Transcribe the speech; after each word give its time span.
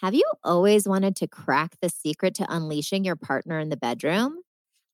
have 0.00 0.14
you 0.14 0.24
always 0.44 0.86
wanted 0.86 1.16
to 1.16 1.26
crack 1.28 1.76
the 1.80 1.88
secret 1.88 2.34
to 2.36 2.46
unleashing 2.52 3.04
your 3.04 3.16
partner 3.16 3.58
in 3.58 3.68
the 3.68 3.76
bedroom? 3.76 4.38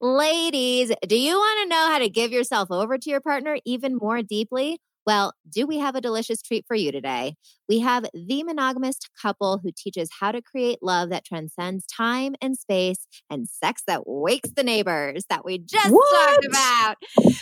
Ladies, 0.01 0.93
do 1.07 1.17
you 1.19 1.37
want 1.37 1.63
to 1.63 1.69
know 1.69 1.89
how 1.89 1.99
to 1.99 2.09
give 2.09 2.33
yourself 2.33 2.71
over 2.71 2.99
to 2.99 3.11
your 3.11 3.21
partner 3.21 3.59
even 3.65 3.97
more 3.97 4.23
deeply? 4.23 4.79
Well, 5.07 5.35
do 5.49 5.67
we 5.67 5.79
have 5.79 5.95
a 5.95 6.01
delicious 6.01 6.41
treat 6.41 6.65
for 6.67 6.75
you 6.75 6.91
today? 6.91 7.35
We 7.69 7.81
have 7.81 8.07
the 8.15 8.43
monogamous 8.43 8.99
couple 9.21 9.59
who 9.63 9.71
teaches 9.77 10.09
how 10.19 10.33
to 10.33 10.41
create 10.41 10.79
love 10.83 11.11
that 11.11 11.25
transcends 11.25 11.85
time 11.87 12.35
and 12.41 12.57
space 12.57 13.07
and 13.29 13.47
sex 13.49 13.83
that 13.87 14.03
wakes 14.07 14.51
the 14.57 14.63
neighbors 14.63 15.25
that 15.29 15.45
we 15.45 15.59
just 15.59 15.91
What? 15.91 16.11
talked 16.11 16.47
about. 16.47 16.97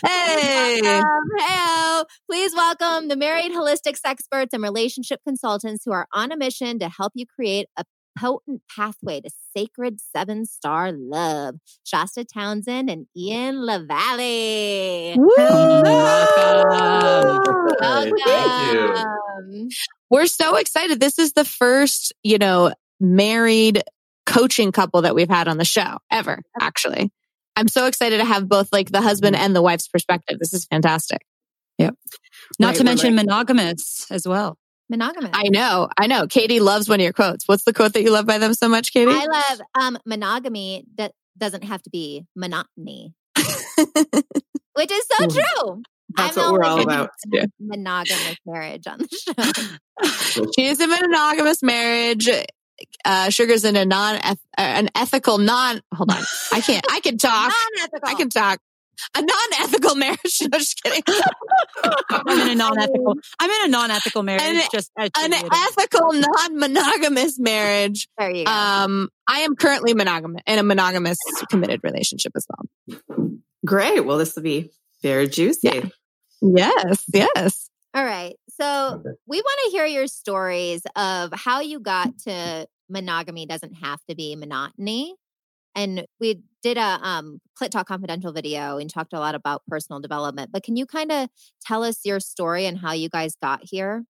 Hey. 0.05 1.01
Hey, 1.39 2.03
please 2.29 2.53
welcome 2.53 3.07
the 3.07 3.15
married 3.15 3.51
holistic 3.51 3.97
experts 4.05 4.53
and 4.53 4.61
relationship 4.61 5.19
consultants 5.25 5.83
who 5.85 5.91
are 5.91 6.07
on 6.13 6.31
a 6.31 6.37
mission 6.37 6.79
to 6.79 6.89
help 6.89 7.13
you 7.15 7.25
create 7.25 7.67
a 7.77 7.83
potent 8.17 8.61
pathway 8.73 9.21
to 9.21 9.29
sacred 9.55 9.99
seven 9.99 10.45
star 10.45 10.91
love. 10.91 11.55
Shasta 11.83 12.23
Townsend 12.25 12.89
and 12.89 13.07
Ian 13.15 13.55
LaValley. 13.57 15.15
Welcome. 15.17 17.43
Hi, 17.81 18.11
thank 18.25 19.05
you. 19.53 19.69
We're 20.09 20.25
so 20.27 20.55
excited. 20.57 20.99
This 20.99 21.19
is 21.19 21.33
the 21.33 21.45
first, 21.45 22.13
you 22.23 22.37
know, 22.37 22.73
married 22.99 23.83
coaching 24.25 24.71
couple 24.71 25.01
that 25.01 25.15
we've 25.15 25.29
had 25.29 25.47
on 25.47 25.57
the 25.57 25.65
show 25.65 25.97
ever, 26.11 26.41
actually. 26.59 27.11
I'm 27.55 27.67
so 27.67 27.85
excited 27.87 28.17
to 28.19 28.25
have 28.25 28.47
both 28.49 28.69
like 28.71 28.91
the 28.91 29.01
husband 29.01 29.35
and 29.35 29.55
the 29.55 29.61
wife's 29.61 29.87
perspective. 29.87 30.37
This 30.39 30.53
is 30.53 30.65
fantastic. 30.65 31.21
Yep. 31.77 31.95
Not 32.59 32.67
Right, 32.67 32.73
to 32.75 32.79
right, 32.79 32.85
mention 32.85 33.15
right. 33.15 33.25
monogamous 33.25 34.07
as 34.11 34.27
well. 34.27 34.57
Monogamous. 34.89 35.31
I 35.33 35.49
know. 35.49 35.89
I 35.97 36.07
know. 36.07 36.27
Katie 36.27 36.59
loves 36.59 36.89
one 36.89 36.99
of 36.99 37.03
your 37.03 37.13
quotes. 37.13 37.47
What's 37.47 37.63
the 37.63 37.73
quote 37.73 37.93
that 37.93 38.03
you 38.03 38.11
love 38.11 38.25
by 38.25 38.37
them 38.37 38.53
so 38.53 38.67
much, 38.67 38.91
Katie? 38.93 39.11
I 39.11 39.25
love 39.25 39.61
um 39.79 39.97
monogamy 40.05 40.85
that 40.97 41.13
doesn't 41.37 41.63
have 41.63 41.81
to 41.83 41.89
be 41.89 42.25
monotony. 42.35 43.13
Which 43.35 44.91
is 44.91 45.05
so 45.11 45.27
true. 45.27 45.81
That's 46.15 46.37
I'm 46.37 46.51
what 46.51 46.53
we're 46.53 46.63
all 46.63 46.81
about. 46.81 47.09
Yeah. 47.31 47.45
Monogamous 47.59 48.35
marriage 48.45 48.85
on 48.87 48.99
the 48.99 49.07
show. 50.03 50.45
she 50.57 50.65
is 50.65 50.79
in 50.79 50.91
a 50.91 51.01
monogamous 51.01 51.63
marriage. 51.63 52.29
Uh, 53.05 53.29
Sugar's 53.29 53.63
in 53.65 53.75
a 53.75 53.85
non 53.85 54.19
an 54.57 54.89
ethical 54.95 55.37
non. 55.37 55.81
Hold 55.93 56.11
on, 56.11 56.23
I 56.51 56.61
can't. 56.61 56.85
I 56.91 56.99
can 56.99 57.17
talk. 57.17 57.51
I 58.03 58.15
can 58.15 58.29
talk. 58.29 58.59
A 59.15 59.21
non-ethical 59.21 59.95
marriage. 60.03 60.41
No, 60.41 60.57
just 60.57 60.81
kidding. 60.81 61.03
I'm 62.09 62.39
in 62.39 62.49
a 62.49 62.55
non-ethical. 62.55 63.15
I'm 63.39 63.49
in 63.49 63.65
a 63.65 63.67
non-ethical 63.69 64.23
marriage. 64.23 64.43
An- 64.43 64.61
just 64.71 64.91
An 64.97 65.33
ethical, 65.33 66.13
non-monogamous 66.13 67.39
marriage. 67.39 68.07
There 68.17 68.31
you 68.31 68.45
go. 68.45 68.51
Um, 68.51 69.09
I 69.27 69.39
am 69.39 69.55
currently 69.55 69.93
monogamous 69.93 70.41
in 70.47 70.59
a 70.59 70.63
monogamous 70.63 71.17
committed 71.49 71.81
relationship 71.83 72.33
as 72.35 72.45
well. 72.49 73.29
Great. 73.65 74.01
Well, 74.01 74.17
this 74.17 74.35
will 74.35 74.43
be 74.43 74.71
very 75.01 75.27
juicy. 75.27 75.91
Yeah. 76.41 76.69
Yes, 76.75 77.03
yes. 77.13 77.69
All 77.93 78.03
right. 78.03 78.35
So 78.49 79.03
we 79.27 79.37
want 79.41 79.59
to 79.65 79.71
hear 79.71 79.85
your 79.85 80.07
stories 80.07 80.81
of 80.95 81.31
how 81.33 81.61
you 81.61 81.79
got 81.79 82.17
to 82.25 82.67
monogamy 82.89 83.45
doesn't 83.45 83.73
have 83.75 83.99
to 84.09 84.15
be 84.15 84.35
monotony. 84.35 85.15
And 85.75 86.05
we 86.19 86.41
did 86.61 86.77
a 86.77 86.99
um, 87.01 87.39
Clit 87.59 87.71
Talk 87.71 87.87
Confidential 87.87 88.31
video 88.31 88.77
and 88.77 88.89
talked 88.89 89.13
a 89.13 89.19
lot 89.19 89.35
about 89.35 89.63
personal 89.67 89.99
development. 89.99 90.51
But 90.51 90.63
can 90.63 90.75
you 90.75 90.85
kind 90.85 91.11
of 91.11 91.29
tell 91.65 91.83
us 91.83 91.99
your 92.05 92.19
story 92.19 92.65
and 92.65 92.77
how 92.77 92.91
you 92.93 93.09
guys 93.09 93.35
got 93.41 93.61
here? 93.63 94.05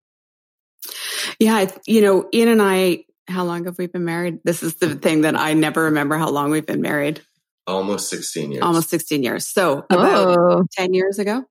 Yeah. 1.40 1.70
You 1.88 2.02
know, 2.02 2.30
Ian 2.34 2.50
and 2.50 2.62
I, 2.62 3.06
how 3.28 3.46
long 3.46 3.66
have 3.66 3.78
we 3.78 3.88
been 3.88 4.06
married? 4.06 4.40
This 4.44 4.62
is 4.64 4.76
the 4.76 4.96
thing 4.96 5.22
that 5.22 5.40
I 5.40 5.54
never 5.54 5.84
remember 5.84 6.18
how 6.18 6.30
long 6.30 6.52
we've 6.52 6.66
been 6.66 6.82
married. 6.82 7.22
Almost 7.66 8.10
16 8.10 8.52
years. 8.52 8.62
Almost 8.64 8.90
16 8.90 9.24
years. 9.24 9.48
So 9.48 9.86
about 9.90 10.38
Oh, 10.38 10.64
10 10.74 10.94
years 10.94 11.18
ago, 11.18 11.46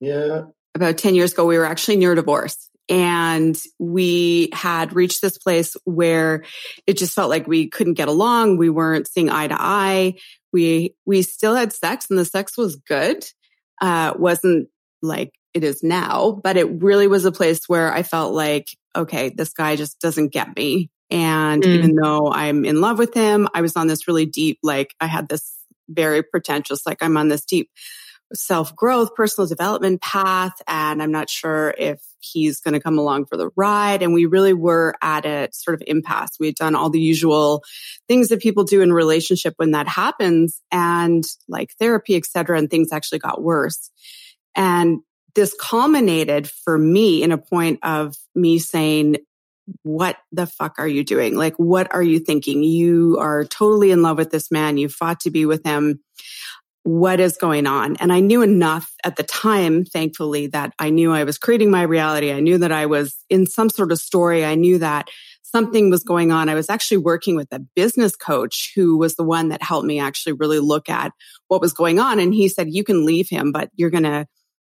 Yeah. 0.00 0.44
about 0.74 0.96
10 0.96 1.14
years 1.14 1.32
ago, 1.34 1.44
we 1.44 1.58
were 1.58 1.66
actually 1.66 1.96
near 1.96 2.14
divorce. 2.14 2.70
And 2.88 3.60
we 3.78 4.48
had 4.52 4.94
reached 4.94 5.20
this 5.20 5.38
place 5.38 5.76
where 5.84 6.44
it 6.86 6.96
just 6.96 7.14
felt 7.14 7.30
like 7.30 7.46
we 7.46 7.68
couldn't 7.68 7.94
get 7.94 8.08
along. 8.08 8.56
We 8.56 8.70
weren't 8.70 9.08
seeing 9.08 9.30
eye 9.30 9.48
to 9.48 9.56
eye. 9.58 10.14
We, 10.52 10.94
we 11.04 11.22
still 11.22 11.54
had 11.54 11.72
sex 11.72 12.06
and 12.08 12.18
the 12.18 12.24
sex 12.24 12.56
was 12.56 12.76
good. 12.76 13.24
Uh, 13.80 14.14
wasn't 14.18 14.68
like 15.02 15.32
it 15.54 15.64
is 15.64 15.82
now, 15.82 16.40
but 16.42 16.56
it 16.56 16.82
really 16.82 17.08
was 17.08 17.24
a 17.24 17.32
place 17.32 17.68
where 17.68 17.92
I 17.92 18.02
felt 18.02 18.34
like, 18.34 18.66
okay, 18.96 19.28
this 19.30 19.52
guy 19.52 19.76
just 19.76 20.00
doesn't 20.00 20.32
get 20.32 20.56
me. 20.56 20.90
And 21.10 21.62
Mm. 21.62 21.74
even 21.74 21.94
though 21.96 22.32
I'm 22.32 22.64
in 22.64 22.80
love 22.80 22.98
with 22.98 23.14
him, 23.14 23.48
I 23.54 23.60
was 23.60 23.76
on 23.76 23.86
this 23.86 24.06
really 24.08 24.26
deep, 24.26 24.58
like 24.62 24.94
I 25.00 25.06
had 25.06 25.28
this 25.28 25.54
very 25.88 26.22
pretentious, 26.22 26.84
like 26.86 27.02
I'm 27.02 27.16
on 27.16 27.28
this 27.28 27.44
deep 27.44 27.70
self 28.34 28.74
growth, 28.74 29.14
personal 29.14 29.48
development 29.48 30.00
path. 30.02 30.52
And 30.66 31.02
I'm 31.02 31.12
not 31.12 31.30
sure 31.30 31.74
if 31.78 32.00
he's 32.20 32.60
going 32.60 32.74
to 32.74 32.80
come 32.80 32.98
along 32.98 33.26
for 33.26 33.36
the 33.36 33.50
ride. 33.56 34.02
And 34.02 34.12
we 34.12 34.26
really 34.26 34.52
were 34.52 34.94
at 35.02 35.24
a 35.24 35.48
sort 35.52 35.74
of 35.74 35.82
impasse. 35.86 36.30
We 36.38 36.46
had 36.46 36.56
done 36.56 36.74
all 36.74 36.90
the 36.90 37.00
usual 37.00 37.62
things 38.08 38.28
that 38.28 38.40
people 38.40 38.64
do 38.64 38.82
in 38.82 38.92
relationship 38.92 39.54
when 39.56 39.70
that 39.72 39.88
happens 39.88 40.60
and 40.70 41.24
like 41.48 41.72
therapy, 41.78 42.16
et 42.16 42.26
cetera. 42.26 42.58
And 42.58 42.70
things 42.70 42.92
actually 42.92 43.20
got 43.20 43.42
worse. 43.42 43.90
And 44.54 45.00
this 45.34 45.54
culminated 45.58 46.48
for 46.50 46.76
me 46.76 47.22
in 47.22 47.32
a 47.32 47.38
point 47.38 47.80
of 47.82 48.16
me 48.34 48.58
saying, 48.58 49.18
what 49.82 50.16
the 50.32 50.46
fuck 50.46 50.76
are 50.78 50.88
you 50.88 51.04
doing? 51.04 51.36
Like, 51.36 51.54
what 51.56 51.92
are 51.94 52.02
you 52.02 52.18
thinking? 52.18 52.62
You 52.62 53.18
are 53.20 53.44
totally 53.44 53.90
in 53.90 54.02
love 54.02 54.16
with 54.16 54.30
this 54.30 54.50
man. 54.50 54.78
You 54.78 54.88
fought 54.88 55.20
to 55.20 55.30
be 55.30 55.46
with 55.46 55.64
him. 55.64 56.00
What 56.88 57.20
is 57.20 57.36
going 57.36 57.66
on? 57.66 57.96
And 57.96 58.10
I 58.10 58.20
knew 58.20 58.40
enough 58.40 58.90
at 59.04 59.16
the 59.16 59.22
time, 59.22 59.84
thankfully, 59.84 60.46
that 60.46 60.72
I 60.78 60.88
knew 60.88 61.12
I 61.12 61.24
was 61.24 61.36
creating 61.36 61.70
my 61.70 61.82
reality. 61.82 62.32
I 62.32 62.40
knew 62.40 62.56
that 62.56 62.72
I 62.72 62.86
was 62.86 63.14
in 63.28 63.44
some 63.44 63.68
sort 63.68 63.92
of 63.92 63.98
story. 63.98 64.42
I 64.42 64.54
knew 64.54 64.78
that 64.78 65.10
something 65.42 65.90
was 65.90 66.02
going 66.02 66.32
on. 66.32 66.48
I 66.48 66.54
was 66.54 66.70
actually 66.70 66.96
working 66.96 67.36
with 67.36 67.48
a 67.52 67.58
business 67.58 68.16
coach 68.16 68.72
who 68.74 68.96
was 68.96 69.16
the 69.16 69.22
one 69.22 69.50
that 69.50 69.62
helped 69.62 69.86
me 69.86 70.00
actually 70.00 70.32
really 70.32 70.60
look 70.60 70.88
at 70.88 71.12
what 71.48 71.60
was 71.60 71.74
going 71.74 71.98
on. 71.98 72.18
And 72.18 72.32
he 72.32 72.48
said, 72.48 72.68
you 72.70 72.84
can 72.84 73.04
leave 73.04 73.28
him, 73.28 73.52
but 73.52 73.68
you're 73.74 73.90
going 73.90 74.04
to 74.04 74.26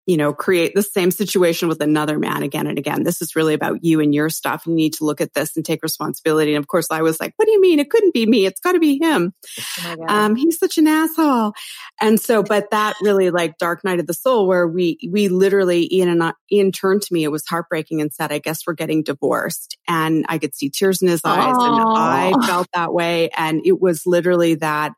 you 0.06 0.16
know, 0.16 0.32
create 0.32 0.74
the 0.74 0.82
same 0.82 1.10
situation 1.10 1.68
with 1.68 1.80
another 1.80 2.18
man 2.18 2.42
again 2.42 2.66
and 2.66 2.78
again. 2.78 3.04
This 3.04 3.22
is 3.22 3.36
really 3.36 3.54
about 3.54 3.84
you 3.84 4.00
and 4.00 4.14
your 4.14 4.28
stuff. 4.28 4.66
You 4.66 4.74
need 4.74 4.94
to 4.94 5.04
look 5.04 5.20
at 5.20 5.32
this 5.34 5.56
and 5.56 5.64
take 5.64 5.82
responsibility. 5.82 6.54
And 6.54 6.62
of 6.62 6.66
course, 6.66 6.88
I 6.90 7.02
was 7.02 7.20
like, 7.20 7.34
what 7.36 7.46
do 7.46 7.52
you 7.52 7.60
mean? 7.60 7.78
It 7.78 7.88
couldn't 7.88 8.12
be 8.12 8.26
me. 8.26 8.44
It's 8.46 8.60
got 8.60 8.72
to 8.72 8.80
be 8.80 8.98
him. 9.00 9.32
Oh. 9.84 9.96
Um, 10.08 10.34
he's 10.34 10.58
such 10.58 10.76
an 10.78 10.88
asshole. 10.88 11.52
And 12.00 12.20
so, 12.20 12.42
but 12.42 12.70
that 12.72 12.96
really 13.00 13.30
like 13.30 13.58
dark 13.58 13.84
night 13.84 14.00
of 14.00 14.06
the 14.06 14.14
soul 14.14 14.48
where 14.48 14.66
we, 14.66 14.98
we 15.08 15.28
literally, 15.28 15.88
Ian 15.94 16.08
and 16.08 16.22
I, 16.22 16.32
Ian 16.50 16.72
turned 16.72 17.02
to 17.02 17.14
me. 17.14 17.22
It 17.22 17.30
was 17.30 17.46
heartbreaking 17.46 18.00
and 18.00 18.12
said, 18.12 18.32
I 18.32 18.38
guess 18.38 18.62
we're 18.66 18.74
getting 18.74 19.04
divorced. 19.04 19.78
And 19.86 20.24
I 20.28 20.38
could 20.38 20.54
see 20.54 20.68
tears 20.68 21.00
in 21.00 21.08
his 21.08 21.20
eyes 21.24 21.54
and 21.56 21.84
I 21.86 22.32
felt 22.46 22.66
that 22.74 22.92
way. 22.92 23.30
And 23.36 23.62
it 23.64 23.80
was 23.80 24.04
literally 24.04 24.56
that 24.56 24.92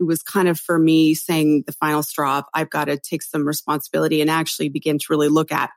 it 0.00 0.04
was 0.04 0.22
kind 0.22 0.48
of 0.48 0.58
for 0.58 0.78
me 0.78 1.14
saying 1.14 1.64
the 1.66 1.72
final 1.74 2.02
straw 2.02 2.38
of 2.38 2.44
I've 2.54 2.70
got 2.70 2.86
to 2.86 2.98
take 2.98 3.22
some 3.22 3.46
responsibility 3.46 4.22
and 4.22 4.30
actually 4.30 4.70
begin 4.70 4.98
to 4.98 5.06
really 5.10 5.28
look 5.28 5.52
at 5.52 5.70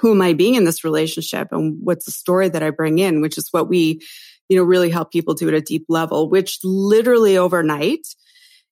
who 0.00 0.12
am 0.12 0.22
I 0.22 0.34
being 0.34 0.54
in 0.54 0.64
this 0.64 0.84
relationship 0.84 1.48
and 1.50 1.78
what's 1.82 2.04
the 2.04 2.12
story 2.12 2.48
that 2.48 2.62
I 2.62 2.70
bring 2.70 2.98
in, 2.98 3.20
which 3.20 3.38
is 3.38 3.48
what 3.50 3.68
we, 3.68 4.00
you 4.48 4.56
know, 4.56 4.62
really 4.62 4.90
help 4.90 5.10
people 5.10 5.34
do 5.34 5.48
at 5.48 5.54
a 5.54 5.60
deep 5.60 5.86
level, 5.88 6.28
which 6.28 6.58
literally 6.62 7.36
overnight, 7.38 8.06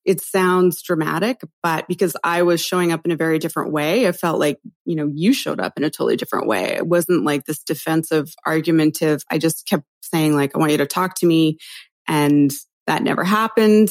it 0.05 0.21
sounds 0.21 0.83
dramatic, 0.83 1.41
but 1.63 1.87
because 1.89 2.17
I 2.25 2.43
was 2.43 2.63
showing 2.63 2.91
up 2.91 3.05
in 3.05 3.13
a 3.13 3.17
very 3.17 3.39
different 3.39 3.73
way, 3.73 4.09
I 4.09 4.13
felt 4.13 4.41
like, 4.41 4.59
you 4.87 4.97
know, 4.97 5.11
you 5.13 5.35
showed 5.35 5.61
up 5.61 5.75
in 5.77 5.85
a 5.85 5.91
totally 5.91 6.17
different 6.17 6.47
way. 6.47 6.75
It 6.75 6.87
wasn't 6.87 7.25
like 7.25 7.45
this 7.45 7.63
defensive, 7.63 8.33
argumentative. 8.47 9.23
I 9.31 9.37
just 9.37 9.67
kept 9.67 9.85
saying 10.03 10.35
like, 10.35 10.55
I 10.55 10.59
want 10.59 10.73
you 10.73 10.79
to 10.79 10.87
talk 10.87 11.17
to 11.17 11.27
me. 11.27 11.59
And 12.09 12.51
that 12.87 13.03
never 13.03 13.25
happened. 13.25 13.91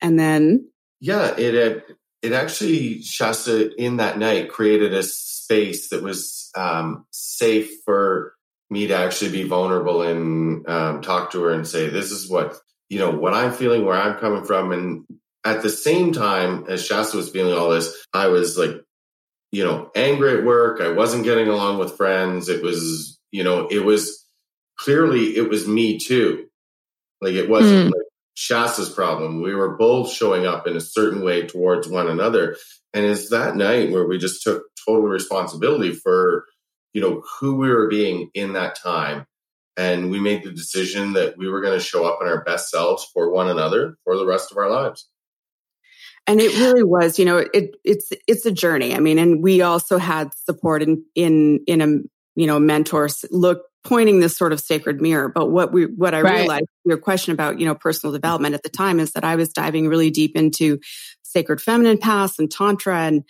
And 0.00 0.18
then 0.18 0.68
Yeah. 1.00 1.34
It, 1.36 1.54
it, 1.54 1.84
it 2.22 2.32
actually, 2.32 3.02
Shasta, 3.02 3.74
in 3.80 3.98
that 3.98 4.18
night 4.18 4.50
created 4.50 4.92
a 4.92 5.02
space 5.02 5.90
that 5.90 6.02
was 6.02 6.50
um, 6.56 7.06
safe 7.10 7.70
for 7.84 8.34
me 8.70 8.86
to 8.88 8.94
actually 8.96 9.30
be 9.30 9.44
vulnerable 9.44 10.02
and 10.02 10.68
um, 10.68 11.00
talk 11.00 11.30
to 11.32 11.42
her 11.42 11.52
and 11.52 11.66
say, 11.66 11.88
this 11.88 12.10
is 12.10 12.28
what 12.28 12.58
you 12.88 12.98
know, 12.98 13.10
what 13.10 13.34
I'm 13.34 13.52
feeling, 13.52 13.84
where 13.84 13.96
I'm 13.96 14.18
coming 14.18 14.44
from. 14.44 14.72
And 14.72 15.04
at 15.44 15.62
the 15.62 15.70
same 15.70 16.12
time 16.12 16.64
as 16.68 16.84
Shasta 16.84 17.16
was 17.16 17.30
feeling 17.30 17.54
all 17.54 17.70
this, 17.70 18.06
I 18.14 18.28
was 18.28 18.56
like, 18.56 18.82
you 19.52 19.64
know, 19.64 19.90
angry 19.94 20.38
at 20.38 20.44
work. 20.44 20.80
I 20.80 20.92
wasn't 20.92 21.24
getting 21.24 21.48
along 21.48 21.78
with 21.78 21.96
friends. 21.96 22.48
It 22.48 22.62
was, 22.62 23.18
you 23.30 23.44
know, 23.44 23.66
it 23.68 23.84
was 23.84 24.26
clearly 24.78 25.36
it 25.36 25.48
was 25.48 25.66
me 25.66 25.98
too. 25.98 26.46
Like 27.20 27.34
it 27.34 27.48
wasn't 27.48 27.92
Mm. 27.92 27.97
Shasta's 28.38 28.88
problem. 28.88 29.42
We 29.42 29.52
were 29.52 29.76
both 29.76 30.12
showing 30.12 30.46
up 30.46 30.68
in 30.68 30.76
a 30.76 30.80
certain 30.80 31.22
way 31.22 31.48
towards 31.48 31.88
one 31.88 32.06
another. 32.06 32.56
And 32.94 33.04
it's 33.04 33.30
that 33.30 33.56
night 33.56 33.90
where 33.90 34.06
we 34.06 34.16
just 34.16 34.44
took 34.44 34.62
total 34.86 35.08
responsibility 35.08 35.92
for, 35.92 36.44
you 36.92 37.00
know, 37.00 37.24
who 37.40 37.56
we 37.56 37.68
were 37.68 37.88
being 37.88 38.30
in 38.34 38.52
that 38.52 38.76
time. 38.76 39.26
And 39.76 40.12
we 40.12 40.20
made 40.20 40.44
the 40.44 40.52
decision 40.52 41.14
that 41.14 41.36
we 41.36 41.48
were 41.48 41.60
going 41.60 41.76
to 41.76 41.84
show 41.84 42.06
up 42.06 42.20
in 42.22 42.28
our 42.28 42.44
best 42.44 42.70
selves 42.70 43.10
for 43.12 43.28
one 43.32 43.48
another 43.48 43.96
for 44.04 44.16
the 44.16 44.24
rest 44.24 44.52
of 44.52 44.56
our 44.56 44.70
lives. 44.70 45.08
and 46.28 46.40
it 46.40 46.56
really 46.60 46.84
was 46.84 47.18
you 47.18 47.24
know 47.24 47.38
it 47.52 47.74
it's 47.84 48.10
it's 48.26 48.44
a 48.44 48.52
journey 48.52 48.94
i 48.94 48.98
mean 48.98 49.18
and 49.18 49.42
we 49.42 49.62
also 49.62 49.98
had 49.98 50.28
support 50.34 50.82
in 50.82 51.02
in 51.14 51.60
in 51.66 51.80
a 51.80 51.86
you 52.36 52.46
know 52.46 52.60
mentors 52.60 53.24
look 53.30 53.62
pointing 53.84 54.20
this 54.20 54.36
sort 54.36 54.52
of 54.52 54.60
sacred 54.60 55.00
mirror 55.00 55.28
but 55.28 55.50
what 55.50 55.72
we 55.72 55.84
what 55.86 56.14
i 56.14 56.18
Right. 56.18 56.40
realized 56.40 56.66
your 56.84 56.98
question 56.98 57.32
about 57.32 57.60
you 57.60 57.66
know 57.66 57.74
personal 57.74 58.12
development 58.12 58.54
at 58.54 58.62
the 58.62 58.68
time 58.68 59.00
is 59.00 59.12
that 59.12 59.24
i 59.24 59.36
was 59.36 59.50
diving 59.52 59.88
really 59.88 60.10
deep 60.10 60.36
into 60.36 60.78
sacred 61.22 61.60
feminine 61.60 61.98
paths 61.98 62.38
and 62.38 62.50
tantra 62.50 63.02
and 63.02 63.24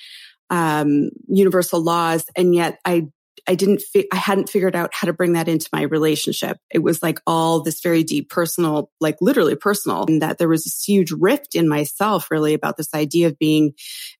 um 0.50 1.10
universal 1.28 1.80
laws 1.80 2.24
and 2.36 2.54
yet 2.54 2.78
i 2.84 3.06
I 3.48 3.54
didn't, 3.54 3.80
fi- 3.80 4.08
I 4.12 4.16
hadn't 4.16 4.50
figured 4.50 4.76
out 4.76 4.90
how 4.92 5.06
to 5.06 5.12
bring 5.14 5.32
that 5.32 5.48
into 5.48 5.70
my 5.72 5.82
relationship. 5.82 6.58
It 6.70 6.80
was 6.80 7.02
like 7.02 7.18
all 7.26 7.62
this 7.62 7.80
very 7.80 8.02
deep 8.02 8.28
personal, 8.28 8.90
like 9.00 9.16
literally 9.22 9.56
personal, 9.56 10.04
and 10.06 10.20
that 10.20 10.36
there 10.36 10.48
was 10.48 10.64
this 10.64 10.84
huge 10.84 11.12
rift 11.12 11.54
in 11.54 11.66
myself 11.66 12.30
really 12.30 12.52
about 12.52 12.76
this 12.76 12.92
idea 12.94 13.28
of 13.28 13.38
being 13.38 13.72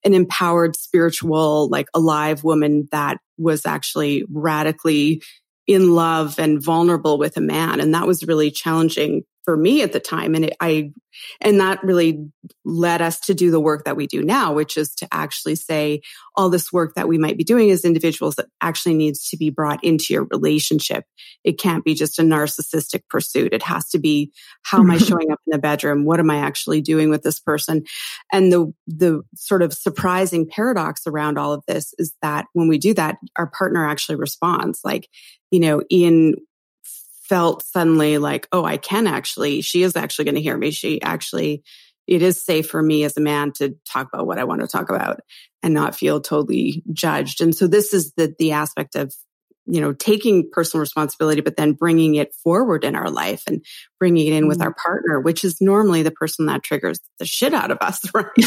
an 0.03 0.15
empowered, 0.15 0.77
spiritual, 0.77 1.69
like 1.69 1.89
alive 1.93 2.43
woman 2.43 2.89
that 2.91 3.19
was 3.37 3.67
actually 3.67 4.25
radically 4.31 5.23
in 5.69 5.95
love 5.95 6.39
and 6.39 6.61
vulnerable 6.61 7.19
with 7.19 7.37
a 7.37 7.43
man. 7.43 7.79
And 7.79 7.95
that 7.95 8.07
was 8.07 8.27
really 8.27 8.51
challenging 8.51 9.23
for 9.49 9.57
me 9.57 9.81
at 9.81 9.95
the 9.95 9.99
time. 9.99 10.35
And 10.35 10.45
it, 10.45 10.57
I, 10.61 10.93
and 11.41 11.59
that 11.59 11.83
really 11.83 12.29
led 12.67 13.01
us 13.01 13.19
to 13.21 13.33
do 13.33 13.51
the 13.51 13.59
work 13.59 13.87
that 13.87 13.97
we 13.97 14.07
do 14.07 14.23
now, 14.23 14.53
which 14.53 14.77
is 14.77 14.95
to 14.97 15.09
actually 15.11 15.55
say 15.55 16.03
all 16.37 16.51
this 16.51 16.71
work 16.71 16.97
that 16.97 17.09
we 17.09 17.17
might 17.17 17.39
be 17.39 17.45
doing 17.45 17.71
as 17.71 17.83
individuals 17.83 18.35
that 18.35 18.49
actually 18.61 18.95
needs 18.95 19.31
to 19.31 19.39
be 19.39 19.49
brought 19.49 19.83
into 19.83 20.13
your 20.13 20.25
relationship. 20.25 21.05
It 21.45 21.59
can't 21.59 21.83
be 21.83 21.95
just 21.95 22.19
a 22.19 22.23
narcissistic 22.23 23.09
pursuit. 23.09 23.55
It 23.55 23.63
has 23.63 23.89
to 23.89 23.99
be 23.99 24.33
how 24.65 24.81
am 24.81 24.91
I 24.91 24.99
showing 24.99 25.31
up 25.33 25.41
in 25.47 25.53
the 25.53 25.59
bedroom? 25.59 26.05
What 26.05 26.21
am 26.21 26.31
I 26.31 26.41
actually 26.41 26.83
doing 26.83 27.09
with 27.09 27.23
this 27.23 27.41
person? 27.41 27.85
And 28.31 28.53
the, 28.53 28.71
the 28.87 29.23
sort 29.35 29.63
of 29.63 29.73
surprising 29.73 30.47
paradox 30.47 31.07
around 31.07 31.39
all 31.39 31.55
of 31.55 31.63
this 31.67 31.95
is 31.97 32.13
that 32.21 32.45
when 32.53 32.69
we 32.69 32.77
do 32.77 32.93
that, 32.93 33.17
our 33.37 33.47
partner 33.47 33.87
actually 33.87 34.17
responds. 34.17 34.81
Like, 34.85 35.09
you 35.51 35.61
know, 35.61 35.81
Ian 35.91 36.35
felt 37.29 37.63
suddenly 37.65 38.19
like, 38.19 38.49
oh, 38.53 38.65
I 38.65 38.77
can 38.77 39.07
actually, 39.07 39.61
she 39.61 39.83
is 39.83 39.97
actually 39.97 40.25
going 40.27 40.35
to 40.37 40.41
hear 40.43 40.57
me. 40.57 40.71
She 40.71 41.01
actually, 41.03 41.63
it 42.07 42.23
is 42.23 42.43
safe 42.45 42.69
for 42.69 42.83
me 42.83 43.05
as 43.05 43.17
a 43.17 43.21
man 43.21 43.53
to 43.53 43.77
talk 43.91 44.09
about 44.13 44.27
what 44.27 44.39
I 44.39 44.45
want 44.45 44.63
to 44.63 44.67
talk 44.67 44.89
about 44.91 45.21
and 45.63 45.75
not 45.75 45.95
feel 45.95 46.21
totally 46.21 46.83
judged. 46.93 47.41
And 47.41 47.55
so 47.55 47.67
this 47.67 47.93
is 47.93 48.13
the, 48.17 48.35
the 48.39 48.53
aspect 48.53 48.95
of, 48.95 49.13
you 49.71 49.83
know, 49.83 49.93
taking 49.93 50.49
personal 50.51 50.81
responsibility, 50.81 51.43
but 51.43 51.57
then 51.59 51.75
bringing 51.75 52.15
it 52.15 52.35
forward 52.43 52.85
in 52.85 52.97
our 52.97 53.11
life 53.11 53.43
and 53.47 53.63
bringing 53.99 54.27
it 54.29 54.33
in 54.33 54.49
with 54.49 54.63
our 54.63 54.73
partner, 54.73 55.21
which 55.21 55.45
is 55.45 55.61
normally 55.61 56.03
the 56.03 56.11
person 56.11 56.47
that 56.47 56.63
triggers 56.63 56.99
the 57.19 57.27
shit 57.27 57.53
out 57.53 57.71
of 57.71 57.77
us, 57.83 58.01
right? 58.15 58.25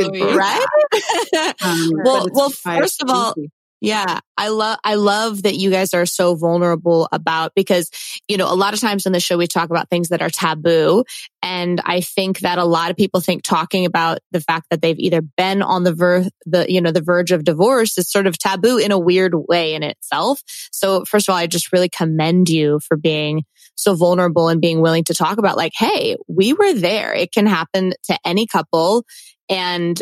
Oh, 0.00 0.10
yeah. 0.14 0.34
right? 0.34 0.66
Um, 1.62 1.90
Well- 2.04 2.28
well, 2.32 2.48
first 2.50 3.02
of 3.02 3.10
all, 3.10 3.34
easy. 3.36 3.50
Yeah, 3.80 4.18
I 4.36 4.48
love 4.48 4.78
I 4.82 4.96
love 4.96 5.44
that 5.44 5.56
you 5.56 5.70
guys 5.70 5.94
are 5.94 6.06
so 6.06 6.34
vulnerable 6.34 7.08
about 7.12 7.52
because 7.54 7.90
you 8.26 8.36
know 8.36 8.52
a 8.52 8.56
lot 8.56 8.74
of 8.74 8.80
times 8.80 9.06
on 9.06 9.12
the 9.12 9.20
show 9.20 9.38
we 9.38 9.46
talk 9.46 9.70
about 9.70 9.88
things 9.88 10.08
that 10.08 10.20
are 10.20 10.30
taboo 10.30 11.04
and 11.44 11.80
I 11.84 12.00
think 12.00 12.40
that 12.40 12.58
a 12.58 12.64
lot 12.64 12.90
of 12.90 12.96
people 12.96 13.20
think 13.20 13.44
talking 13.44 13.86
about 13.86 14.18
the 14.32 14.40
fact 14.40 14.66
that 14.70 14.82
they've 14.82 14.98
either 14.98 15.20
been 15.20 15.62
on 15.62 15.84
the 15.84 15.94
ver- 15.94 16.28
the 16.44 16.70
you 16.70 16.80
know 16.80 16.90
the 16.90 17.02
verge 17.02 17.30
of 17.30 17.44
divorce 17.44 17.96
is 17.98 18.10
sort 18.10 18.26
of 18.26 18.36
taboo 18.36 18.78
in 18.78 18.90
a 18.90 18.98
weird 18.98 19.34
way 19.34 19.74
in 19.74 19.84
itself. 19.84 20.42
So 20.72 21.04
first 21.04 21.28
of 21.28 21.32
all 21.32 21.38
I 21.38 21.46
just 21.46 21.72
really 21.72 21.88
commend 21.88 22.48
you 22.48 22.80
for 22.80 22.96
being 22.96 23.44
so 23.76 23.94
vulnerable 23.94 24.48
and 24.48 24.60
being 24.60 24.80
willing 24.80 25.04
to 25.04 25.14
talk 25.14 25.38
about 25.38 25.56
like 25.56 25.72
hey, 25.76 26.16
we 26.26 26.52
were 26.52 26.74
there. 26.74 27.14
It 27.14 27.30
can 27.30 27.46
happen 27.46 27.92
to 28.04 28.18
any 28.24 28.48
couple 28.48 29.04
and 29.48 30.00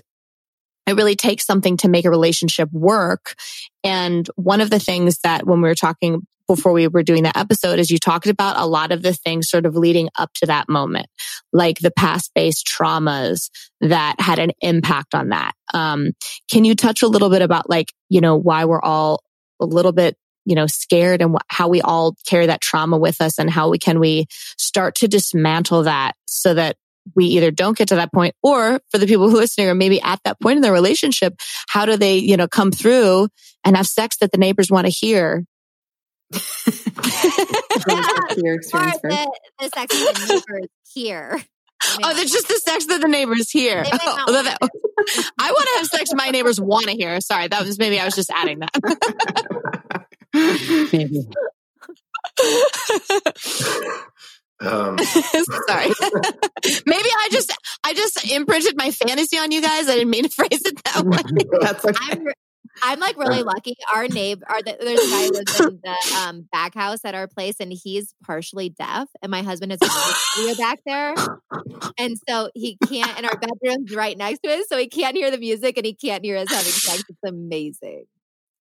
it 0.86 0.96
really 0.96 1.16
takes 1.16 1.44
something 1.44 1.76
to 1.78 1.88
make 1.88 2.04
a 2.04 2.10
relationship 2.10 2.70
work. 2.72 3.34
And 3.82 4.28
one 4.36 4.60
of 4.60 4.70
the 4.70 4.78
things 4.78 5.18
that 5.20 5.46
when 5.46 5.60
we 5.60 5.68
were 5.68 5.74
talking 5.74 6.26
before 6.46 6.72
we 6.72 6.86
were 6.86 7.02
doing 7.02 7.24
that 7.24 7.36
episode 7.36 7.78
is 7.78 7.90
you 7.90 7.98
talked 7.98 8.28
about 8.28 8.58
a 8.58 8.66
lot 8.66 8.92
of 8.92 9.02
the 9.02 9.12
things 9.12 9.48
sort 9.48 9.66
of 9.66 9.74
leading 9.74 10.08
up 10.16 10.32
to 10.34 10.46
that 10.46 10.68
moment, 10.68 11.06
like 11.52 11.80
the 11.80 11.90
past 11.90 12.30
based 12.34 12.66
traumas 12.66 13.50
that 13.80 14.14
had 14.20 14.38
an 14.38 14.52
impact 14.60 15.14
on 15.14 15.30
that. 15.30 15.52
Um, 15.74 16.12
can 16.50 16.64
you 16.64 16.74
touch 16.74 17.02
a 17.02 17.08
little 17.08 17.30
bit 17.30 17.42
about 17.42 17.68
like, 17.68 17.92
you 18.08 18.20
know, 18.20 18.36
why 18.36 18.64
we're 18.64 18.80
all 18.80 19.24
a 19.60 19.66
little 19.66 19.92
bit 19.92 20.16
you 20.46 20.54
know 20.54 20.66
scared 20.66 21.20
and 21.20 21.32
wh- 21.34 21.44
how 21.48 21.68
we 21.68 21.82
all 21.82 22.14
carry 22.26 22.46
that 22.46 22.60
trauma 22.60 22.96
with 22.96 23.20
us 23.20 23.38
and 23.38 23.50
how 23.50 23.68
we 23.68 23.78
can 23.78 23.98
we 23.98 24.26
start 24.56 24.94
to 24.94 25.08
dismantle 25.08 25.82
that 25.82 26.12
so 26.26 26.54
that 26.54 26.76
we 27.14 27.26
either 27.26 27.50
don't 27.50 27.76
get 27.78 27.88
to 27.88 27.96
that 27.96 28.12
point 28.12 28.34
or 28.42 28.80
for 28.90 28.98
the 28.98 29.06
people 29.06 29.30
who 29.30 29.36
are 29.38 29.40
listening 29.40 29.68
or 29.68 29.74
maybe 29.74 30.00
at 30.00 30.20
that 30.24 30.40
point 30.40 30.56
in 30.56 30.62
their 30.62 30.72
relationship 30.72 31.34
how 31.68 31.84
do 31.86 31.96
they 31.96 32.16
you 32.18 32.36
know 32.36 32.48
come 32.48 32.70
through 32.72 33.28
and 33.64 33.76
have 33.76 33.86
sex 33.86 34.16
that 34.18 34.32
the 34.32 34.38
neighbors 34.38 34.70
want 34.70 34.86
to 34.86 34.90
hear 34.92 35.44
Your 36.32 36.40
experience 38.56 38.70
the, 39.02 39.30
the 39.60 39.68
sex 39.74 39.94
with 39.94 40.14
the 40.14 40.34
neighbors 40.34 40.68
here. 40.92 41.40
oh 42.02 42.14
that's 42.14 42.32
just 42.32 42.48
the 42.48 42.58
sex 42.58 42.86
that 42.86 43.00
the 43.00 43.06
neighbors 43.08 43.50
hear. 43.50 43.84
They 43.84 43.90
might 43.90 44.00
oh, 44.02 44.16
not 44.16 44.28
Oh, 44.28 44.32
want 44.32 44.44
that- 44.46 44.58
i 45.38 45.52
want 45.52 45.68
to 45.68 45.74
have 45.76 45.86
sex 45.86 46.10
my 46.14 46.30
neighbors 46.30 46.60
want 46.60 46.86
to 46.86 46.92
hear. 46.92 47.20
Sorry 47.20 47.46
that 47.48 47.64
was 47.64 47.78
maybe 47.78 48.00
i 48.00 48.04
was 48.04 48.14
just 48.16 48.30
adding 48.30 48.60
that. 48.60 48.70
Maybe. 50.92 51.28
Um, 54.58 54.98
sorry 55.68 55.88
maybe 56.86 57.08
i 57.18 57.28
just 57.30 57.54
i 57.84 57.92
just 57.92 58.32
imprinted 58.32 58.74
my 58.74 58.90
fantasy 58.90 59.36
on 59.36 59.52
you 59.52 59.60
guys 59.60 59.86
i 59.86 59.96
didn't 59.96 60.08
mean 60.08 60.22
to 60.22 60.28
phrase 60.34 60.62
it 60.64 60.82
that 60.84 61.04
way 61.04 61.18
That's 61.60 61.84
okay. 61.84 61.94
I'm, 62.00 62.26
I'm 62.82 63.00
like 63.00 63.16
really 63.16 63.42
lucky. 63.42 63.76
Our 63.94 64.08
neighbor, 64.08 64.44
our, 64.48 64.62
there's 64.62 64.78
a 64.78 65.10
guy 65.10 65.24
who 65.24 65.32
lives 65.32 65.60
in 65.60 65.80
the 65.82 66.16
um, 66.18 66.48
back 66.52 66.74
house 66.74 67.04
at 67.04 67.14
our 67.14 67.26
place, 67.26 67.56
and 67.60 67.72
he's 67.72 68.14
partially 68.24 68.68
deaf. 68.68 69.08
And 69.22 69.30
my 69.30 69.42
husband 69.42 69.72
has 69.72 69.80
a 69.82 69.86
studio 69.86 70.54
back 70.56 70.80
there, 70.84 71.14
and 71.98 72.16
so 72.28 72.50
he 72.54 72.76
can't. 72.86 73.16
And 73.16 73.26
our 73.26 73.36
bedroom's 73.36 73.94
right 73.94 74.16
next 74.16 74.40
to 74.40 74.50
it, 74.50 74.68
so 74.68 74.76
he 74.76 74.88
can't 74.88 75.16
hear 75.16 75.30
the 75.30 75.38
music, 75.38 75.76
and 75.76 75.86
he 75.86 75.94
can't 75.94 76.24
hear 76.24 76.36
us 76.36 76.50
having 76.50 76.70
sex. 76.70 77.02
It's 77.08 77.18
amazing. 77.26 78.04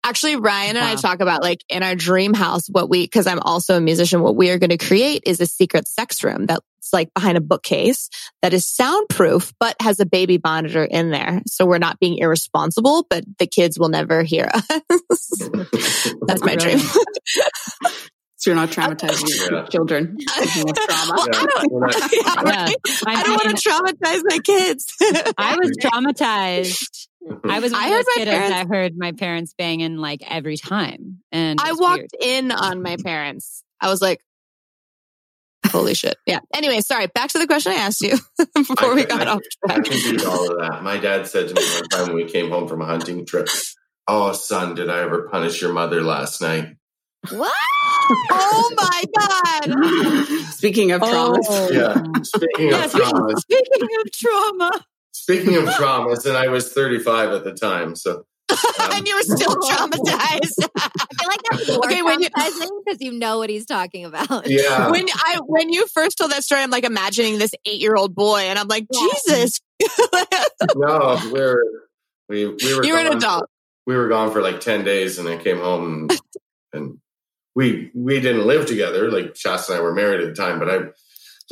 Actually, 0.04 0.36
Ryan 0.36 0.76
and 0.76 0.84
I 0.84 0.96
talk 0.96 1.20
about 1.20 1.42
like 1.42 1.60
in 1.68 1.82
our 1.82 1.94
dream 1.94 2.34
house, 2.34 2.66
what 2.68 2.88
we, 2.90 3.06
cause 3.06 3.26
I'm 3.28 3.38
also 3.38 3.76
a 3.76 3.80
musician, 3.80 4.20
what 4.20 4.34
we 4.34 4.50
are 4.50 4.58
going 4.58 4.70
to 4.70 4.78
create 4.78 5.22
is 5.26 5.40
a 5.40 5.46
secret 5.46 5.86
sex 5.86 6.24
room 6.24 6.46
that's 6.46 6.64
like 6.92 7.14
behind 7.14 7.38
a 7.38 7.40
bookcase 7.40 8.08
that 8.42 8.52
is 8.52 8.66
soundproof, 8.66 9.52
but 9.60 9.76
has 9.80 10.00
a 10.00 10.06
baby 10.06 10.40
monitor 10.42 10.84
in 10.84 11.10
there. 11.10 11.40
So 11.46 11.66
we're 11.66 11.78
not 11.78 12.00
being 12.00 12.18
irresponsible, 12.18 13.06
but 13.08 13.24
the 13.38 13.46
kids 13.46 13.78
will 13.78 13.90
never 13.90 14.24
hear 14.24 14.50
us. 14.52 14.68
that's 16.26 16.42
my 16.42 16.56
dream. 16.56 16.80
So 18.36 18.50
you're 18.50 18.56
not 18.56 18.70
traumatizing 18.70 19.28
your 19.50 19.60
Yeah. 19.60 19.66
children. 19.68 20.16
trauma. 20.26 21.14
Well, 21.14 21.28
I 21.32 21.46
don't, 21.46 21.72
Yeah, 22.12 22.20
Yeah. 22.22 22.42
right? 22.42 22.76
I, 23.06 23.14
I 23.14 23.22
don't 23.22 23.44
want 23.44 23.56
to 23.56 23.70
traumatize 23.70 24.22
my 24.24 24.38
kids. 24.40 24.86
I 25.38 25.56
was 25.56 25.70
traumatized. 25.80 27.06
I 27.24 27.32
mm-hmm. 27.34 27.62
was 27.62 27.72
one 27.72 27.80
I 27.80 27.86
of 27.86 27.92
heard 27.92 27.98
those 27.98 28.04
my 28.16 28.22
kiddos 28.22 28.30
parents- 28.30 28.50
that 28.50 28.66
heard 28.68 28.92
my 28.96 29.12
parents 29.12 29.54
banging 29.56 29.96
like 29.96 30.22
every 30.28 30.56
time. 30.56 31.18
And 31.30 31.60
I 31.62 31.72
walked 31.72 32.14
weird. 32.20 32.44
in 32.44 32.50
on 32.52 32.82
my 32.82 32.96
parents. 32.96 33.62
I 33.80 33.88
was 33.88 34.02
like, 34.02 34.20
holy 35.66 35.94
shit. 35.94 36.16
Yeah. 36.26 36.40
Anyway, 36.54 36.80
sorry. 36.80 37.06
Back 37.06 37.30
to 37.30 37.38
the 37.38 37.46
question 37.46 37.72
I 37.72 37.76
asked 37.76 38.00
you 38.00 38.16
before 38.54 38.94
we 38.94 39.04
got 39.04 39.26
I- 39.28 39.32
off 39.32 39.40
I 39.68 39.74
can 39.80 39.84
beat 39.84 40.24
all 40.24 40.50
of 40.52 40.58
that. 40.60 40.82
My 40.82 40.98
dad 40.98 41.26
said 41.26 41.48
to 41.48 41.54
me 41.54 41.62
one 41.74 41.88
time 41.88 42.06
when 42.08 42.16
we 42.16 42.24
came 42.30 42.50
home 42.50 42.66
from 42.68 42.82
a 42.82 42.86
hunting 42.86 43.24
trip, 43.24 43.48
Oh, 44.08 44.32
son, 44.32 44.74
did 44.74 44.90
I 44.90 44.98
ever 45.02 45.28
punish 45.28 45.62
your 45.62 45.72
mother 45.72 46.02
last 46.02 46.40
night? 46.40 46.76
What? 47.30 47.52
Oh 48.32 48.74
my 48.76 49.04
God. 49.16 50.44
Speaking 50.50 50.90
of 50.90 51.00
trauma, 51.00 51.38
Oh. 51.48 51.70
Yeah. 51.70 52.02
Speaking 52.22 52.68
Yeah, 52.70 52.84
of 52.84 52.90
speaking- 52.90 53.08
traumas, 53.10 53.38
Speaking 53.38 53.88
of 54.04 54.12
trauma, 54.12 54.84
speaking 55.12 55.56
of 55.56 55.64
traumas, 55.70 56.26
and 56.26 56.36
I 56.36 56.48
was 56.48 56.72
35 56.72 57.30
at 57.30 57.44
the 57.44 57.52
time. 57.52 57.94
So 57.96 58.24
Um, 58.78 58.90
and 58.92 59.06
you 59.08 59.14
were 59.16 59.22
still 59.22 59.54
traumatized. 59.56 60.58
I 60.76 60.90
feel 61.18 61.28
like 61.28 61.40
that's 61.50 61.68
more 61.68 61.86
Okay, 61.86 62.02
when 62.02 62.20
you- 62.20 62.28
traumatizing 62.30 62.68
because 62.84 63.00
you 63.00 63.12
know 63.12 63.38
what 63.38 63.48
he's 63.48 63.64
talking 63.64 64.04
about. 64.04 64.46
yeah. 64.46 64.90
when 64.90 65.06
I 65.14 65.38
when 65.46 65.70
you 65.72 65.86
first 65.86 66.18
told 66.18 66.32
that 66.32 66.44
story, 66.44 66.60
I'm 66.62 66.70
like 66.70 66.84
imagining 66.84 67.38
this 67.38 67.52
eight 67.64 67.80
year 67.80 67.94
old 67.94 68.14
boy, 68.14 68.40
and 68.40 68.58
I'm 68.58 68.68
like, 68.68 68.86
Yeah. 68.90 69.00
Jesus, 69.26 69.60
no, 70.76 71.18
we're 71.32 71.62
we 72.28 72.46
we 72.46 72.74
were 72.74 72.84
you're 72.84 72.98
an 72.98 73.06
gone- 73.08 73.16
adult. 73.16 73.50
We 73.86 73.96
were 73.96 74.08
gone 74.08 74.32
for 74.32 74.42
like 74.42 74.60
ten 74.60 74.84
days, 74.84 75.18
and 75.18 75.28
I 75.28 75.36
came 75.38 75.58
home, 75.58 76.08
and, 76.10 76.20
and 76.72 76.98
we 77.54 77.90
we 77.94 78.20
didn't 78.20 78.46
live 78.46 78.66
together. 78.66 79.10
Like 79.10 79.34
Shasta 79.36 79.72
and 79.72 79.80
I 79.80 79.82
were 79.82 79.94
married 79.94 80.20
at 80.20 80.28
the 80.28 80.34
time, 80.34 80.58
but 80.58 80.68
I 80.70 80.78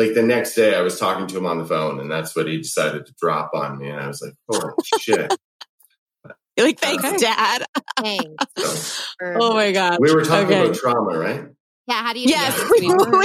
like 0.00 0.14
the 0.14 0.22
next 0.22 0.54
day 0.54 0.74
I 0.74 0.80
was 0.80 0.98
talking 0.98 1.26
to 1.26 1.36
him 1.36 1.44
on 1.44 1.58
the 1.58 1.66
phone, 1.66 2.00
and 2.00 2.10
that's 2.10 2.34
what 2.34 2.48
he 2.48 2.56
decided 2.56 3.04
to 3.04 3.14
drop 3.20 3.50
on 3.52 3.76
me, 3.78 3.90
and 3.90 4.00
I 4.00 4.06
was 4.08 4.22
like, 4.22 4.32
holy 4.48 4.72
shit. 4.82 5.30
You're 6.56 6.66
like, 6.66 6.78
thanks, 6.80 7.04
Okay. 7.04 7.16
Dad. 7.18 7.64
Thanks. 8.02 8.44
So, 8.58 8.74
Oh 9.40 9.54
my 9.54 9.72
god. 9.72 9.98
we 10.00 10.12
were 10.12 10.24
talking 10.24 10.46
Okay. 10.46 10.64
about 10.64 10.74
trauma, 10.74 11.18
right? 11.18 11.44
yeah, 11.86 12.02
how 12.02 12.12
do 12.14 12.20
you 12.20 12.28
Yes, 12.28 12.56
do 12.56 12.66
we, 12.70 12.80
we 12.88 12.94
were- 12.94 13.24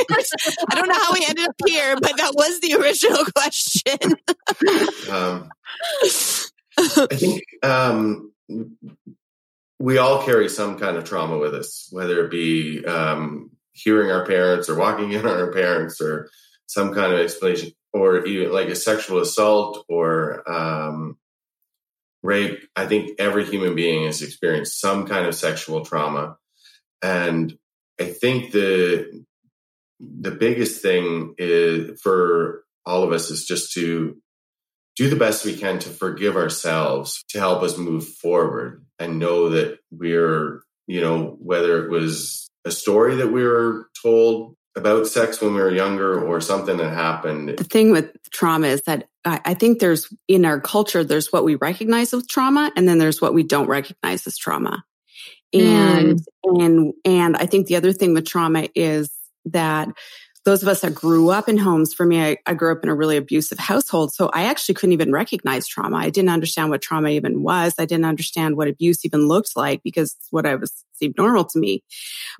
I 0.70 0.76
don't 0.76 0.88
know 0.90 0.96
how 1.02 1.14
we 1.14 1.26
ended 1.26 1.48
up 1.48 1.56
here, 1.66 1.96
but 1.96 2.18
that 2.18 2.34
was 2.36 2.60
the 2.60 2.74
original 2.76 3.24
question. 3.36 4.18
Um, 5.10 5.50
I 6.02 7.16
think 7.16 7.42
um, 7.64 8.34
we 9.80 9.98
all 9.98 10.24
carry 10.24 10.50
some 10.50 10.78
kind 10.78 10.98
of 10.98 11.06
trauma 11.06 11.38
with 11.38 11.54
us, 11.54 11.88
whether 11.92 12.26
it 12.26 12.32
be 12.32 12.84
um, 12.86 13.52
hearing 13.72 14.12
our 14.12 14.26
parents 14.26 14.68
or 14.70 14.76
walking 14.76 15.12
in 15.14 15.26
on 15.26 15.38
our 15.38 15.52
parents 15.54 16.02
or 16.02 16.30
some 16.68 16.94
kind 16.94 17.14
of 17.14 17.20
explanation, 17.20 17.72
or 17.94 18.26
even 18.26 18.52
like 18.52 18.70
a 18.70 18.76
sexual 18.76 19.20
assault 19.22 19.86
or 19.88 20.50
um, 20.52 21.18
rape. 22.24 22.68
I 22.76 22.88
think 22.88 23.20
every 23.20 23.46
human 23.46 23.76
being 23.76 24.06
has 24.06 24.22
experienced 24.22 24.80
some 24.80 25.08
kind 25.08 25.26
of 25.26 25.36
sexual 25.36 25.86
trauma. 25.86 26.38
And 27.02 27.58
I 28.00 28.06
think 28.06 28.52
the 28.52 29.24
the 30.00 30.32
biggest 30.32 30.82
thing 30.82 31.36
is 31.38 32.00
for 32.02 32.64
all 32.86 33.04
of 33.04 33.12
us 33.12 33.32
is 33.32 33.46
just 33.46 33.74
to 33.74 34.18
do 34.96 35.10
the 35.10 35.16
best 35.16 35.46
we 35.46 35.56
can 35.56 35.80
to 35.80 35.90
forgive 35.90 36.36
ourselves 36.36 37.24
to 37.30 37.40
help 37.40 37.64
us 37.64 37.78
move 37.78 38.08
forward 38.08 38.86
and 39.00 39.20
know 39.20 39.50
that 39.50 39.78
we're, 39.92 40.64
you 40.88 41.02
know, 41.02 41.38
whether 41.40 41.84
it 41.84 41.90
was 41.90 42.50
a 42.66 42.72
story 42.72 43.16
that 43.16 43.32
we 43.32 43.44
were 43.44 43.90
told 44.02 44.56
about 44.76 45.08
sex 45.08 45.42
when 45.42 45.54
we 45.54 45.62
were 45.62 45.72
younger 45.72 46.22
or 46.22 46.42
something 46.42 46.78
that 46.78 46.94
happened. 46.94 47.50
The 47.58 47.64
thing 47.64 47.92
with 47.92 48.12
trauma 48.32 48.68
is 48.68 48.82
that 48.84 49.08
I, 49.24 49.40
I 49.46 49.54
think 49.54 49.80
there's 49.80 50.14
in 50.28 50.46
our 50.46 50.60
culture, 50.60 51.04
there's 51.04 51.32
what 51.32 51.46
we 51.46 51.56
recognize 51.56 52.14
as 52.14 52.28
trauma, 52.28 52.72
and 52.76 52.88
then 52.88 52.98
there's 52.98 53.22
what 53.22 53.34
we 53.34 53.44
don't 53.44 53.68
recognize 53.68 54.28
as 54.28 54.38
trauma. 54.38 54.84
Hmm. 55.54 55.62
And 55.62 56.20
and 56.44 56.94
and 57.06 57.38
I 57.38 57.46
think 57.46 57.68
the 57.68 57.78
other 57.78 57.94
thing 57.94 58.14
with 58.14 58.26
trauma 58.26 58.68
is 58.76 59.10
that 59.46 59.88
those 60.46 60.62
of 60.62 60.70
us 60.70 60.82
that 60.82 60.94
grew 60.94 61.32
up 61.32 61.50
in 61.50 61.58
homes, 61.58 61.94
for 61.94 62.06
me, 62.06 62.24
I, 62.24 62.38
I 62.46 62.54
grew 62.54 62.72
up 62.72 62.84
in 62.84 62.90
a 62.90 62.96
really 62.96 63.18
abusive 63.18 63.58
household. 63.58 64.14
So 64.14 64.30
I 64.32 64.44
actually 64.44 64.76
couldn't 64.76 64.94
even 64.94 65.12
recognize 65.12 65.68
trauma. 65.68 65.98
I 65.98 66.12
didn't 66.12 66.30
understand 66.30 66.70
what 66.70 66.84
trauma 66.84 67.10
even 67.10 67.42
was. 67.42 67.74
I 67.80 67.86
didn't 67.86 68.06
understand 68.06 68.56
what 68.56 68.68
abuse 68.68 69.04
even 69.04 69.28
looked 69.28 69.56
like 69.56 69.82
because 69.84 70.16
what 70.30 70.46
I 70.46 70.56
was 70.56 70.86
seemed 70.94 71.16
normal 71.18 71.46
to 71.46 71.60
me. 71.60 71.84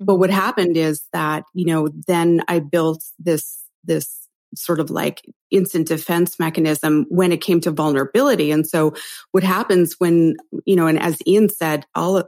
But 0.00 0.16
what 0.16 0.30
mm-hmm. 0.30 0.38
happened 0.38 0.76
is 0.76 1.02
that, 1.12 1.44
you 1.52 1.66
know, 1.66 1.88
then 2.06 2.42
I 2.48 2.60
built 2.60 3.02
this, 3.18 3.64
this 3.84 4.28
sort 4.54 4.80
of 4.80 4.88
like 4.90 5.22
instant 5.50 5.88
defense 5.88 6.38
mechanism 6.38 7.06
when 7.08 7.32
it 7.32 7.40
came 7.40 7.60
to 7.60 7.70
vulnerability. 7.70 8.52
And 8.52 8.66
so 8.66 8.94
what 9.32 9.42
happens 9.42 9.96
when, 9.98 10.36
you 10.64 10.76
know, 10.76 10.86
and 10.86 10.98
as 10.98 11.18
Ian 11.26 11.48
said, 11.48 11.84
all 11.94 12.22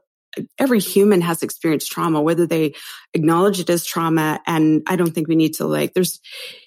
every 0.59 0.81
human 0.81 1.21
has 1.21 1.43
experienced 1.43 1.91
trauma, 1.91 2.21
whether 2.21 2.47
they 2.47 2.75
acknowledge 3.15 3.61
it 3.61 3.71
as 3.71 3.85
trauma. 3.85 4.41
And 4.47 4.83
I 4.87 4.97
don't 4.97 5.13
think 5.13 5.29
we 5.29 5.37
need 5.37 5.55
to 5.55 5.67
like, 5.67 5.95
there's, 5.95 6.21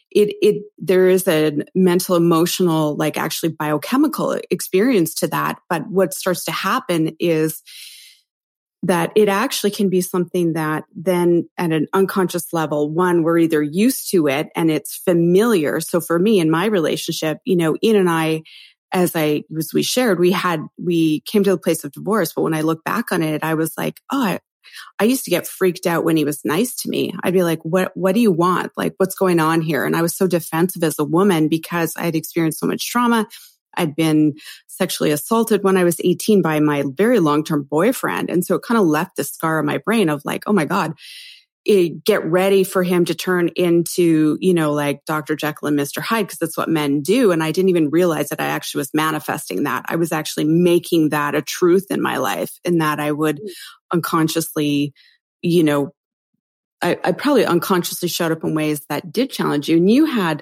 it, 0.09 0.35
it, 0.41 0.63
there 0.77 1.07
is 1.07 1.27
a 1.27 1.63
mental, 1.73 2.15
emotional, 2.15 2.95
like 2.95 3.17
actually 3.17 3.53
biochemical 3.53 4.39
experience 4.49 5.13
to 5.15 5.27
that. 5.27 5.59
But 5.69 5.87
what 5.87 6.13
starts 6.13 6.43
to 6.45 6.51
happen 6.51 7.15
is 7.19 7.61
that 8.83 9.11
it 9.15 9.29
actually 9.29 9.71
can 9.71 9.89
be 9.89 10.01
something 10.01 10.53
that 10.53 10.85
then 10.95 11.47
at 11.57 11.71
an 11.71 11.87
unconscious 11.93 12.51
level, 12.51 12.89
one, 12.89 13.21
we're 13.21 13.37
either 13.37 13.61
used 13.61 14.09
to 14.09 14.27
it 14.27 14.49
and 14.55 14.71
it's 14.71 14.97
familiar. 14.97 15.79
So 15.79 16.01
for 16.01 16.17
me 16.17 16.39
in 16.39 16.49
my 16.49 16.65
relationship, 16.65 17.37
you 17.45 17.55
know, 17.55 17.77
Ian 17.83 17.97
and 17.97 18.09
I, 18.09 18.41
as 18.93 19.15
I 19.15 19.43
as 19.57 19.73
we 19.73 19.83
shared, 19.83 20.19
we 20.19 20.31
had 20.31 20.61
we 20.77 21.21
came 21.21 21.43
to 21.43 21.51
the 21.51 21.57
place 21.57 21.83
of 21.83 21.91
divorce. 21.91 22.33
But 22.33 22.43
when 22.43 22.53
I 22.53 22.61
look 22.61 22.83
back 22.83 23.11
on 23.11 23.23
it, 23.23 23.43
I 23.43 23.53
was 23.53 23.77
like, 23.77 23.99
oh, 24.11 24.21
I, 24.23 24.39
I 24.99 25.05
used 25.05 25.25
to 25.25 25.31
get 25.31 25.47
freaked 25.47 25.85
out 25.85 26.03
when 26.03 26.17
he 26.17 26.25
was 26.25 26.43
nice 26.45 26.75
to 26.77 26.89
me. 26.89 27.13
I'd 27.23 27.33
be 27.33 27.43
like, 27.43 27.59
what 27.63 27.91
What 27.95 28.15
do 28.15 28.21
you 28.21 28.31
want? 28.31 28.71
Like, 28.75 28.93
what's 28.97 29.15
going 29.15 29.39
on 29.39 29.61
here? 29.61 29.85
And 29.85 29.95
I 29.95 30.01
was 30.01 30.15
so 30.15 30.27
defensive 30.27 30.83
as 30.83 30.99
a 30.99 31.05
woman 31.05 31.47
because 31.47 31.93
I 31.95 32.03
had 32.03 32.15
experienced 32.15 32.59
so 32.59 32.67
much 32.67 32.89
trauma. 32.89 33.27
I'd 33.77 33.95
been 33.95 34.33
sexually 34.67 35.11
assaulted 35.11 35.63
when 35.63 35.77
I 35.77 35.85
was 35.85 36.01
18 36.03 36.41
by 36.41 36.59
my 36.59 36.83
very 36.87 37.19
long 37.19 37.43
term 37.43 37.63
boyfriend, 37.63 38.29
and 38.29 38.45
so 38.45 38.55
it 38.55 38.63
kind 38.63 38.79
of 38.79 38.85
left 38.85 39.15
the 39.15 39.23
scar 39.23 39.59
in 39.59 39.65
my 39.65 39.77
brain 39.77 40.09
of 40.09 40.23
like, 40.25 40.43
oh 40.47 40.53
my 40.53 40.65
god. 40.65 40.93
It, 41.63 42.03
get 42.03 42.25
ready 42.25 42.63
for 42.63 42.81
him 42.81 43.05
to 43.05 43.13
turn 43.13 43.49
into, 43.55 44.35
you 44.41 44.53
know, 44.53 44.73
like 44.73 45.05
Dr. 45.05 45.35
Jekyll 45.35 45.67
and 45.67 45.77
Mr. 45.77 46.01
Hyde, 46.01 46.25
because 46.25 46.39
that's 46.39 46.57
what 46.57 46.69
men 46.69 47.01
do. 47.01 47.31
And 47.31 47.43
I 47.43 47.51
didn't 47.51 47.69
even 47.69 47.91
realize 47.91 48.29
that 48.29 48.41
I 48.41 48.45
actually 48.45 48.79
was 48.79 48.93
manifesting 48.95 49.63
that. 49.63 49.85
I 49.87 49.95
was 49.95 50.11
actually 50.11 50.45
making 50.45 51.09
that 51.09 51.35
a 51.35 51.41
truth 51.41 51.85
in 51.91 52.01
my 52.01 52.17
life 52.17 52.51
and 52.65 52.81
that 52.81 52.99
I 52.99 53.11
would 53.11 53.37
mm. 53.37 53.49
unconsciously, 53.93 54.93
you 55.43 55.63
know, 55.63 55.91
I, 56.81 56.97
I 57.03 57.11
probably 57.11 57.45
unconsciously 57.45 58.09
showed 58.09 58.31
up 58.31 58.43
in 58.43 58.55
ways 58.55 58.81
that 58.89 59.11
did 59.11 59.29
challenge 59.29 59.69
you. 59.69 59.77
And 59.77 59.89
you 59.89 60.05
had, 60.05 60.41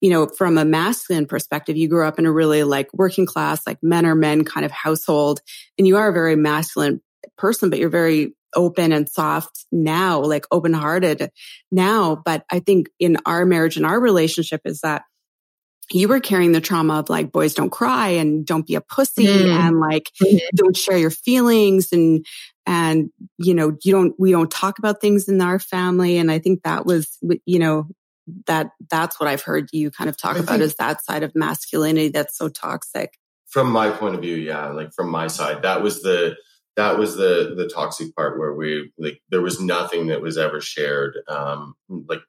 you 0.00 0.10
know, 0.10 0.26
from 0.26 0.58
a 0.58 0.64
masculine 0.64 1.26
perspective, 1.26 1.76
you 1.76 1.88
grew 1.88 2.06
up 2.06 2.18
in 2.18 2.26
a 2.26 2.32
really 2.32 2.64
like 2.64 2.88
working 2.92 3.26
class, 3.26 3.66
like 3.66 3.78
men 3.82 4.04
are 4.04 4.14
men 4.14 4.44
kind 4.44 4.66
of 4.66 4.72
household. 4.72 5.40
And 5.78 5.86
you 5.86 5.96
are 5.96 6.08
a 6.08 6.12
very 6.12 6.36
masculine 6.36 7.00
person, 7.36 7.70
but 7.70 7.78
you're 7.78 7.88
very 7.88 8.34
open 8.54 8.92
and 8.92 9.08
soft 9.08 9.66
now, 9.72 10.20
like 10.20 10.46
open 10.50 10.72
hearted 10.72 11.30
now. 11.70 12.16
But 12.24 12.44
I 12.50 12.60
think 12.60 12.88
in 12.98 13.16
our 13.26 13.44
marriage 13.44 13.76
and 13.76 13.86
our 13.86 13.98
relationship 14.00 14.62
is 14.64 14.80
that 14.80 15.02
you 15.90 16.06
were 16.08 16.20
carrying 16.20 16.52
the 16.52 16.60
trauma 16.60 16.98
of 16.98 17.08
like 17.08 17.32
boys 17.32 17.54
don't 17.54 17.70
cry 17.70 18.08
and 18.08 18.44
don't 18.44 18.66
be 18.66 18.74
a 18.74 18.80
pussy 18.80 19.26
Mm. 19.26 19.50
and 19.58 19.80
like 19.80 20.10
don't 20.54 20.76
share 20.76 20.98
your 20.98 21.10
feelings 21.10 21.92
and 21.92 22.26
and 22.66 23.08
you 23.38 23.54
know 23.54 23.74
you 23.82 23.92
don't 23.92 24.14
we 24.18 24.30
don't 24.30 24.50
talk 24.50 24.78
about 24.78 25.00
things 25.00 25.28
in 25.28 25.40
our 25.40 25.58
family 25.58 26.18
and 26.18 26.30
i 26.30 26.38
think 26.38 26.62
that 26.64 26.84
was 26.84 27.16
you 27.46 27.58
know 27.58 27.86
that 28.46 28.72
that's 28.90 29.18
what 29.18 29.30
i've 29.30 29.40
heard 29.40 29.70
you 29.72 29.90
kind 29.90 30.10
of 30.10 30.16
talk 30.18 30.36
I 30.36 30.40
about 30.40 30.52
think- 30.58 30.62
is 30.64 30.74
that 30.74 31.02
side 31.02 31.22
of 31.22 31.34
masculinity 31.34 32.08
that's 32.10 32.36
so 32.36 32.50
toxic 32.50 33.14
From 33.46 33.72
my 33.72 33.88
point 33.88 34.14
of 34.14 34.20
view, 34.20 34.36
yeah, 34.36 34.68
like 34.68 34.92
from 34.92 35.08
my 35.08 35.28
side, 35.28 35.62
that 35.62 35.80
was 35.82 36.02
the 36.02 36.36
that 36.78 36.96
was 36.96 37.16
the 37.16 37.54
the 37.56 37.68
toxic 37.68 38.14
part 38.14 38.38
where 38.38 38.54
we 38.54 38.92
like 38.98 39.20
there 39.30 39.42
was 39.42 39.60
nothing 39.60 40.06
that 40.06 40.22
was 40.22 40.38
ever 40.38 40.60
shared 40.60 41.18
um 41.28 41.74
like 42.06 42.22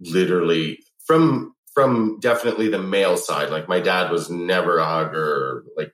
literally 0.00 0.80
from 1.06 1.54
from 1.72 2.18
definitely 2.18 2.68
the 2.68 2.82
male 2.82 3.16
side. 3.16 3.50
Like 3.50 3.68
my 3.68 3.78
dad 3.78 4.10
was 4.10 4.28
never 4.28 4.78
a 4.78 4.84
hugger 4.84 5.62
like 5.76 5.92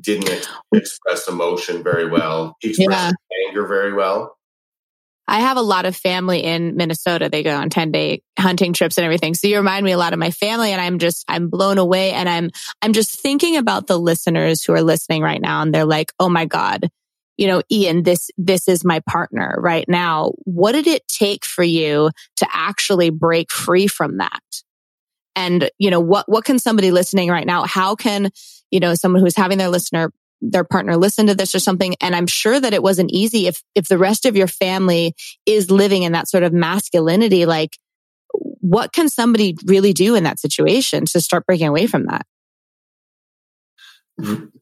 didn't 0.00 0.30
ex- 0.30 0.48
express 0.72 1.26
emotion 1.26 1.82
very 1.82 2.08
well. 2.08 2.56
He 2.60 2.70
expressed 2.70 3.16
anger 3.48 3.66
very 3.66 3.92
well 3.92 4.36
I 5.28 5.40
have 5.40 5.56
a 5.56 5.62
lot 5.62 5.86
of 5.86 5.96
family 5.96 6.42
in 6.42 6.76
Minnesota. 6.76 7.28
They 7.28 7.42
go 7.42 7.54
on 7.54 7.70
10 7.70 7.92
day 7.92 8.22
hunting 8.38 8.72
trips 8.72 8.98
and 8.98 9.04
everything. 9.04 9.34
So 9.34 9.46
you 9.46 9.56
remind 9.56 9.84
me 9.84 9.92
a 9.92 9.98
lot 9.98 10.12
of 10.12 10.18
my 10.18 10.30
family 10.30 10.72
and 10.72 10.80
I'm 10.80 10.98
just, 10.98 11.24
I'm 11.28 11.48
blown 11.48 11.78
away. 11.78 12.12
And 12.12 12.28
I'm, 12.28 12.50
I'm 12.82 12.92
just 12.92 13.20
thinking 13.20 13.56
about 13.56 13.86
the 13.86 13.98
listeners 13.98 14.64
who 14.64 14.72
are 14.72 14.82
listening 14.82 15.22
right 15.22 15.40
now. 15.40 15.62
And 15.62 15.72
they're 15.72 15.84
like, 15.84 16.12
Oh 16.18 16.28
my 16.28 16.44
God, 16.44 16.90
you 17.36 17.46
know, 17.46 17.62
Ian, 17.70 18.02
this, 18.02 18.30
this 18.36 18.68
is 18.68 18.84
my 18.84 19.00
partner 19.00 19.54
right 19.58 19.88
now. 19.88 20.32
What 20.44 20.72
did 20.72 20.86
it 20.86 21.06
take 21.08 21.44
for 21.44 21.64
you 21.64 22.10
to 22.36 22.46
actually 22.52 23.10
break 23.10 23.50
free 23.52 23.86
from 23.86 24.18
that? 24.18 24.42
And, 25.34 25.70
you 25.78 25.90
know, 25.90 26.00
what, 26.00 26.28
what 26.28 26.44
can 26.44 26.58
somebody 26.58 26.90
listening 26.90 27.30
right 27.30 27.46
now, 27.46 27.64
how 27.64 27.94
can, 27.94 28.30
you 28.70 28.80
know, 28.80 28.94
someone 28.94 29.22
who's 29.22 29.36
having 29.36 29.56
their 29.56 29.70
listener 29.70 30.12
their 30.42 30.64
partner 30.64 30.96
listen 30.96 31.26
to 31.28 31.34
this 31.34 31.54
or 31.54 31.60
something. 31.60 31.94
And 32.00 32.14
I'm 32.14 32.26
sure 32.26 32.58
that 32.58 32.74
it 32.74 32.82
wasn't 32.82 33.12
easy 33.12 33.46
if, 33.46 33.62
if 33.74 33.88
the 33.88 33.98
rest 33.98 34.26
of 34.26 34.36
your 34.36 34.48
family 34.48 35.14
is 35.46 35.70
living 35.70 36.02
in 36.02 36.12
that 36.12 36.28
sort 36.28 36.42
of 36.42 36.52
masculinity, 36.52 37.46
like 37.46 37.78
what 38.32 38.92
can 38.92 39.08
somebody 39.08 39.56
really 39.64 39.92
do 39.92 40.14
in 40.14 40.24
that 40.24 40.40
situation 40.40 41.06
to 41.06 41.20
start 41.20 41.46
breaking 41.46 41.68
away 41.68 41.86
from 41.86 42.06
that? 42.06 42.26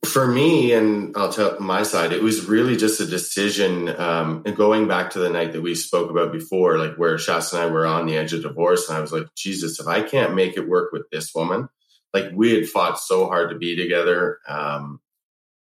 for 0.04 0.26
me 0.26 0.72
and 0.72 1.14
i'll 1.16 1.32
tell 1.32 1.58
my 1.58 1.82
side 1.82 2.12
it 2.12 2.22
was 2.22 2.46
really 2.46 2.76
just 2.76 3.00
a 3.00 3.06
decision 3.06 3.88
um 4.00 4.42
and 4.46 4.56
going 4.56 4.86
back 4.86 5.10
to 5.10 5.18
the 5.18 5.28
night 5.28 5.52
that 5.52 5.60
we 5.60 5.74
spoke 5.74 6.08
about 6.08 6.32
before 6.32 6.78
like 6.78 6.94
where 6.94 7.18
shasta 7.18 7.56
and 7.56 7.64
i 7.64 7.70
were 7.70 7.84
on 7.84 8.06
the 8.06 8.16
edge 8.16 8.32
of 8.32 8.42
divorce 8.42 8.88
and 8.88 8.96
i 8.96 9.00
was 9.00 9.12
like 9.12 9.26
jesus 9.36 9.80
if 9.80 9.88
i 9.88 10.00
can't 10.02 10.34
make 10.36 10.56
it 10.56 10.68
work 10.68 10.92
with 10.92 11.02
this 11.10 11.34
woman 11.34 11.68
like 12.14 12.26
we 12.32 12.54
had 12.54 12.68
fought 12.68 12.98
so 12.98 13.26
hard 13.26 13.50
to 13.50 13.58
be 13.58 13.76
together 13.76 14.38
um 14.48 15.00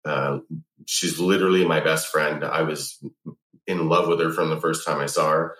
Uh, 0.05 0.39
she's 0.87 1.19
literally 1.19 1.65
my 1.65 1.81
best 1.81 2.09
friend. 2.09 2.45
I 2.45 2.63
was 2.63 3.03
in 3.67 3.89
love 3.89 4.09
with 4.09 4.21
her 4.21 4.31
from 4.31 4.51
the 4.51 4.61
first 4.61 4.87
time 4.87 5.01
I 5.01 5.07
saw 5.07 5.31
her. 5.31 5.57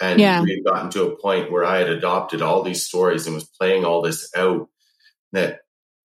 And 0.00 0.20
Yeah. 0.20 0.42
we 0.42 0.52
had 0.52 0.64
gotten 0.64 0.90
to 0.90 1.04
a 1.06 1.16
point 1.16 1.50
where 1.50 1.64
I 1.64 1.78
had 1.78 1.88
adopted 1.90 2.42
all 2.42 2.62
these 2.62 2.86
stories 2.86 3.26
and 3.26 3.34
was 3.34 3.44
playing 3.48 3.84
all 3.84 4.02
this 4.02 4.30
out 4.36 4.68
that 5.32 5.60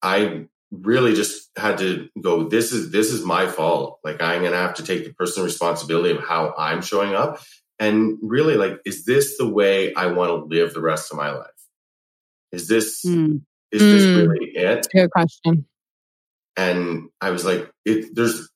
I 0.01 0.47
really 0.71 1.15
just 1.15 1.49
had 1.57 1.79
to 1.79 2.09
go, 2.21 2.43
this 2.47 2.71
is 2.71 2.91
this 2.91 3.11
is 3.11 3.25
my 3.25 3.47
fault. 3.47 3.99
Like 4.03 4.21
I'm 4.21 4.43
gonna 4.43 4.55
have 4.57 4.75
to 4.75 4.83
take 4.83 5.05
the 5.05 5.13
personal 5.13 5.45
responsibility 5.45 6.15
of 6.15 6.23
how 6.23 6.53
I'm 6.57 6.81
showing 6.81 7.15
up. 7.15 7.41
And 7.79 8.17
really 8.21 8.55
like, 8.55 8.79
is 8.85 9.05
this 9.05 9.37
the 9.37 9.47
way 9.47 9.93
I 9.95 10.07
want 10.07 10.29
to 10.29 10.35
live 10.55 10.73
the 10.73 10.81
rest 10.81 11.11
of 11.11 11.17
my 11.17 11.31
life? 11.31 11.47
Is 12.51 12.67
this 12.67 13.03
Mm. 13.05 13.41
is 13.71 13.81
this 13.81 14.05
Mm. 14.05 14.15
really 14.29 14.47
it? 14.55 14.87
Good 14.93 15.11
question. 15.11 15.65
And 16.57 17.09
I 17.21 17.31
was 17.31 17.45
like, 17.45 17.69
it 17.85 18.13
there's 18.15 18.49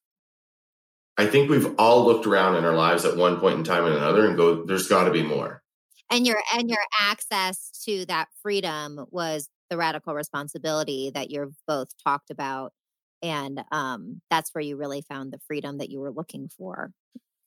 I 1.18 1.28
think 1.28 1.50
we've 1.50 1.76
all 1.78 2.06
looked 2.06 2.26
around 2.26 2.56
in 2.56 2.66
our 2.66 2.74
lives 2.76 3.06
at 3.06 3.16
one 3.18 3.40
point 3.40 3.60
in 3.60 3.64
time 3.64 3.86
and 3.86 3.96
another 3.96 4.28
and 4.28 4.36
go, 4.36 4.66
there's 4.66 4.88
gotta 4.88 5.12
be 5.12 5.24
more. 5.24 5.62
and 6.10 6.26
your 6.28 6.42
and 6.56 6.70
your 6.70 6.84
access 7.00 7.72
to 7.86 8.06
that 8.08 8.28
freedom 8.42 9.06
was 9.12 9.50
the 9.70 9.78
radical 9.78 10.14
responsibility 10.14 11.12
that 11.14 11.30
you've 11.32 11.56
both 11.68 11.90
talked 12.04 12.30
about 12.30 12.74
and 13.22 13.64
um 13.72 14.22
that's 14.30 14.54
where 14.54 14.62
you 14.62 14.76
really 14.76 15.02
found 15.02 15.32
the 15.32 15.40
freedom 15.48 15.78
that 15.80 15.90
you 15.90 16.00
were 16.00 16.12
looking 16.12 16.50
for 16.50 16.92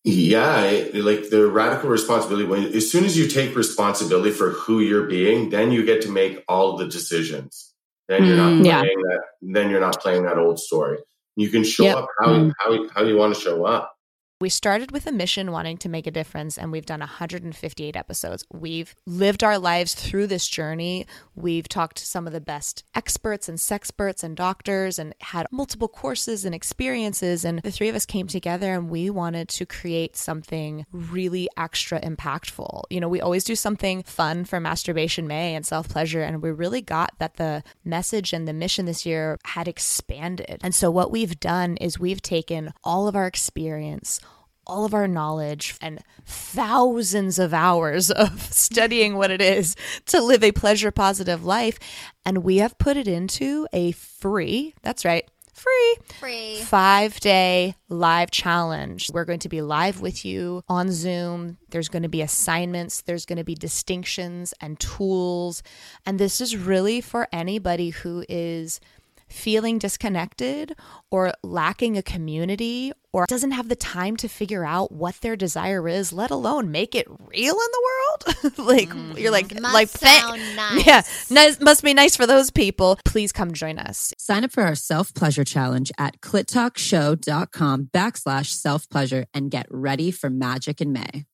Yeah, 0.04 0.62
it- 0.62 0.94
like 1.04 1.30
the 1.30 1.46
radical 1.48 1.90
responsibility. 1.90 2.46
When 2.46 2.64
as 2.74 2.90
soon 2.90 3.04
as 3.04 3.16
you 3.18 3.28
take 3.28 3.56
responsibility 3.56 4.30
for 4.30 4.50
who 4.50 4.80
you're 4.80 5.06
being, 5.06 5.50
then 5.50 5.72
you 5.72 5.84
get 5.84 6.02
to 6.02 6.10
make 6.10 6.42
all 6.48 6.76
the 6.76 6.86
decisions. 6.86 7.74
Then 8.08 8.24
you're 8.24 8.36
not 8.36 8.52
Mm, 8.52 8.64
yeah. 8.66 8.80
playing 8.82 9.02
that. 9.02 9.20
Then 9.42 9.70
you're 9.70 9.80
not 9.80 10.00
playing 10.00 10.22
that 10.24 10.38
old 10.38 10.58
story. 10.60 10.98
You 11.36 11.48
can 11.48 11.64
show 11.64 11.84
Yep. 11.84 11.96
up 11.96 12.08
how 12.20 12.28
Mm. 12.28 12.52
how 12.58 12.88
how 12.94 13.02
you 13.02 13.16
want 13.16 13.34
to 13.34 13.40
show 13.40 13.64
up. 13.64 13.95
We 14.38 14.50
started 14.50 14.90
with 14.90 15.06
a 15.06 15.12
mission 15.12 15.50
wanting 15.50 15.78
to 15.78 15.88
make 15.88 16.06
a 16.06 16.10
difference, 16.10 16.58
and 16.58 16.70
we've 16.70 16.84
done 16.84 17.00
158 17.00 17.96
episodes. 17.96 18.44
We've 18.52 18.94
lived 19.06 19.42
our 19.42 19.58
lives 19.58 19.94
through 19.94 20.26
this 20.26 20.46
journey. 20.46 21.06
We've 21.34 21.66
talked 21.66 21.96
to 21.96 22.06
some 22.06 22.26
of 22.26 22.34
the 22.34 22.40
best 22.42 22.84
experts 22.94 23.48
and 23.48 23.56
sexperts 23.56 24.22
and 24.22 24.36
doctors 24.36 24.98
and 24.98 25.14
had 25.22 25.46
multiple 25.50 25.88
courses 25.88 26.44
and 26.44 26.54
experiences. 26.54 27.46
And 27.46 27.62
the 27.62 27.70
three 27.70 27.88
of 27.88 27.96
us 27.96 28.04
came 28.04 28.26
together 28.26 28.74
and 28.74 28.90
we 28.90 29.08
wanted 29.08 29.48
to 29.48 29.64
create 29.64 30.16
something 30.16 30.84
really 30.92 31.48
extra 31.56 31.98
impactful. 32.02 32.82
You 32.90 33.00
know, 33.00 33.08
we 33.08 33.22
always 33.22 33.42
do 33.42 33.56
something 33.56 34.02
fun 34.02 34.44
for 34.44 34.60
Masturbation 34.60 35.26
May 35.26 35.54
and 35.54 35.64
self 35.64 35.88
pleasure, 35.88 36.20
and 36.20 36.42
we 36.42 36.50
really 36.50 36.82
got 36.82 37.14
that 37.20 37.36
the 37.36 37.62
message 37.86 38.34
and 38.34 38.46
the 38.46 38.52
mission 38.52 38.84
this 38.84 39.06
year 39.06 39.38
had 39.46 39.66
expanded. 39.66 40.60
And 40.62 40.74
so, 40.74 40.90
what 40.90 41.10
we've 41.10 41.40
done 41.40 41.78
is 41.78 41.98
we've 41.98 42.20
taken 42.20 42.74
all 42.84 43.08
of 43.08 43.16
our 43.16 43.26
experience, 43.26 44.20
all 44.66 44.84
of 44.84 44.94
our 44.94 45.08
knowledge 45.08 45.76
and 45.80 46.00
thousands 46.24 47.38
of 47.38 47.54
hours 47.54 48.10
of 48.10 48.42
studying 48.52 49.16
what 49.16 49.30
it 49.30 49.40
is 49.40 49.76
to 50.06 50.20
live 50.20 50.42
a 50.42 50.52
pleasure 50.52 50.90
positive 50.90 51.44
life. 51.44 51.78
And 52.24 52.38
we 52.38 52.58
have 52.58 52.78
put 52.78 52.96
it 52.96 53.08
into 53.08 53.66
a 53.72 53.92
free, 53.92 54.74
that's 54.82 55.04
right, 55.04 55.28
free 55.56 55.94
free 56.18 56.60
five 56.60 57.18
day 57.20 57.74
live 57.88 58.30
challenge. 58.30 59.10
We're 59.12 59.24
going 59.24 59.40
to 59.40 59.48
be 59.48 59.62
live 59.62 60.00
with 60.00 60.24
you 60.24 60.62
on 60.68 60.92
Zoom. 60.92 61.56
There's 61.70 61.88
going 61.88 62.02
to 62.02 62.08
be 62.08 62.22
assignments, 62.22 63.02
there's 63.02 63.24
going 63.24 63.38
to 63.38 63.44
be 63.44 63.54
distinctions 63.54 64.52
and 64.60 64.78
tools. 64.78 65.62
And 66.04 66.18
this 66.18 66.40
is 66.40 66.56
really 66.56 67.00
for 67.00 67.28
anybody 67.32 67.90
who 67.90 68.24
is 68.28 68.80
feeling 69.28 69.78
disconnected 69.78 70.74
or 71.10 71.32
lacking 71.42 71.96
a 71.96 72.02
community 72.02 72.92
or 73.12 73.26
doesn't 73.26 73.52
have 73.52 73.68
the 73.68 73.76
time 73.76 74.16
to 74.16 74.28
figure 74.28 74.64
out 74.64 74.92
what 74.92 75.14
their 75.22 75.36
desire 75.36 75.88
is, 75.88 76.12
let 76.12 76.30
alone 76.30 76.70
make 76.70 76.94
it 76.94 77.06
real 77.08 77.54
in 77.54 77.70
the 77.72 77.82
world. 77.84 78.58
like 78.58 78.88
mm-hmm. 78.90 79.18
you're 79.18 79.30
like. 79.30 79.58
Must 79.60 79.74
like 79.74 79.88
thank- 79.88 80.22
sound 80.22 80.40
nice. 80.56 80.86
Yeah, 80.86 81.02
nice, 81.30 81.60
must 81.60 81.82
be 81.82 81.94
nice 81.94 82.16
for 82.16 82.26
those 82.26 82.50
people. 82.50 82.98
Please 83.04 83.32
come 83.32 83.52
join 83.52 83.78
us. 83.78 84.12
Sign 84.18 84.44
up 84.44 84.52
for 84.52 84.62
our 84.62 84.74
self 84.74 85.14
pleasure 85.14 85.44
challenge 85.44 85.90
at 85.98 86.20
clittalkshow.com 86.20 87.88
backslash 87.92 88.50
self 88.50 88.88
pleasure 88.88 89.26
and 89.32 89.50
get 89.50 89.66
ready 89.70 90.10
for 90.10 90.28
magic 90.30 90.80
in 90.80 90.92
May. 90.92 91.24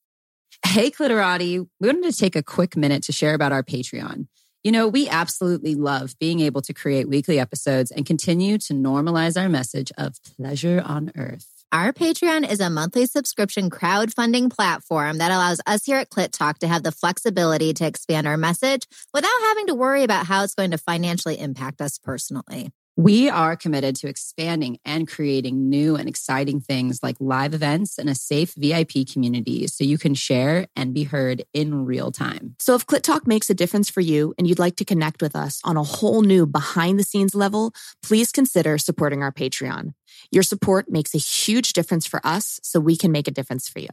Hey, 0.64 0.90
Clitorati, 0.90 1.66
we 1.80 1.88
wanted 1.88 2.12
to 2.12 2.16
take 2.16 2.36
a 2.36 2.42
quick 2.42 2.76
minute 2.76 3.02
to 3.04 3.12
share 3.12 3.34
about 3.34 3.52
our 3.52 3.64
Patreon. 3.64 4.28
You 4.62 4.70
know, 4.70 4.86
we 4.86 5.08
absolutely 5.08 5.74
love 5.74 6.16
being 6.20 6.38
able 6.38 6.62
to 6.62 6.72
create 6.72 7.08
weekly 7.08 7.40
episodes 7.40 7.90
and 7.90 8.06
continue 8.06 8.58
to 8.58 8.74
normalize 8.74 9.40
our 9.40 9.48
message 9.48 9.90
of 9.98 10.14
pleasure 10.36 10.80
on 10.84 11.10
earth. 11.16 11.48
Our 11.72 11.92
Patreon 11.92 12.48
is 12.48 12.60
a 12.60 12.70
monthly 12.70 13.06
subscription 13.06 13.70
crowdfunding 13.70 14.54
platform 14.54 15.18
that 15.18 15.32
allows 15.32 15.60
us 15.66 15.84
here 15.84 15.96
at 15.96 16.10
Clit 16.10 16.30
Talk 16.30 16.58
to 16.58 16.68
have 16.68 16.84
the 16.84 16.92
flexibility 16.92 17.72
to 17.72 17.86
expand 17.86 18.26
our 18.28 18.36
message 18.36 18.86
without 19.12 19.40
having 19.48 19.66
to 19.66 19.74
worry 19.74 20.04
about 20.04 20.26
how 20.26 20.44
it's 20.44 20.54
going 20.54 20.70
to 20.72 20.78
financially 20.78 21.40
impact 21.40 21.80
us 21.80 21.98
personally. 21.98 22.70
We 22.96 23.30
are 23.30 23.56
committed 23.56 23.96
to 23.96 24.08
expanding 24.08 24.78
and 24.84 25.08
creating 25.08 25.70
new 25.70 25.96
and 25.96 26.06
exciting 26.08 26.60
things 26.60 27.02
like 27.02 27.16
live 27.20 27.54
events 27.54 27.96
and 27.96 28.10
a 28.10 28.14
safe 28.14 28.52
VIP 28.54 29.08
community 29.10 29.66
so 29.66 29.82
you 29.82 29.96
can 29.96 30.14
share 30.14 30.66
and 30.76 30.92
be 30.92 31.04
heard 31.04 31.42
in 31.54 31.86
real 31.86 32.12
time. 32.12 32.54
So 32.58 32.74
if 32.74 32.86
Clit 32.86 33.02
Talk 33.02 33.26
makes 33.26 33.48
a 33.48 33.54
difference 33.54 33.88
for 33.88 34.02
you 34.02 34.34
and 34.36 34.46
you'd 34.46 34.58
like 34.58 34.76
to 34.76 34.84
connect 34.84 35.22
with 35.22 35.34
us 35.34 35.60
on 35.64 35.78
a 35.78 35.82
whole 35.82 36.20
new 36.20 36.44
behind 36.44 36.98
the 36.98 37.04
scenes 37.04 37.34
level, 37.34 37.72
please 38.02 38.30
consider 38.30 38.76
supporting 38.76 39.22
our 39.22 39.32
Patreon. 39.32 39.94
Your 40.30 40.42
support 40.42 40.90
makes 40.90 41.14
a 41.14 41.18
huge 41.18 41.72
difference 41.72 42.04
for 42.04 42.20
us 42.24 42.60
so 42.62 42.78
we 42.78 42.96
can 42.96 43.10
make 43.10 43.26
a 43.26 43.32
difference 43.32 43.70
for 43.70 43.78
you. 43.78 43.88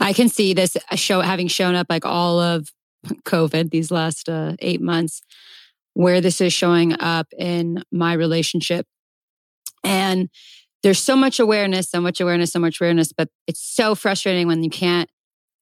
I 0.00 0.12
can 0.12 0.28
see 0.28 0.52
this 0.52 0.76
show 0.94 1.20
having 1.20 1.46
shown 1.46 1.76
up 1.76 1.86
like 1.88 2.04
all 2.04 2.40
of 2.40 2.72
COVID 3.24 3.70
these 3.70 3.90
last 3.90 4.28
uh, 4.28 4.56
eight 4.58 4.80
months, 4.80 5.20
where 5.94 6.20
this 6.20 6.40
is 6.40 6.52
showing 6.52 7.00
up 7.00 7.26
in 7.38 7.82
my 7.90 8.12
relationship. 8.12 8.86
And 9.82 10.28
there's 10.82 10.98
so 10.98 11.16
much 11.16 11.40
awareness, 11.40 11.88
so 11.88 12.00
much 12.00 12.20
awareness, 12.20 12.52
so 12.52 12.58
much 12.58 12.80
awareness, 12.80 13.12
but 13.12 13.28
it's 13.46 13.62
so 13.62 13.94
frustrating 13.94 14.46
when 14.46 14.62
you 14.62 14.70
can't 14.70 15.08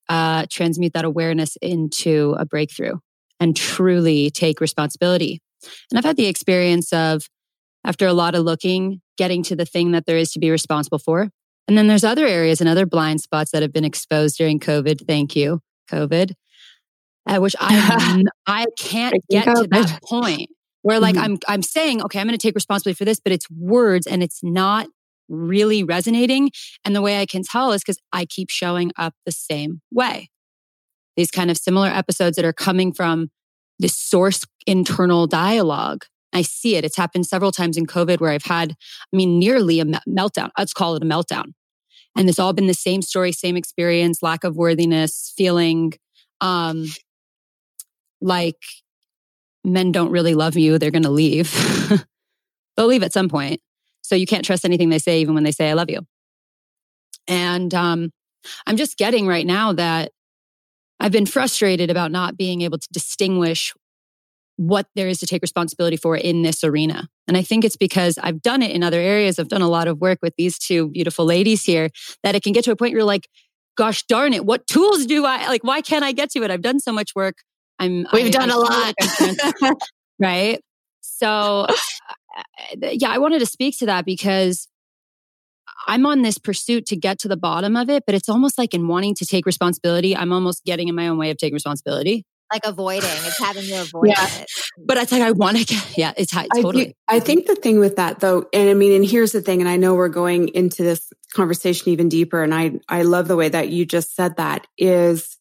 uh, 0.09 0.47
transmute 0.51 0.95
that 0.95 1.05
awareness 1.05 1.57
into 1.63 2.35
a 2.39 2.45
breakthrough 2.45 2.97
and 3.39 3.57
truly 3.57 4.31
take 4.31 4.61
responsibility. 4.61 5.41
And 5.91 5.99
I've 5.99 6.05
had 6.05 6.17
the 6.17 6.27
experience 6.27 6.93
of, 6.93 7.23
after 7.85 8.07
a 8.07 8.13
lot 8.13 8.35
of 8.35 8.45
looking, 8.45 9.01
getting 9.17 9.43
to 9.45 9.57
the 9.57 9.65
thing 9.65 9.93
that 9.93 10.07
there 10.07 10.17
is 10.17 10.33
to 10.33 10.39
be 10.39 10.51
responsible 10.51 10.99
for. 10.99 11.29
And 11.69 11.79
then 11.79 11.87
there's 11.87 12.05
other 12.05 12.27
areas 12.27 12.61
and 12.61 12.69
other 12.69 12.87
blind 12.87 13.21
spots 13.21 13.53
that 13.53 13.63
have 13.63 13.73
been 13.73 13.85
exposed 13.85 14.37
during 14.37 14.59
COVID. 14.59 15.07
Thank 15.07 15.37
you, 15.37 15.61
COVID. 15.91 16.33
Uh, 17.27 17.39
which 17.39 17.55
I 17.61 18.25
I 18.47 18.67
can't 18.79 19.15
get 19.31 19.45
to 19.45 19.67
that 19.71 20.01
point 20.05 20.51
where 20.83 20.99
like 20.99 21.15
Mhm. 21.15 21.23
I'm 21.23 21.39
I'm 21.49 21.63
saying 21.63 22.03
okay 22.03 22.19
I'm 22.21 22.27
going 22.27 22.37
to 22.39 22.43
take 22.47 22.55
responsibility 22.55 22.97
for 22.99 23.05
this, 23.05 23.21
but 23.21 23.33
it's 23.33 23.49
words 23.51 24.07
and 24.07 24.23
it's 24.23 24.41
not 24.43 24.89
really 25.29 25.85
resonating. 25.85 26.51
And 26.85 26.95
the 26.97 27.01
way 27.03 27.21
I 27.21 27.27
can 27.27 27.43
tell 27.43 27.73
is 27.73 27.83
because 27.83 27.99
I 28.13 28.25
keep 28.27 28.51
showing 28.51 28.91
up 28.99 29.15
the 29.25 29.33
same 29.33 29.81
way. 29.93 30.29
These 31.17 31.31
kind 31.31 31.51
of 31.51 31.57
similar 31.57 31.89
episodes 31.89 32.37
that 32.37 32.45
are 32.45 32.53
coming 32.53 32.93
from 32.93 33.31
this 33.79 33.97
source 33.97 34.45
internal 34.67 35.27
dialogue. 35.27 36.05
I 36.33 36.43
see 36.43 36.77
it. 36.77 36.85
It's 36.85 36.97
happened 36.97 37.27
several 37.27 37.53
times 37.53 37.77
in 37.77 37.87
COVID 37.87 38.21
where 38.21 38.31
I've 38.31 38.45
had, 38.45 38.73
I 38.73 39.17
mean, 39.17 39.39
nearly 39.39 39.81
a 39.81 39.85
me- 39.85 39.99
meltdown. 40.09 40.51
Let's 40.59 40.73
call 40.73 40.97
it 40.97 41.03
a 41.03 41.07
meltdown. 41.07 41.53
And 42.17 42.29
it's 42.29 42.39
all 42.39 42.53
been 42.55 42.67
the 42.67 42.75
same 42.75 43.03
story, 43.03 43.33
same 43.33 43.57
experience, 43.57 44.23
lack 44.23 44.43
of 44.45 44.57
worthiness, 44.57 45.33
feeling 45.37 45.93
um, 46.41 46.87
like 48.23 48.57
men 49.65 49.93
don't 49.93 50.11
really 50.11 50.35
love 50.35 50.57
you. 50.57 50.79
They're 50.79 50.91
going 50.91 51.03
to 51.03 51.11
leave. 51.11 51.53
They'll 52.77 52.87
leave 52.87 53.03
at 53.03 53.13
some 53.13 53.29
point. 53.29 53.61
So 54.03 54.15
you 54.15 54.27
can't 54.27 54.45
trust 54.45 54.65
anything 54.65 54.89
they 54.89 54.99
say, 54.99 55.21
even 55.21 55.35
when 55.35 55.45
they 55.45 55.53
say, 55.53 55.71
I 55.71 55.75
love 55.75 55.91
you. 55.91 56.01
And 57.29 57.73
um, 57.75 58.11
I'm 58.67 58.77
just 58.77 58.99
getting 58.99 59.27
right 59.27 59.47
now 59.47 59.73
that 59.75 60.11
I've 60.99 61.13
been 61.13 61.27
frustrated 61.27 61.91
about 61.91 62.11
not 62.11 62.37
being 62.37 62.63
able 62.63 62.79
to 62.79 62.89
distinguish 62.93 63.73
what 64.57 64.87
there 64.95 65.09
is 65.09 65.19
to 65.19 65.27
take 65.27 65.43
responsibility 65.43 65.97
for 65.97 66.17
in 66.17 66.43
this 66.43 66.63
arena. 66.63 67.09
And 67.27 67.37
I 67.37 67.43
think 67.43 67.65
it's 67.65 67.77
because 67.77 68.19
I've 68.19 68.43
done 68.43 68.63
it 68.63 68.71
in 68.73 68.83
other 68.83 69.01
areas. 69.01 69.39
I've 69.39 69.49
done 69.49 69.63
a 69.63 69.69
lot 69.69 69.89
of 69.89 70.01
work 70.01 70.19
with 70.23 70.35
these 70.37 70.59
two 70.59 70.91
beautiful 70.91 71.25
ladies 71.25 71.65
here 71.65 71.89
that 72.23 72.35
it 72.35 72.43
can 72.43 72.53
get 72.53 72.65
to 72.65 72.73
a 72.73 72.77
point 72.77 72.93
where 72.93 72.99
you're 72.99 73.07
like, 73.07 73.29
gosh 73.77 74.05
darn 74.05 74.33
it, 74.33 74.45
what 74.45 74.67
tools 74.67 75.07
do 75.07 75.25
I 75.25 75.49
like? 75.49 75.65
Why 75.65 75.81
can't 75.81 76.05
I 76.05 76.13
get 76.13 76.31
to 76.33 76.43
it? 76.43 76.51
I've 76.51 76.63
done 76.63 76.81
so 76.81 76.93
much 76.93 77.13
work. 77.15 77.37
I'm 77.83 78.07
We've 78.13 78.27
I- 78.27 78.31
done 78.31 78.51
I 78.51 78.55
a 78.55 78.59
lot. 78.59 78.71
like 78.71 78.95
I'm 79.01 79.35
trans- 79.37 79.77
right? 80.19 80.61
So, 81.01 81.29
uh, 81.69 82.45
yeah, 82.93 83.11
I 83.11 83.19
wanted 83.19 83.41
to 83.41 83.47
speak 83.47 83.79
to 83.79 83.87
that 83.87 84.05
because 84.05 84.69
I'm 85.87 86.07
on 86.07 86.23
this 86.23 86.39
pursuit 86.39 86.87
to 86.87 86.97
get 86.97 87.19
to 87.21 87.29
the 87.29 87.37
bottom 87.37 87.77
of 87.77 87.91
it, 87.91 88.05
but 88.07 88.15
it's 88.15 88.29
almost 88.29 88.57
like 88.59 88.73
in 88.75 88.87
wanting 88.89 89.15
to 89.17 89.27
take 89.27 89.47
responsibility, 89.47 90.17
I'm 90.17 90.33
almost 90.33 90.65
getting 90.65 90.89
in 90.89 90.95
my 90.95 91.09
own 91.09 91.19
way 91.19 91.31
of 91.31 91.39
taking 91.39 91.55
responsibility. 91.55 92.25
like 92.53 92.65
avoiding. 92.65 93.09
It's 93.25 93.39
having 93.39 93.65
you 93.65 93.77
avoid 93.81 94.09
Yeah. 94.09 94.27
it. 94.41 94.51
But 94.79 94.99
it's 94.99 95.11
like 95.11 95.23
I 95.23 95.31
want 95.33 95.57
to 95.59 95.65
get. 95.65 95.99
Yeah, 95.99 96.13
it's 96.17 96.33
high, 96.33 96.47
I, 96.55 96.61
totally. 96.63 96.85
do- 96.87 96.93
I 97.09 97.19
think 97.19 97.47
the 97.47 97.55
thing 97.57 97.79
with 97.81 97.97
that 97.97 98.21
though, 98.21 98.45
and 98.53 98.69
I 98.71 98.75
mean, 98.75 98.93
and 98.93 99.05
here's 99.05 99.33
the 99.33 99.41
thing, 99.43 99.61
and 99.61 99.69
I 99.69 99.77
know 99.77 99.95
we're 99.95 100.09
going 100.09 100.49
into 100.49 100.83
this 100.83 101.11
conversation 101.35 101.89
even 101.89 102.09
deeper, 102.09 102.43
and 102.43 102.55
I, 102.55 102.73
I 102.89 103.03
love 103.03 103.27
the 103.27 103.37
way 103.37 103.49
that 103.49 103.71
you 103.71 103.85
just 103.87 104.15
said 104.15 104.37
that 104.37 104.67
is, 104.79 105.37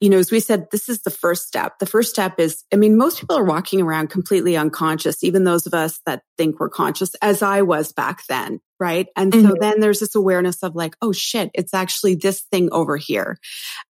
you 0.00 0.10
know, 0.10 0.18
as 0.18 0.30
we 0.30 0.40
said, 0.40 0.66
this 0.70 0.88
is 0.88 1.02
the 1.02 1.10
first 1.10 1.46
step. 1.46 1.78
The 1.78 1.86
first 1.86 2.10
step 2.10 2.38
is, 2.38 2.64
I 2.72 2.76
mean, 2.76 2.96
most 2.96 3.20
people 3.20 3.36
are 3.36 3.44
walking 3.44 3.80
around 3.80 4.10
completely 4.10 4.56
unconscious, 4.56 5.24
even 5.24 5.44
those 5.44 5.66
of 5.66 5.72
us 5.74 6.00
that 6.04 6.22
think 6.36 6.60
we're 6.60 6.68
conscious, 6.68 7.14
as 7.22 7.42
I 7.42 7.62
was 7.62 7.92
back 7.92 8.26
then. 8.28 8.60
Right. 8.78 9.06
And 9.16 9.32
so 9.32 9.40
Mhm. 9.40 9.60
then 9.60 9.80
there's 9.80 10.00
this 10.00 10.14
awareness 10.14 10.62
of 10.62 10.74
like, 10.74 10.96
oh 11.00 11.12
shit, 11.12 11.50
it's 11.54 11.72
actually 11.72 12.14
this 12.16 12.42
thing 12.50 12.68
over 12.72 12.96
here. 12.98 13.38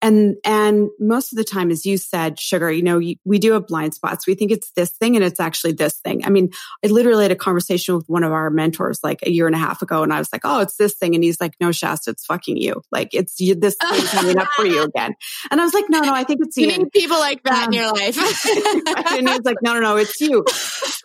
And, 0.01 0.37
and 0.44 0.88
most 1.01 1.33
of 1.33 1.37
the 1.38 1.44
time, 1.44 1.70
as 1.72 1.85
you 1.85 1.96
said, 1.96 2.38
sugar, 2.38 2.70
you 2.70 2.83
know, 2.83 2.99
you, 2.99 3.16
we 3.25 3.38
do 3.40 3.53
have 3.53 3.66
blind 3.66 3.94
spots. 3.94 4.27
We 4.27 4.35
think 4.37 4.53
it's 4.53 4.70
this 4.77 4.90
thing 4.90 5.16
and 5.16 5.25
it's 5.25 5.40
actually 5.40 5.72
this 5.72 5.99
thing. 6.05 6.25
I 6.25 6.31
mean, 6.31 6.51
I 6.85 6.88
literally 6.88 7.25
had 7.25 7.33
a 7.33 7.37
conversation 7.37 7.96
with 7.96 8.09
one 8.09 8.22
of 8.22 8.31
our 8.33 8.49
mentors 8.51 9.01
like 9.03 9.20
a 9.25 9.31
year 9.31 9.46
and 9.46 9.57
a 9.57 9.59
half 9.59 9.83
ago, 9.83 10.03
and 10.05 10.12
I 10.12 10.18
was 10.18 10.29
like, 10.33 10.42
"Oh, 10.44 10.61
it's 10.61 10.77
this 10.77 10.94
thing," 10.94 11.14
and 11.14 11.25
he's 11.25 11.40
like, 11.40 11.55
"No, 11.61 11.72
Shasta, 11.72 12.11
it's 12.11 12.25
fucking 12.25 12.57
you. 12.57 12.83
Like, 12.92 13.09
it's 13.12 13.40
you, 13.40 13.55
this 13.57 13.75
thing 13.77 14.05
coming 14.07 14.38
up 14.38 14.49
for 14.57 14.64
you 14.64 14.83
again." 14.94 15.14
And 15.51 15.61
I 15.61 15.64
was 15.64 15.75
like, 15.75 15.87
"No, 15.88 16.01
no, 16.01 16.12
I 16.14 16.22
think 16.25 16.40
it's 16.44 16.57
You 16.57 16.68
you." 16.68 16.79
need 16.79 16.92
people 16.92 17.18
like 17.18 17.42
that 17.44 17.62
in 17.62 17.68
Um, 17.68 17.72
your 17.72 17.92
life. 17.92 18.16
and 19.12 19.29
he's 19.29 19.40
like, 19.44 19.57
"No, 19.62 19.75
no, 19.75 19.81
no, 19.81 19.96
it's 19.96 20.20
you." 20.20 20.44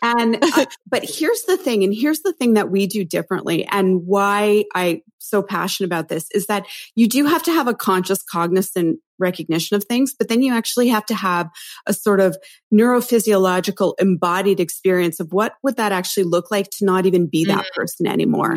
And 0.04 0.44
uh, 0.44 0.66
but 0.90 1.04
here's 1.08 1.44
the 1.44 1.58
thing, 1.58 1.84
and 1.84 1.94
here's 1.94 2.22
the 2.22 2.34
thing 2.34 2.56
that 2.56 2.72
we 2.72 2.88
do 2.88 3.04
differently, 3.06 3.68
and 3.72 4.06
why 4.06 4.66
I 4.76 5.02
so 5.20 5.42
passionate 5.42 5.88
about 5.88 6.10
this 6.10 6.28
is 6.32 6.48
that 6.48 6.66
you 6.96 7.08
do 7.08 7.26
have 7.26 7.44
to 7.44 7.52
have 7.52 7.68
a 7.68 7.74
conscious, 7.74 8.24
cognizant 8.24 9.00
recognition 9.20 9.78
of 9.78 9.84
things, 9.86 10.14
but 10.18 10.28
then 10.28 10.42
you 10.42 10.54
actually 10.54 10.90
have 10.90 11.06
to 11.06 11.16
have 11.16 11.50
a 11.86 11.94
sort 11.94 12.20
of 12.20 12.38
neurophysiological 12.74 13.94
embodied 14.00 14.60
experience 14.60 15.20
of 15.20 15.34
what 15.34 15.54
would 15.62 15.76
that 15.76 15.92
actually 15.92 16.24
look 16.24 16.50
like 16.52 16.70
to 16.70 16.86
not 16.86 17.06
even 17.06 17.28
be 17.28 17.44
that 17.46 17.66
person 17.76 18.08
anymore. 18.08 18.56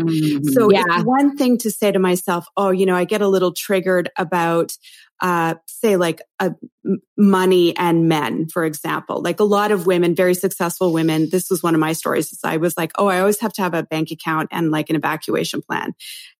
So 0.53 0.71
Yeah. 0.71 0.85
it's 0.89 1.05
one 1.05 1.37
thing 1.37 1.59
to 1.59 1.71
say 1.71 1.91
to 1.91 1.99
myself, 1.99 2.47
oh, 2.57 2.71
you 2.71 2.87
know, 2.87 2.95
I 2.95 3.05
get 3.05 3.23
a 3.23 3.29
little 3.29 3.53
triggered 3.53 4.11
about, 4.17 4.73
uh, 5.21 5.55
say 5.67 5.97
like 5.97 6.21
uh, 6.41 6.51
money 7.17 7.77
and 7.77 8.09
men, 8.09 8.47
for 8.49 8.65
example. 8.65 9.23
Like 9.23 9.41
a 9.41 9.45
lot 9.45 9.71
of 9.73 9.87
women, 9.87 10.15
very 10.15 10.35
successful 10.35 10.93
women. 10.93 11.29
This 11.31 11.49
was 11.51 11.63
one 11.63 11.75
of 11.75 11.81
my 11.81 11.93
stories. 11.93 12.33
Is 12.33 12.41
I 12.45 12.59
was 12.59 12.77
like, 12.77 12.93
oh, 12.99 13.07
I 13.07 13.21
always 13.21 13.41
have 13.41 13.53
to 13.55 13.63
have 13.63 13.75
a 13.75 13.85
bank 13.85 14.11
account 14.11 14.49
and 14.53 14.71
like 14.71 14.91
an 14.91 14.97
evacuation 14.97 15.63
plan. 15.63 15.93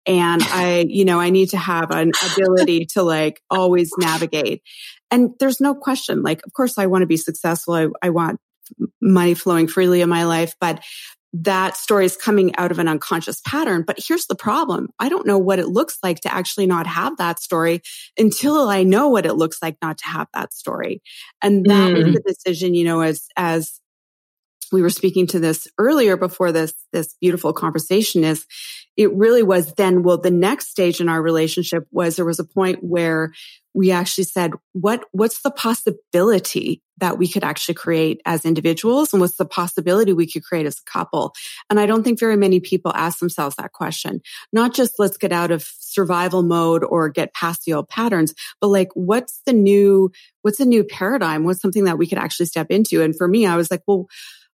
And 0.07 0.43
I, 0.43 0.85
you 0.89 1.05
know, 1.05 1.19
I 1.19 1.31
need 1.31 1.51
to 1.51 1.57
have 1.57 1.91
an 1.91 2.13
ability 2.33 2.87
to 2.93 3.03
like 3.03 3.41
always 3.49 3.91
navigate. 3.97 4.63
And 5.15 5.31
there's 5.39 5.61
no 5.61 5.77
question. 5.77 6.23
Like, 6.23 6.45
of 6.45 6.53
course, 6.55 6.77
I 6.77 6.87
want 6.87 7.03
to 7.03 7.07
be 7.07 7.17
successful. 7.17 7.75
I, 7.75 7.87
I 8.03 8.11
want 8.11 8.41
money 9.01 9.35
flowing 9.35 9.69
freely 9.69 10.01
in 10.01 10.09
my 10.09 10.25
life, 10.25 10.55
but 10.61 10.83
that 11.33 11.77
story 11.77 12.05
is 12.05 12.17
coming 12.17 12.55
out 12.57 12.73
of 12.73 12.79
an 12.81 12.89
unconscious 12.89 13.41
pattern. 13.47 13.85
But 13.87 13.99
here's 14.05 14.27
the 14.27 14.35
problem. 14.35 14.89
I 14.99 15.09
don't 15.09 15.27
know 15.27 15.39
what 15.39 15.61
it 15.61 15.69
looks 15.69 15.99
like 16.03 16.21
to 16.23 16.35
actually 16.35 16.67
not 16.67 16.87
have 16.87 17.17
that 17.19 17.39
story 17.41 17.81
until 18.19 18.69
I 18.69 18.83
know 18.83 19.09
what 19.09 19.25
it 19.27 19.35
looks 19.35 19.59
like 19.63 19.77
not 19.81 19.99
to 19.99 20.07
have 20.07 20.27
that 20.35 20.53
story. 20.53 21.01
And 21.43 21.65
that 21.67 21.93
was 21.93 22.05
Mm. 22.07 22.15
the 22.15 22.23
decision, 22.27 22.75
you 22.75 22.85
know, 22.85 23.01
as, 23.01 23.27
as 23.37 23.81
we 24.73 24.83
were 24.83 24.91
speaking 24.91 25.27
to 25.29 25.41
this 25.41 25.69
earlier 25.79 26.17
before 26.17 26.53
this, 26.53 26.75
this 26.93 27.15
beautiful 27.21 27.53
conversation 27.53 28.25
is 28.25 28.47
it 28.97 29.13
really 29.13 29.43
was 29.43 29.75
then, 29.75 30.03
well, 30.03 30.19
the 30.19 30.31
next 30.31 30.69
stage 30.69 31.01
in 31.01 31.09
our 31.09 31.21
relationship 31.21 31.87
was 31.91 32.17
there 32.17 32.25
was 32.25 32.39
a 32.39 32.45
point 32.45 32.79
where 32.83 33.33
we 33.75 33.91
actually 33.91 34.25
said, 34.25 34.53
what, 34.73 35.05
what's 35.11 35.43
the 35.43 35.51
possibility 35.51 36.81
that 36.99 37.19
we 37.19 37.27
could 37.27 37.43
actually 37.43 37.75
create 37.75 38.21
as 38.25 38.45
individuals? 38.45 39.13
And 39.13 39.21
what's 39.21 39.37
the 39.37 39.45
possibility 39.45 40.13
we 40.13 40.31
could 40.31 40.45
create 40.45 40.65
as 40.65 40.79
a 40.79 40.91
couple? 40.91 41.35
And 41.69 41.81
I 41.81 41.87
don't 41.87 42.05
think 42.05 42.21
very 42.21 42.37
many 42.37 42.61
people 42.61 42.93
ask 42.95 43.19
themselves 43.19 43.57
that 43.57 43.73
question. 43.73 44.21
Not 44.53 44.75
just 44.75 45.01
let's 45.01 45.17
get 45.17 45.33
out 45.33 45.51
of 45.51 45.65
survival 45.65 46.45
mode 46.45 46.85
or 46.85 47.09
get 47.09 47.35
past 47.35 47.65
the 47.65 47.73
old 47.73 47.89
patterns, 47.89 48.33
but 48.61 48.69
like, 48.69 48.91
what's 48.95 49.41
the 49.45 49.53
new, 49.53 50.13
what's 50.43 50.61
a 50.61 50.65
new 50.65 50.85
paradigm? 50.85 51.43
What's 51.43 51.61
something 51.61 51.85
that 51.85 51.99
we 51.99 52.07
could 52.07 52.19
actually 52.19 52.47
step 52.47 52.69
into? 52.71 53.03
And 53.03 53.17
for 53.17 53.27
me, 53.27 53.45
I 53.45 53.57
was 53.57 53.73
like, 53.73 53.83
well, 53.89 54.07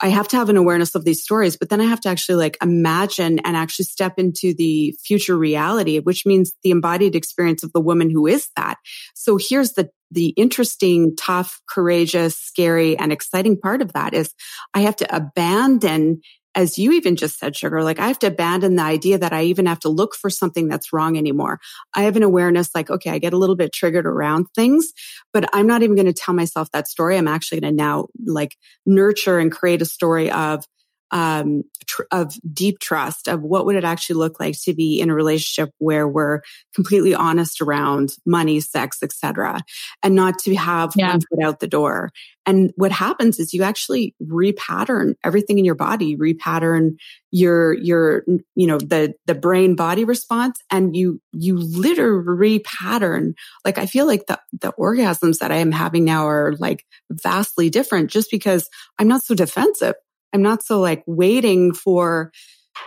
I 0.01 0.09
have 0.09 0.27
to 0.29 0.35
have 0.35 0.49
an 0.49 0.57
awareness 0.57 0.93
of 0.95 1.05
these 1.05 1.23
stories, 1.23 1.55
but 1.55 1.69
then 1.69 1.79
I 1.79 1.85
have 1.85 2.01
to 2.01 2.09
actually 2.09 2.35
like 2.35 2.57
imagine 2.61 3.39
and 3.39 3.55
actually 3.55 3.85
step 3.85 4.13
into 4.17 4.53
the 4.53 4.95
future 5.03 5.37
reality, 5.37 5.99
which 5.99 6.25
means 6.25 6.53
the 6.63 6.71
embodied 6.71 7.15
experience 7.15 7.63
of 7.63 7.71
the 7.73 7.81
woman 7.81 8.09
who 8.09 8.27
is 8.27 8.49
that. 8.57 8.75
So 9.13 9.37
here's 9.39 9.73
the, 9.73 9.89
the 10.11 10.29
interesting, 10.29 11.15
tough, 11.15 11.61
courageous, 11.69 12.37
scary 12.37 12.97
and 12.97 13.11
exciting 13.11 13.57
part 13.57 13.81
of 13.81 13.93
that 13.93 14.13
is 14.13 14.33
I 14.73 14.81
have 14.81 14.97
to 14.97 15.15
abandon 15.15 16.21
as 16.55 16.77
you 16.77 16.93
even 16.93 17.15
just 17.17 17.37
said, 17.37 17.55
sugar, 17.55 17.83
like 17.83 17.99
I 17.99 18.07
have 18.07 18.19
to 18.19 18.27
abandon 18.27 18.77
the 18.77 18.83
idea 18.83 19.17
that 19.17 19.33
I 19.33 19.43
even 19.43 19.65
have 19.65 19.79
to 19.81 19.89
look 19.89 20.15
for 20.15 20.29
something 20.29 20.67
that's 20.67 20.93
wrong 20.93 21.17
anymore. 21.17 21.59
I 21.93 22.03
have 22.03 22.15
an 22.15 22.23
awareness 22.23 22.69
like, 22.73 22.89
okay, 22.89 23.11
I 23.11 23.19
get 23.19 23.33
a 23.33 23.37
little 23.37 23.55
bit 23.55 23.73
triggered 23.73 24.05
around 24.05 24.47
things, 24.55 24.93
but 25.33 25.49
I'm 25.53 25.67
not 25.67 25.83
even 25.83 25.95
going 25.95 26.05
to 26.05 26.13
tell 26.13 26.33
myself 26.33 26.71
that 26.71 26.87
story. 26.87 27.17
I'm 27.17 27.27
actually 27.27 27.59
going 27.59 27.73
to 27.73 27.77
now 27.77 28.07
like 28.25 28.57
nurture 28.85 29.37
and 29.37 29.51
create 29.51 29.81
a 29.81 29.85
story 29.85 30.31
of, 30.31 30.65
um, 31.11 31.63
tr- 31.85 32.03
of 32.11 32.35
deep 32.53 32.79
trust 32.79 33.27
of 33.27 33.41
what 33.41 33.65
would 33.65 33.75
it 33.75 33.83
actually 33.83 34.17
look 34.17 34.39
like 34.39 34.55
to 34.63 34.73
be 34.73 34.99
in 34.99 35.09
a 35.09 35.15
relationship 35.15 35.69
where 35.77 36.07
we're 36.07 36.41
completely 36.73 37.13
honest 37.13 37.61
around 37.61 38.13
money, 38.25 38.59
sex, 38.59 38.97
etc., 39.03 39.61
and 40.03 40.15
not 40.15 40.39
to 40.39 40.55
have 40.55 40.93
Yeah. 40.95 41.11
one 41.11 41.21
foot 41.21 41.43
out 41.43 41.59
the 41.59 41.67
door. 41.67 42.11
And 42.47 42.71
what 42.75 42.91
happens 42.91 43.39
is 43.39 43.53
you 43.53 43.63
actually 43.63 44.13
repattern 44.21 45.15
everything 45.23 45.57
in 45.57 45.65
your 45.65 45.73
body, 45.75 46.15
repattern 46.15 46.91
your, 47.31 47.73
your, 47.73 48.23
you 48.53 48.67
know, 48.67 48.77
the, 48.77 49.15
the 49.25 49.33
brain 49.33 49.75
body 49.75 50.05
response 50.05 50.59
and 50.69 50.95
you, 50.95 51.19
you 51.33 51.57
literally 51.57 52.59
repattern. 52.59 53.33
Like 53.65 53.79
I 53.79 53.87
feel 53.87 54.05
like 54.05 54.27
the, 54.27 54.39
the 54.61 54.73
orgasms 54.79 55.39
that 55.39 55.51
I 55.51 55.57
am 55.57 55.71
having 55.71 56.05
now 56.05 56.27
are 56.27 56.53
like 56.59 56.85
vastly 57.11 57.71
different 57.71 58.11
just 58.11 58.29
because 58.29 58.69
I'm 58.99 59.07
not 59.07 59.23
so 59.23 59.33
defensive. 59.33 59.95
I'm 60.33 60.41
not 60.41 60.63
so 60.63 60.79
like 60.79 61.03
waiting 61.07 61.73
for, 61.73 62.31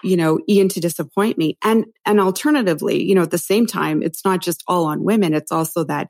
you 0.03 0.16
know, 0.16 0.38
Ian 0.48 0.68
to 0.68 0.81
disappoint 0.81 1.38
me. 1.38 1.57
And, 1.62 1.87
and 2.05 2.20
alternatively, 2.20 3.03
you 3.03 3.14
know, 3.14 3.22
at 3.22 3.31
the 3.31 3.38
same 3.38 3.66
time, 3.66 4.03
it's 4.03 4.24
not 4.24 4.40
just 4.40 4.62
all 4.68 4.85
on 4.85 5.03
women. 5.03 5.35
It's 5.35 5.53
also 5.53 5.85
that, 5.85 6.09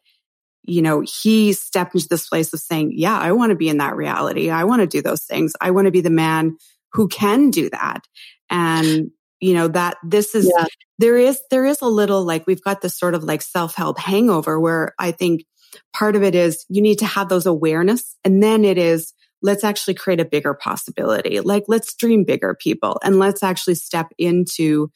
you 0.65 0.83
know, 0.83 1.03
he 1.23 1.53
stepped 1.53 1.95
into 1.95 2.09
this 2.11 2.29
place 2.29 2.53
of 2.53 2.61
saying, 2.61 2.93
yeah, 2.95 3.17
I 3.17 3.33
want 3.33 3.51
to 3.51 3.57
be 3.57 3.69
in 3.69 3.79
that 3.79 3.97
reality. 3.97 4.51
I 4.51 4.65
want 4.65 4.81
to 4.81 4.87
do 4.87 5.01
those 5.01 5.23
things. 5.23 5.53
I 5.61 5.71
want 5.71 5.87
to 5.87 5.93
be 5.93 6.01
the 6.01 6.11
man 6.11 6.57
who 6.93 7.09
can 7.09 7.51
do 7.51 7.71
that. 7.71 8.01
And, 8.51 9.11
you 9.41 9.55
know, 9.55 9.69
that 9.69 9.97
this 10.03 10.35
is, 10.35 10.53
Yeah. 10.55 10.67
there 10.99 11.17
is, 11.17 11.41
there 11.51 11.65
is 11.65 11.81
a 11.81 11.87
little 11.87 12.25
like, 12.25 12.47
we've 12.47 12.63
got 12.63 12.81
this 12.81 12.99
sort 12.99 13.15
of 13.15 13.23
like 13.23 13.43
self-help 13.43 13.99
hangover 13.99 14.59
where 14.59 14.95
I 14.99 15.13
think 15.13 15.45
part 15.95 16.17
of 16.17 16.23
it 16.23 16.35
is 16.35 16.65
you 16.69 16.83
need 16.83 16.99
to 16.99 17.07
have 17.07 17.29
those 17.29 17.47
awareness 17.47 18.17
and 18.25 18.43
then 18.43 18.65
it 18.65 18.77
is, 18.77 19.15
let's 19.43 19.65
actually 19.65 19.95
create 19.95 20.21
a 20.21 20.25
bigger 20.25 20.55
possibility. 20.55 21.41
Like 21.41 21.65
let's 21.69 21.95
dream 21.95 22.25
bigger 22.25 22.55
people 22.55 22.99
and 23.05 23.19
let's 23.19 23.43
actually 23.43 23.77
step 23.77 24.09
into 24.19 24.91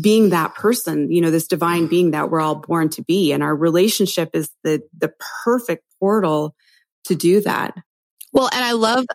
being 0.00 0.30
that 0.30 0.54
person, 0.54 1.10
you 1.10 1.20
know, 1.20 1.30
this 1.30 1.46
divine 1.46 1.86
being 1.86 2.10
that 2.10 2.30
we're 2.30 2.40
all 2.40 2.56
born 2.56 2.88
to 2.90 3.02
be. 3.02 3.32
And 3.32 3.42
our 3.42 3.54
relationship 3.56 4.30
is 4.34 4.50
the, 4.62 4.82
the 4.96 5.12
perfect 5.44 5.84
portal 5.98 6.54
to 7.04 7.14
do 7.14 7.40
that. 7.42 7.74
Well, 8.32 8.50
and 8.52 8.62
I 8.64 8.72
love, 8.72 9.06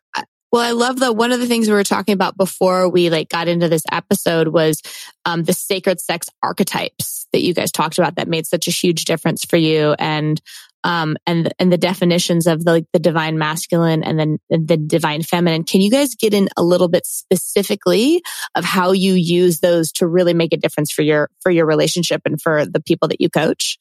well, 0.52 0.62
I 0.62 0.72
love 0.72 1.00
that 1.00 1.16
one 1.16 1.32
of 1.32 1.40
the 1.40 1.48
things 1.48 1.68
we 1.68 1.74
were 1.74 1.84
talking 1.84 2.14
about 2.14 2.36
before 2.38 2.90
we 2.90 3.10
like 3.10 3.30
got 3.30 3.48
into 3.48 3.70
this 3.70 3.84
episode 3.92 4.50
was 4.50 4.82
um, 5.26 5.44
the 5.44 5.54
sacred 5.54 6.02
sex 6.02 6.28
archetypes 6.44 7.28
that 7.32 7.42
you 7.42 7.54
guys 7.54 7.72
talked 7.72 7.98
about 7.98 8.16
that 8.16 8.28
made 8.28 8.46
such 8.46 8.68
a 8.68 8.72
huge 8.72 9.06
difference 9.06 9.46
for 9.46 9.58
you, 9.58 9.96
and 9.98 10.42
um, 10.84 11.16
and 11.26 11.54
and 11.60 11.72
the 11.72 11.78
definitions 11.78 12.48
of 12.48 12.66
the 12.66 12.72
like 12.72 12.86
the 12.92 13.00
divine 13.00 13.38
masculine 13.38 14.04
and 14.04 14.20
then 14.20 14.38
the 14.50 14.78
divine 14.78 15.22
feminine. 15.24 15.64
Can 15.64 15.80
you 15.80 15.90
guys 15.90 16.16
get 16.16 16.34
in 16.34 16.50
a 16.58 16.64
little 16.64 16.90
bit 16.90 17.06
specifically 17.06 18.22
of 18.56 18.66
how 18.66 18.92
you 18.92 19.14
use 19.14 19.60
those 19.60 19.92
to 19.94 20.08
really 20.08 20.34
make 20.34 20.54
a 20.54 20.58
difference 20.58 20.92
for 20.92 21.02
your 21.02 21.30
for 21.42 21.52
your 21.52 21.66
relationship 21.66 22.22
and 22.26 22.42
for 22.42 22.66
the 22.66 22.82
people 22.82 23.08
that 23.08 23.22
you 23.22 23.30
coach? 23.30 23.80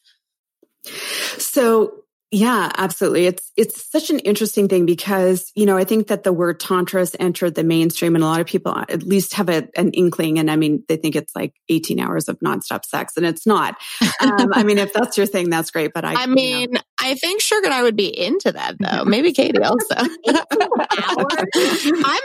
So 1.39 2.05
yeah, 2.33 2.71
absolutely. 2.77 3.27
It's 3.27 3.51
it's 3.57 3.91
such 3.91 4.11
an 4.11 4.21
interesting 4.21 4.69
thing 4.69 4.87
because 4.87 5.51
you 5.57 5.67
know 5.67 5.77
I 5.77 5.83
think 5.83 6.07
that 6.09 6.23
the 6.23 6.33
word 6.33 6.61
tantra 6.61 7.01
has 7.01 7.17
entered 7.19 7.57
the 7.57 7.65
mainstream, 7.65 8.15
and 8.15 8.23
a 8.23 8.27
lot 8.27 8.41
of 8.41 8.47
people 8.47 8.73
at 8.77 9.03
least 9.03 9.35
have 9.35 9.49
a, 9.49 9.69
an 9.77 9.91
inkling. 9.91 10.39
And 10.39 10.49
I 10.49 10.55
mean, 10.55 10.85
they 10.87 10.97
think 10.97 11.17
it's 11.17 11.35
like 11.35 11.55
eighteen 11.69 11.99
hours 11.99 12.29
of 12.29 12.39
nonstop 12.39 12.85
sex, 12.85 13.17
and 13.17 13.27
it's 13.27 13.47
not. 13.47 13.77
Um, 14.21 14.51
I 14.53 14.63
mean, 14.63 14.79
if 14.79 14.93
that's 14.93 15.17
your 15.17 15.27
thing, 15.27 15.51
that's 15.51 15.73
great. 15.73 15.93
But 15.93 16.05
I, 16.05 16.15
I 16.15 16.21
you 16.23 16.27
know, 16.29 16.35
mean, 16.35 16.75
I 17.01 17.15
think 17.15 17.41
Sugar 17.41 17.65
and 17.65 17.75
I 17.75 17.83
would 17.83 17.97
be 17.97 18.07
into 18.07 18.53
that 18.53 18.77
though. 18.81 19.05
Maybe 19.05 19.33
Katie 19.33 19.63
also. 19.63 19.95
I'm 19.97 20.09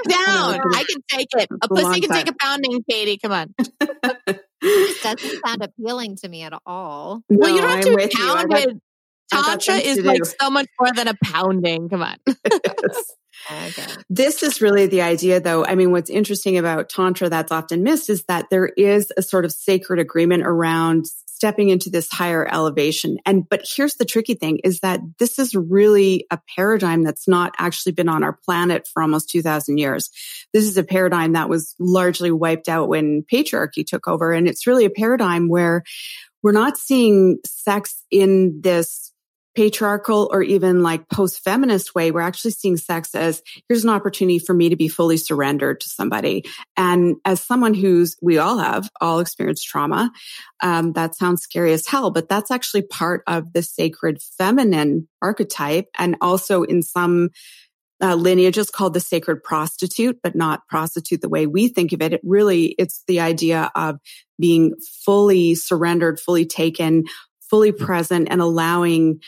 down. 0.08 0.60
I 0.74 0.84
can 0.88 1.02
take 1.10 1.30
it. 1.32 1.50
A 1.52 1.56
It's 1.56 1.68
a 1.70 1.74
long 1.74 1.86
pussy 1.86 2.02
can 2.02 2.10
take 2.12 2.30
a 2.30 2.36
pounding, 2.40 2.84
Katie. 2.88 3.18
Come 3.18 3.32
on. 3.32 3.56
This 4.62 5.04
doesn't 5.04 5.42
sound 5.46 5.62
appealing 5.62 6.16
to 6.18 6.30
me 6.30 6.42
at 6.42 6.54
all. 6.66 7.22
well, 7.30 7.54
you 7.54 7.62
don't 7.62 7.70
have 7.70 7.78
I'm 7.78 7.84
to 7.84 8.56
be 8.56 8.66
with 8.66 8.82
you. 9.32 9.38
I 9.38 9.42
got- 9.42 9.48
pounded. 9.48 9.58
I've 9.58 9.58
got 9.58 9.62
Tantra 9.62 9.76
is 9.76 10.06
like 10.06 10.24
do. 10.24 10.32
so 10.42 10.50
much 10.50 10.68
more 10.80 10.94
than 10.94 11.08
a 11.08 11.16
pounding. 11.24 11.90
Come 11.90 12.04
on. 12.04 12.18
Okay. 13.52 13.86
This 14.10 14.42
is 14.42 14.62
really 14.62 14.88
the 14.88 15.04
idea, 15.04 15.40
though. 15.40 15.66
I 15.66 15.76
mean, 15.76 15.92
what's 15.92 16.10
interesting 16.10 16.58
about 16.58 16.90
Tantra 16.90 17.30
that's 17.30 17.52
often 17.52 17.84
missed 17.84 18.10
is 18.10 18.24
that 18.28 18.48
there 18.50 18.66
is 18.66 19.12
a 19.18 19.22
sort 19.22 19.46
of 19.46 19.52
sacred 19.52 20.00
agreement 20.00 20.44
around 20.46 21.06
stepping 21.28 21.70
into 21.70 21.90
this 21.90 22.10
higher 22.12 22.48
elevation. 22.52 23.18
And, 23.26 23.48
but 23.48 23.62
here's 23.76 23.96
the 23.96 24.06
tricky 24.06 24.36
thing 24.36 24.62
is 24.64 24.80
that 24.80 25.02
this 25.20 25.38
is 25.38 25.54
really 25.54 26.26
a 26.32 26.40
paradigm 26.56 27.04
that's 27.04 27.28
not 27.28 27.54
actually 27.60 27.92
been 27.92 28.10
on 28.10 28.24
our 28.24 28.40
planet 28.46 28.88
for 28.92 29.02
almost 29.02 29.30
2000 29.30 29.78
years. 29.78 30.10
This 30.54 30.64
is 30.64 30.78
a 30.78 30.84
paradigm 30.84 31.34
that 31.34 31.50
was 31.50 31.76
largely 31.78 32.32
wiped 32.32 32.70
out 32.70 32.88
when 32.88 33.26
patriarchy 33.32 33.86
took 33.86 34.08
over. 34.08 34.32
And 34.32 34.48
it's 34.48 34.66
really 34.66 34.86
a 34.86 34.90
paradigm 34.90 35.50
where 35.50 35.84
we're 36.42 36.54
not 36.54 36.78
seeing 36.78 37.40
sex 37.46 38.02
in 38.10 38.62
this 38.62 39.12
patriarchal 39.56 40.30
or 40.32 40.44
even 40.44 40.84
like 40.84 41.08
post 41.10 41.44
feminist 41.44 41.96
way, 41.96 42.12
we're 42.12 42.22
actually 42.22 42.52
seeing 42.52 42.78
sex 42.78 43.16
as 43.16 43.42
here's 43.68 43.84
an 43.84 43.90
opportunity 43.90 44.38
for 44.38 44.54
me 44.54 44.70
to 44.70 44.76
be 44.76 44.88
fully 44.88 45.18
surrendered 45.18 45.80
to 45.82 45.90
somebody. 45.90 46.44
And 46.76 47.16
as 47.26 47.42
someone 47.42 47.74
who's, 47.74 48.18
we 48.22 48.38
all 48.38 48.58
have 48.60 48.90
all 49.00 49.20
experienced 49.20 49.66
trauma, 49.66 50.12
um, 50.62 50.94
that 50.94 51.16
sounds 51.16 51.42
scary 51.42 51.72
as 51.74 51.88
hell, 51.88 52.12
but 52.12 52.28
that's 52.28 52.52
actually 52.52 52.84
part 52.84 53.24
of 53.28 53.54
the 53.54 53.64
sacred 53.64 54.22
feminine 54.22 55.08
archetype. 55.22 55.88
And 55.98 56.18
also 56.22 56.64
in 56.64 56.84
some 56.84 57.30
uh, 58.02 58.16
lineages 58.16 58.70
called 58.70 58.94
the 58.94 59.00
sacred 59.00 59.42
prostitute, 59.42 60.20
but 60.22 60.36
not 60.36 60.68
prostitute 60.68 61.22
the 61.22 61.30
way 61.30 61.48
we 61.48 61.70
think 61.70 61.94
of 61.94 62.02
it. 62.02 62.12
It 62.12 62.22
really, 62.24 62.76
it's 62.78 63.04
the 63.08 63.22
idea 63.22 63.72
of 63.74 64.00
being 64.38 64.76
fully 65.06 65.56
surrendered, 65.56 66.20
fully 66.20 66.46
taken, 66.46 67.06
fully 67.50 67.72
present 67.72 68.28
and 68.30 68.42
allowing 68.42 69.22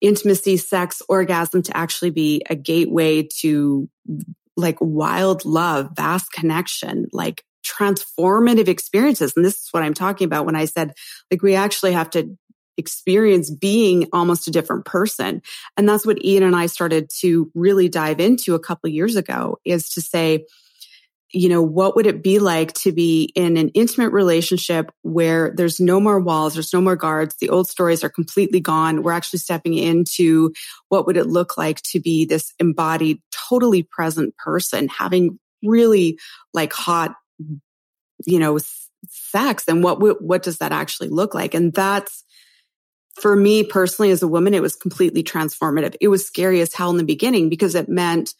intimacy, 0.00 0.56
sex, 0.56 1.02
orgasm 1.08 1.62
to 1.62 1.76
actually 1.76 2.10
be 2.10 2.42
a 2.48 2.54
gateway 2.54 3.28
to 3.40 3.88
like 4.56 4.76
wild 4.80 5.44
love, 5.44 5.90
vast 5.94 6.32
connection, 6.32 7.06
like 7.12 7.44
transformative 7.64 8.68
experiences. 8.68 9.32
And 9.36 9.44
this 9.44 9.54
is 9.54 9.68
what 9.70 9.82
I'm 9.82 9.94
talking 9.94 10.24
about 10.24 10.46
when 10.46 10.56
I 10.56 10.64
said, 10.64 10.92
like, 11.30 11.42
we 11.42 11.54
actually 11.54 11.92
have 11.92 12.10
to 12.10 12.36
experience 12.76 13.50
being 13.50 14.08
almost 14.12 14.48
a 14.48 14.50
different 14.50 14.86
person. 14.86 15.42
And 15.76 15.88
that's 15.88 16.06
what 16.06 16.24
Ian 16.24 16.42
and 16.42 16.56
I 16.56 16.66
started 16.66 17.10
to 17.20 17.50
really 17.54 17.88
dive 17.88 18.20
into 18.20 18.54
a 18.54 18.60
couple 18.60 18.88
years 18.88 19.16
ago 19.16 19.58
is 19.64 19.90
to 19.90 20.00
say, 20.00 20.46
you 21.32 21.48
know, 21.48 21.62
what 21.62 21.94
would 21.94 22.06
it 22.06 22.22
be 22.22 22.38
like 22.38 22.72
to 22.72 22.90
be 22.90 23.32
in 23.36 23.56
an 23.56 23.68
intimate 23.68 24.10
relationship 24.10 24.90
where 25.02 25.52
there's 25.56 25.78
no 25.78 26.00
more 26.00 26.18
walls, 26.18 26.54
there's 26.54 26.72
no 26.72 26.80
more 26.80 26.96
guards, 26.96 27.36
the 27.36 27.50
old 27.50 27.68
stories 27.68 28.02
are 28.02 28.08
completely 28.08 28.58
gone. 28.58 29.02
We're 29.02 29.12
actually 29.12 29.38
stepping 29.38 29.74
into 29.74 30.52
what 30.88 31.06
would 31.06 31.16
it 31.16 31.26
look 31.26 31.56
like 31.56 31.80
to 31.82 32.00
be 32.00 32.24
this 32.24 32.52
embodied, 32.58 33.22
totally 33.30 33.84
present 33.84 34.36
person 34.38 34.88
having 34.88 35.38
really 35.62 36.18
like 36.52 36.72
hot, 36.72 37.14
you 38.26 38.38
know, 38.38 38.58
sex 39.08 39.64
and 39.68 39.84
what, 39.84 40.00
what 40.20 40.42
does 40.42 40.58
that 40.58 40.72
actually 40.72 41.08
look 41.08 41.34
like? 41.34 41.54
And 41.54 41.72
that's, 41.72 42.24
for 43.20 43.36
me 43.36 43.64
personally 43.64 44.10
as 44.10 44.22
a 44.22 44.28
woman, 44.28 44.54
it 44.54 44.62
was 44.62 44.76
completely 44.76 45.22
transformative. 45.22 45.94
It 46.00 46.08
was 46.08 46.26
scary 46.26 46.60
as 46.60 46.72
hell 46.72 46.90
in 46.90 46.96
the 46.96 47.04
beginning 47.04 47.48
because 47.50 47.74
it 47.74 47.88
meant 47.88 48.34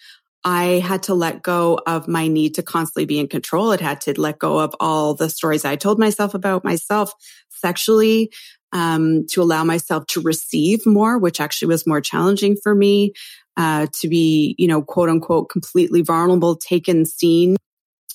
I 0.44 0.80
had 0.80 1.02
to 1.04 1.14
let 1.14 1.42
go 1.42 1.78
of 1.86 2.08
my 2.08 2.28
need 2.28 2.54
to 2.54 2.62
constantly 2.62 3.04
be 3.04 3.18
in 3.18 3.28
control. 3.28 3.72
It 3.72 3.80
had 3.80 4.00
to 4.02 4.18
let 4.18 4.38
go 4.38 4.58
of 4.58 4.74
all 4.80 5.14
the 5.14 5.28
stories 5.28 5.64
I 5.64 5.76
told 5.76 5.98
myself 5.98 6.34
about 6.34 6.64
myself 6.64 7.12
sexually, 7.50 8.30
um, 8.72 9.26
to 9.28 9.42
allow 9.42 9.64
myself 9.64 10.06
to 10.06 10.20
receive 10.20 10.86
more, 10.86 11.18
which 11.18 11.40
actually 11.40 11.68
was 11.68 11.86
more 11.86 12.00
challenging 12.00 12.56
for 12.62 12.74
me, 12.74 13.12
uh, 13.56 13.86
to 14.00 14.08
be, 14.08 14.54
you 14.58 14.66
know, 14.66 14.80
quote 14.82 15.08
unquote, 15.08 15.50
completely 15.50 16.02
vulnerable, 16.02 16.56
taken, 16.56 17.04
seen. 17.04 17.56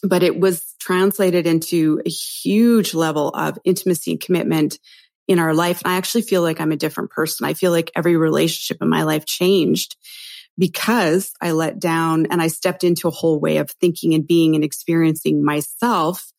But 0.01 0.23
it 0.23 0.39
was 0.39 0.73
translated 0.79 1.45
into 1.45 2.01
a 2.05 2.09
huge 2.09 2.93
level 2.93 3.29
of 3.29 3.57
intimacy 3.63 4.11
and 4.11 4.21
commitment 4.21 4.79
in 5.27 5.39
our 5.39 5.53
life. 5.53 5.81
And 5.83 5.93
I 5.93 5.97
actually 5.97 6.21
feel 6.21 6.41
like 6.41 6.61
I'm 6.61 6.71
a 6.71 6.77
different 6.77 7.11
person. 7.11 7.45
I 7.45 7.53
feel 7.53 7.71
like 7.71 7.91
every 7.95 8.15
relationship 8.15 8.81
in 8.81 8.89
my 8.89 9.03
life 9.03 9.25
changed 9.25 9.95
because 10.57 11.33
I 11.41 11.51
let 11.51 11.79
down 11.79 12.27
and 12.27 12.41
I 12.41 12.47
stepped 12.47 12.83
into 12.83 13.07
a 13.07 13.11
whole 13.11 13.39
way 13.39 13.57
of 13.57 13.71
thinking 13.71 14.13
and 14.13 14.25
being 14.25 14.55
and 14.55 14.63
experiencing 14.63 15.43
myself, 15.43 16.31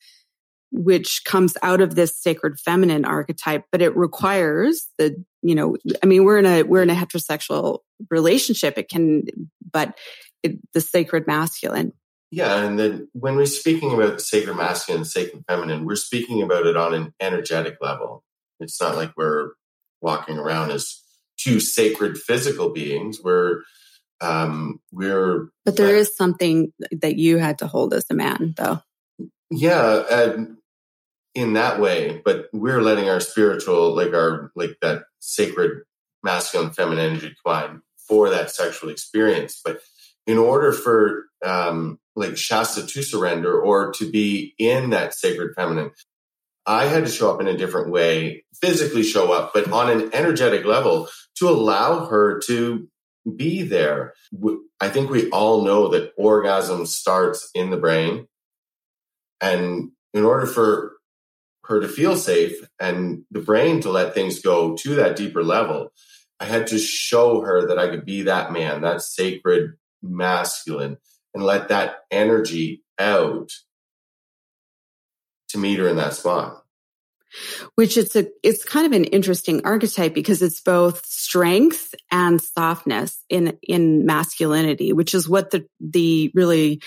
which 0.70 1.24
comes 1.24 1.56
out 1.62 1.80
of 1.80 1.94
this 1.94 2.16
sacred 2.16 2.58
feminine 2.58 3.04
archetype, 3.04 3.64
but 3.70 3.82
it 3.82 3.96
requires 3.96 4.88
the, 4.98 5.22
you 5.42 5.54
know, 5.54 5.76
I 6.02 6.06
mean, 6.06 6.24
we're 6.24 6.38
in 6.38 6.46
a, 6.46 6.62
we're 6.62 6.82
in 6.82 6.90
a 6.90 6.94
heterosexual 6.94 7.80
relationship. 8.10 8.78
It 8.78 8.88
can, 8.88 9.24
but 9.70 9.96
it, 10.42 10.58
the 10.72 10.80
sacred 10.80 11.26
masculine. 11.26 11.92
Yeah, 12.30 12.64
and 12.64 12.78
then 12.78 13.08
when 13.12 13.36
we're 13.36 13.46
speaking 13.46 13.92
about 13.92 14.14
the 14.14 14.20
sacred 14.20 14.56
masculine 14.56 15.04
sacred 15.04 15.44
feminine, 15.48 15.84
we're 15.84 15.94
speaking 15.94 16.42
about 16.42 16.66
it 16.66 16.76
on 16.76 16.92
an 16.92 17.14
energetic 17.20 17.76
level. 17.80 18.24
It's 18.58 18.80
not 18.80 18.96
like 18.96 19.12
we're 19.16 19.52
walking 20.00 20.36
around 20.36 20.72
as 20.72 21.02
two 21.38 21.60
sacred 21.60 22.18
physical 22.18 22.70
beings. 22.70 23.20
We're 23.22 23.62
um 24.20 24.80
we're 24.92 25.48
But 25.64 25.76
there 25.76 25.94
is 25.96 26.16
something 26.16 26.72
that 26.90 27.16
you 27.16 27.38
had 27.38 27.58
to 27.58 27.66
hold 27.66 27.92
as 27.94 28.04
a 28.10 28.14
man, 28.14 28.54
though. 28.56 28.80
yeah 29.50 30.04
and 30.10 30.56
in 31.34 31.52
that 31.52 31.78
way 31.80 32.20
but 32.24 32.48
we're 32.52 32.80
letting 32.82 33.08
our 33.10 33.20
spiritual 33.20 33.94
like 33.94 34.12
our 34.14 34.50
like 34.56 34.76
that 34.80 35.02
sacred 35.20 35.82
masculine 36.22 36.70
feminine 36.72 37.10
energy 37.10 37.34
combine 37.44 37.82
for 38.08 38.30
that 38.30 38.50
sexual 38.50 38.88
experience 38.88 39.60
but 39.64 39.80
in 40.26 40.38
order 40.38 40.72
for 40.72 41.26
um 41.44 41.98
like 42.16 42.36
shasta 42.38 42.86
to 42.86 43.02
surrender 43.02 43.60
or 43.60 43.92
to 43.92 44.10
be 44.10 44.54
in 44.58 44.90
that 44.90 45.12
sacred 45.14 45.54
feminine 45.54 45.90
i 46.64 46.86
had 46.86 47.04
to 47.04 47.10
show 47.12 47.32
up 47.32 47.40
in 47.40 47.46
a 47.46 47.56
different 47.56 47.90
way 47.90 48.42
physically 48.60 49.02
show 49.02 49.30
up 49.30 49.52
but 49.52 49.70
on 49.70 49.90
an 49.90 50.08
energetic 50.14 50.64
level 50.64 51.06
to 51.36 51.48
allow 51.48 52.06
her 52.06 52.40
to 52.40 52.88
be 53.34 53.62
there 53.62 54.14
I 54.80 54.88
think 54.88 55.10
we 55.10 55.30
all 55.30 55.62
know 55.62 55.88
that 55.88 56.12
orgasm 56.16 56.86
starts 56.86 57.50
in 57.54 57.70
the 57.70 57.76
brain 57.76 58.28
and 59.40 59.90
in 60.12 60.24
order 60.24 60.46
for 60.46 60.96
her 61.64 61.80
to 61.80 61.88
feel 61.88 62.16
safe 62.16 62.66
and 62.78 63.24
the 63.30 63.40
brain 63.40 63.80
to 63.80 63.90
let 63.90 64.14
things 64.14 64.40
go 64.40 64.76
to 64.76 64.94
that 64.94 65.16
deeper 65.16 65.42
level, 65.42 65.92
I 66.38 66.44
had 66.44 66.66
to 66.68 66.78
show 66.78 67.40
her 67.40 67.66
that 67.66 67.78
I 67.78 67.88
could 67.88 68.04
be 68.04 68.22
that 68.22 68.52
man, 68.52 68.82
that 68.82 69.02
sacred 69.02 69.74
masculine, 70.02 70.98
and 71.34 71.42
let 71.42 71.68
that 71.68 72.04
energy 72.10 72.82
out 72.98 73.50
to 75.48 75.58
meet 75.58 75.78
her 75.78 75.88
in 75.88 75.96
that 75.96 76.14
spot. 76.14 76.65
Which 77.74 77.96
it's 77.96 78.16
a 78.16 78.26
it's 78.42 78.64
kind 78.64 78.86
of 78.86 78.92
an 78.92 79.04
interesting 79.04 79.60
archetype 79.64 80.14
because 80.14 80.42
it's 80.42 80.60
both 80.60 81.04
strength 81.04 81.94
and 82.10 82.40
softness 82.40 83.22
in 83.28 83.58
in 83.62 84.06
masculinity 84.06 84.92
which 84.92 85.14
is 85.14 85.28
what 85.28 85.50
the 85.50 85.66
the 85.80 86.30
really 86.34 86.80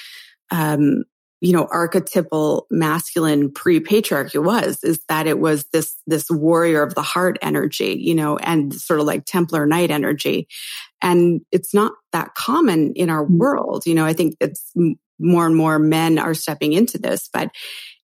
um 0.51 1.03
you 1.41 1.53
know 1.53 1.67
archetypal 1.71 2.67
masculine 2.69 3.51
pre-patriarchy 3.51 4.43
was 4.43 4.83
is 4.83 4.99
that 5.07 5.27
it 5.27 5.39
was 5.39 5.65
this 5.71 5.95
this 6.05 6.29
warrior 6.29 6.83
of 6.83 6.95
the 6.95 7.01
heart 7.01 7.37
energy 7.41 7.97
you 7.99 8.15
know 8.15 8.37
and 8.37 8.73
sort 8.73 8.99
of 8.99 9.05
like 9.05 9.25
templar 9.25 9.65
knight 9.65 9.91
energy. 9.91 10.47
And 11.01 11.41
it's 11.51 11.73
not 11.73 11.93
that 12.11 12.35
common 12.35 12.93
in 12.93 13.09
our 13.09 13.23
world 13.23 13.85
you 13.85 13.95
know 13.95 14.05
i 14.05 14.13
think 14.13 14.35
it's 14.41 14.73
more 15.19 15.45
and 15.45 15.55
more 15.55 15.79
men 15.79 16.19
are 16.19 16.33
stepping 16.33 16.73
into 16.73 16.97
this 16.97 17.29
but 17.31 17.51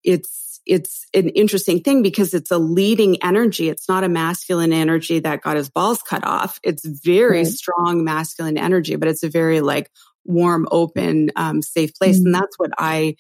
it's 0.05 0.52
it's 0.67 1.07
an 1.15 1.29
interesting 1.31 1.81
thing 1.81 2.03
because 2.03 2.35
it's 2.35 2.51
a 2.51 2.59
leading 2.59 3.23
energy. 3.23 3.69
It's 3.69 3.89
not 3.89 4.05
a 4.05 4.09
masculine 4.09 4.73
energy 4.73 5.19
that 5.21 5.43
got 5.43 5.57
his 5.57 5.69
balls 5.69 6.03
cut 6.03 6.25
off. 6.25 6.61
It's 6.63 6.85
very 6.87 7.39
Right. 7.39 7.47
strong 7.47 8.05
masculine 8.05 8.57
energy, 8.59 8.97
but 8.97 9.09
it's 9.09 9.23
a 9.23 9.29
very 9.29 9.61
like 9.61 9.91
warm, 10.25 10.69
open, 10.71 11.31
um, 11.37 11.63
safe 11.63 11.93
place. 11.95 12.19
Mhm. 12.21 12.27
And 12.27 12.35
that's 12.35 12.59
what 12.59 12.71
I, 12.79 13.17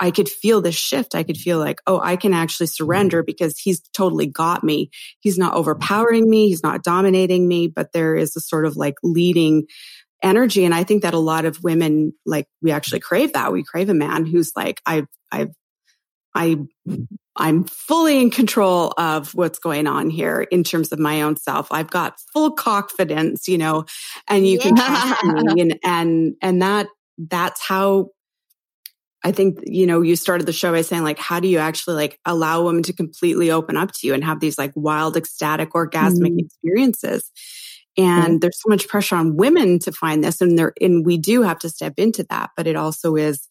I 0.00 0.10
could 0.10 0.28
feel 0.28 0.60
the 0.60 0.70
shift. 0.72 1.14
I 1.14 1.22
could 1.22 1.38
feel 1.38 1.58
like, 1.58 1.80
oh, 1.86 1.98
I 2.00 2.16
can 2.16 2.34
actually 2.34 2.66
surrender 2.68 3.22
because 3.22 3.58
he's 3.58 3.80
totally 3.92 4.26
got 4.26 4.62
me. 4.62 4.90
He's 5.20 5.38
not 5.38 5.54
overpowering 5.54 6.28
me. 6.28 6.48
He's 6.48 6.62
not 6.62 6.84
dominating 6.84 7.48
me, 7.48 7.66
but 7.66 7.92
there 7.92 8.14
is 8.14 8.36
a 8.36 8.40
sort 8.40 8.66
of 8.66 8.76
like 8.76 8.94
leading 9.02 9.64
energy. 10.22 10.64
And 10.64 10.74
I 10.74 10.84
think 10.84 11.02
that 11.02 11.14
a 11.14 11.18
lot 11.18 11.46
of 11.46 11.62
women, 11.64 12.12
like 12.24 12.46
we 12.62 12.70
actually 12.70 13.00
crave 13.00 13.32
that. 13.32 13.52
We 13.52 13.64
crave 13.64 13.88
a 13.88 13.94
man 13.94 14.26
who's 14.26 14.52
like, 14.54 14.80
I've, 14.86 15.06
I've, 15.32 15.50
I, 16.36 16.56
I'm 17.34 17.64
fully 17.64 18.20
in 18.20 18.30
control 18.30 18.92
of 18.98 19.34
what's 19.34 19.58
going 19.58 19.86
on 19.86 20.10
here 20.10 20.42
in 20.42 20.64
terms 20.64 20.92
of 20.92 20.98
my 20.98 21.22
own 21.22 21.36
self. 21.36 21.68
I've 21.70 21.90
got 21.90 22.20
full 22.32 22.52
confidence, 22.52 23.48
you 23.48 23.58
know, 23.58 23.86
and 24.28 24.46
you 24.46 24.58
can 24.58 24.76
trust 24.76 25.24
me. 25.24 25.32
And, 25.62 25.78
and, 25.82 26.34
and 26.42 26.62
that, 26.62 26.88
that's 27.18 27.66
how 27.66 28.10
I 29.24 29.32
think, 29.32 29.60
you 29.64 29.86
know, 29.86 30.02
you 30.02 30.14
started 30.14 30.46
the 30.46 30.52
show 30.52 30.72
by 30.72 30.82
saying 30.82 31.02
like, 31.02 31.18
how 31.18 31.40
do 31.40 31.48
you 31.48 31.58
actually 31.58 31.96
like 31.96 32.20
allow 32.26 32.64
women 32.64 32.82
to 32.84 32.92
completely 32.92 33.50
open 33.50 33.76
up 33.76 33.92
to 33.92 34.06
you 34.06 34.14
and 34.14 34.22
have 34.22 34.38
these 34.40 34.58
like 34.58 34.72
wild, 34.76 35.16
ecstatic, 35.16 35.70
orgasmic 35.72 36.28
mm-hmm. 36.28 36.38
experiences? 36.40 37.32
And 37.96 38.24
mm-hmm. 38.24 38.36
there's 38.38 38.60
so 38.60 38.68
much 38.68 38.86
pressure 38.88 39.16
on 39.16 39.36
women 39.36 39.78
to 39.80 39.90
find 39.90 40.22
this 40.22 40.40
and 40.40 40.58
there, 40.58 40.74
and 40.80 41.04
we 41.04 41.16
do 41.16 41.42
have 41.42 41.58
to 41.60 41.70
step 41.70 41.94
into 41.96 42.24
that, 42.30 42.50
but 42.56 42.66
it 42.66 42.76
also 42.76 43.16
is, 43.16 43.48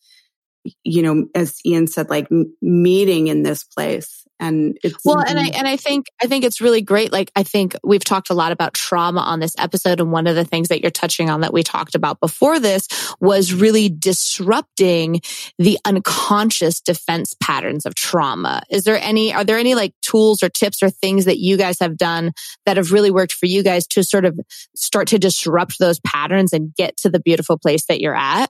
you 0.83 1.01
know, 1.01 1.27
as 1.35 1.59
Ian 1.65 1.87
said, 1.87 2.09
like 2.09 2.27
meeting 2.61 3.27
in 3.27 3.43
this 3.43 3.63
place. 3.63 4.21
And 4.37 4.77
it's 4.83 4.97
well 5.05 5.23
and 5.25 5.39
i 5.39 5.47
and 5.47 5.65
i 5.65 5.77
think 5.77 6.07
i 6.21 6.27
think 6.27 6.43
it's 6.43 6.59
really 6.59 6.81
great. 6.81 7.13
Like 7.13 7.31
i 7.37 7.43
think 7.43 7.73
we've 7.85 8.03
talked 8.03 8.29
a 8.29 8.33
lot 8.33 8.51
about 8.51 8.73
trauma 8.73 9.21
on 9.21 9.39
this 9.39 9.53
episode 9.57 10.01
and 10.01 10.11
one 10.11 10.27
of 10.27 10.35
the 10.35 10.43
things 10.43 10.67
that 10.67 10.81
you're 10.81 10.91
touching 10.91 11.29
on 11.29 11.39
that 11.39 11.53
we 11.53 11.63
talked 11.63 11.95
about 11.95 12.19
before 12.19 12.59
this 12.59 12.89
was 13.21 13.53
really 13.53 13.87
disrupting 13.87 15.21
the 15.57 15.79
unconscious 15.85 16.81
defense 16.81 17.33
patterns 17.41 17.85
of 17.85 17.95
trauma. 17.95 18.61
Is 18.69 18.83
there 18.83 18.99
any 19.01 19.33
are 19.33 19.45
there 19.45 19.57
any 19.57 19.73
like 19.73 19.93
tools 20.01 20.43
or 20.43 20.49
tips 20.49 20.83
or 20.83 20.89
things 20.89 21.23
that 21.23 21.39
you 21.39 21.55
guys 21.55 21.79
have 21.79 21.95
done 21.95 22.33
that 22.65 22.75
have 22.75 22.91
really 22.91 23.11
worked 23.11 23.33
for 23.33 23.45
you 23.45 23.63
guys 23.63 23.87
to 23.87 24.03
sort 24.03 24.25
of 24.25 24.37
start 24.75 25.07
to 25.07 25.17
disrupt 25.17 25.79
those 25.79 26.01
patterns 26.01 26.51
and 26.51 26.75
get 26.75 26.97
to 26.97 27.09
the 27.09 27.21
beautiful 27.21 27.57
place 27.57 27.85
that 27.85 28.01
you're 28.01 28.13
at 28.13 28.49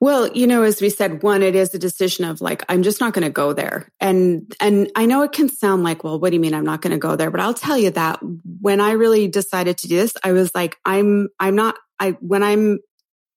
well, 0.00 0.30
you 0.32 0.46
know, 0.46 0.62
as 0.62 0.80
we 0.80 0.90
said, 0.90 1.22
one, 1.22 1.42
it 1.42 1.54
is 1.54 1.74
a 1.74 1.78
decision 1.78 2.24
of 2.24 2.40
like, 2.40 2.64
I'm 2.68 2.82
just 2.82 3.00
not 3.00 3.12
going 3.12 3.24
to 3.24 3.30
go 3.30 3.52
there. 3.52 3.88
And, 4.00 4.54
and 4.60 4.90
I 4.96 5.06
know 5.06 5.22
it 5.22 5.32
can 5.32 5.48
sound 5.48 5.82
like, 5.82 6.04
well, 6.04 6.18
what 6.18 6.30
do 6.30 6.36
you 6.36 6.40
mean 6.40 6.54
I'm 6.54 6.64
not 6.64 6.82
going 6.82 6.92
to 6.92 6.98
go 6.98 7.16
there? 7.16 7.30
But 7.30 7.40
I'll 7.40 7.54
tell 7.54 7.78
you 7.78 7.90
that 7.90 8.20
when 8.60 8.80
I 8.80 8.92
really 8.92 9.28
decided 9.28 9.78
to 9.78 9.88
do 9.88 9.96
this, 9.96 10.14
I 10.22 10.32
was 10.32 10.54
like, 10.54 10.76
I'm, 10.84 11.28
I'm 11.38 11.54
not, 11.54 11.76
I, 11.98 12.12
when 12.20 12.42
I'm 12.42 12.78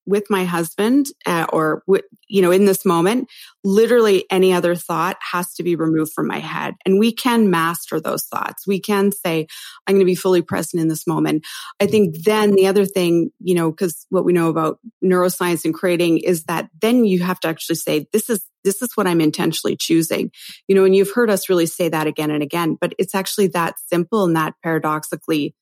with 0.08 0.26
my 0.30 0.46
husband 0.46 1.08
uh, 1.26 1.46
or 1.52 1.84
you 2.28 2.42
know 2.42 2.52
in 2.52 2.66
this 2.66 2.86
moment 2.86 3.30
literally 3.64 4.26
any 4.32 4.54
other 4.54 4.76
thought 4.76 5.18
has 5.32 5.54
to 5.56 5.64
be 5.64 5.76
removed 5.76 6.14
from 6.14 6.26
my 6.26 6.40
head. 6.40 6.76
And 6.86 7.00
we 7.00 7.12
can 7.12 7.50
master 7.50 8.00
those 8.00 8.24
thoughts. 8.24 8.66
We 8.66 8.80
can 8.80 9.12
say 9.12 9.48
i'm 9.86 9.96
going 9.96 10.00
to 10.00 10.06
be 10.06 10.16
fully 10.16 10.42
present 10.42 10.82
in 10.82 10.88
this 10.88 11.06
moment. 11.06 11.46
I 11.80 11.86
think 11.86 12.24
then 12.24 12.52
the 12.52 12.68
other 12.68 12.86
thing 12.86 13.32
you 13.40 13.56
know 13.56 13.72
because 13.72 14.06
what 14.10 14.26
we 14.26 14.34
know 14.34 14.50
about 14.50 14.80
neuroscience 15.04 15.66
and 15.66 15.74
creating 15.74 16.20
is 16.20 16.46
that 16.46 16.70
then 16.82 17.06
you 17.06 17.22
have 17.22 17.40
to 17.42 17.48
actually 17.50 17.76
say 17.76 18.08
this 18.14 18.30
is 18.30 18.44
this 18.64 18.82
is 18.82 18.90
what 18.96 19.08
i'm 19.08 19.22
intentionally 19.22 19.76
choosing. 19.76 20.32
You 20.68 20.76
know 20.76 20.86
and 20.86 20.96
you've 20.96 21.12
heard 21.12 21.30
us 21.30 21.50
really 21.50 21.68
say 21.68 21.90
that 21.90 22.08
again 22.08 22.32
and 22.32 22.42
again 22.42 22.78
but 22.80 22.94
it's 22.98 23.16
actually 23.16 23.48
that 23.48 23.76
simple 23.88 24.24
and 24.24 24.36
that 24.36 24.56
paradoxically 24.64 25.54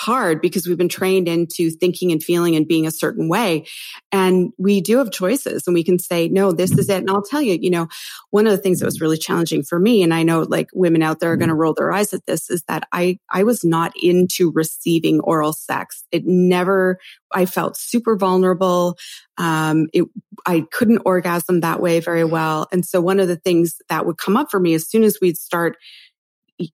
hard 0.00 0.40
because 0.40 0.66
we've 0.66 0.78
been 0.78 0.88
trained 0.88 1.28
into 1.28 1.70
thinking 1.70 2.10
and 2.10 2.22
feeling 2.22 2.56
and 2.56 2.66
being 2.66 2.86
a 2.86 2.90
certain 2.90 3.28
way. 3.28 3.66
And 4.10 4.52
we 4.58 4.80
do 4.80 4.96
have 4.96 5.10
choices 5.10 5.66
and 5.66 5.74
we 5.74 5.84
can 5.84 5.98
say, 5.98 6.28
no, 6.28 6.52
this 6.52 6.72
is 6.72 6.88
it. 6.88 6.98
And 6.98 7.10
I'll 7.10 7.22
tell 7.22 7.42
you, 7.42 7.58
you 7.60 7.70
know, 7.70 7.86
one 8.30 8.46
of 8.46 8.52
the 8.52 8.58
things 8.58 8.80
that 8.80 8.86
was 8.86 9.00
really 9.00 9.18
challenging 9.18 9.62
for 9.62 9.78
me, 9.78 10.02
and 10.02 10.14
I 10.14 10.22
know 10.22 10.40
like 10.40 10.70
women 10.72 11.02
out 11.02 11.20
there 11.20 11.32
are 11.32 11.36
going 11.36 11.50
to 11.50 11.54
roll 11.54 11.74
their 11.74 11.92
eyes 11.92 12.14
at 12.14 12.24
this 12.24 12.48
is 12.48 12.62
that 12.64 12.88
I, 12.92 13.18
I 13.28 13.42
was 13.42 13.62
not 13.62 13.92
into 14.00 14.50
receiving 14.52 15.20
oral 15.20 15.52
sex. 15.52 16.04
It 16.10 16.24
never, 16.24 16.98
I 17.32 17.44
felt 17.44 17.76
super 17.76 18.16
vulnerable. 18.16 18.96
Um, 19.36 19.88
it, 19.92 20.04
I 20.46 20.64
couldn't 20.72 21.02
orgasm 21.04 21.60
that 21.60 21.80
way 21.80 22.00
very 22.00 22.24
well. 22.24 22.68
And 22.72 22.86
so 22.86 23.00
one 23.00 23.20
of 23.20 23.28
the 23.28 23.36
things 23.36 23.76
that 23.90 24.06
would 24.06 24.16
come 24.16 24.36
up 24.36 24.50
for 24.50 24.58
me 24.58 24.72
as 24.74 24.88
soon 24.88 25.02
as 25.02 25.18
we'd 25.20 25.36
start 25.36 25.76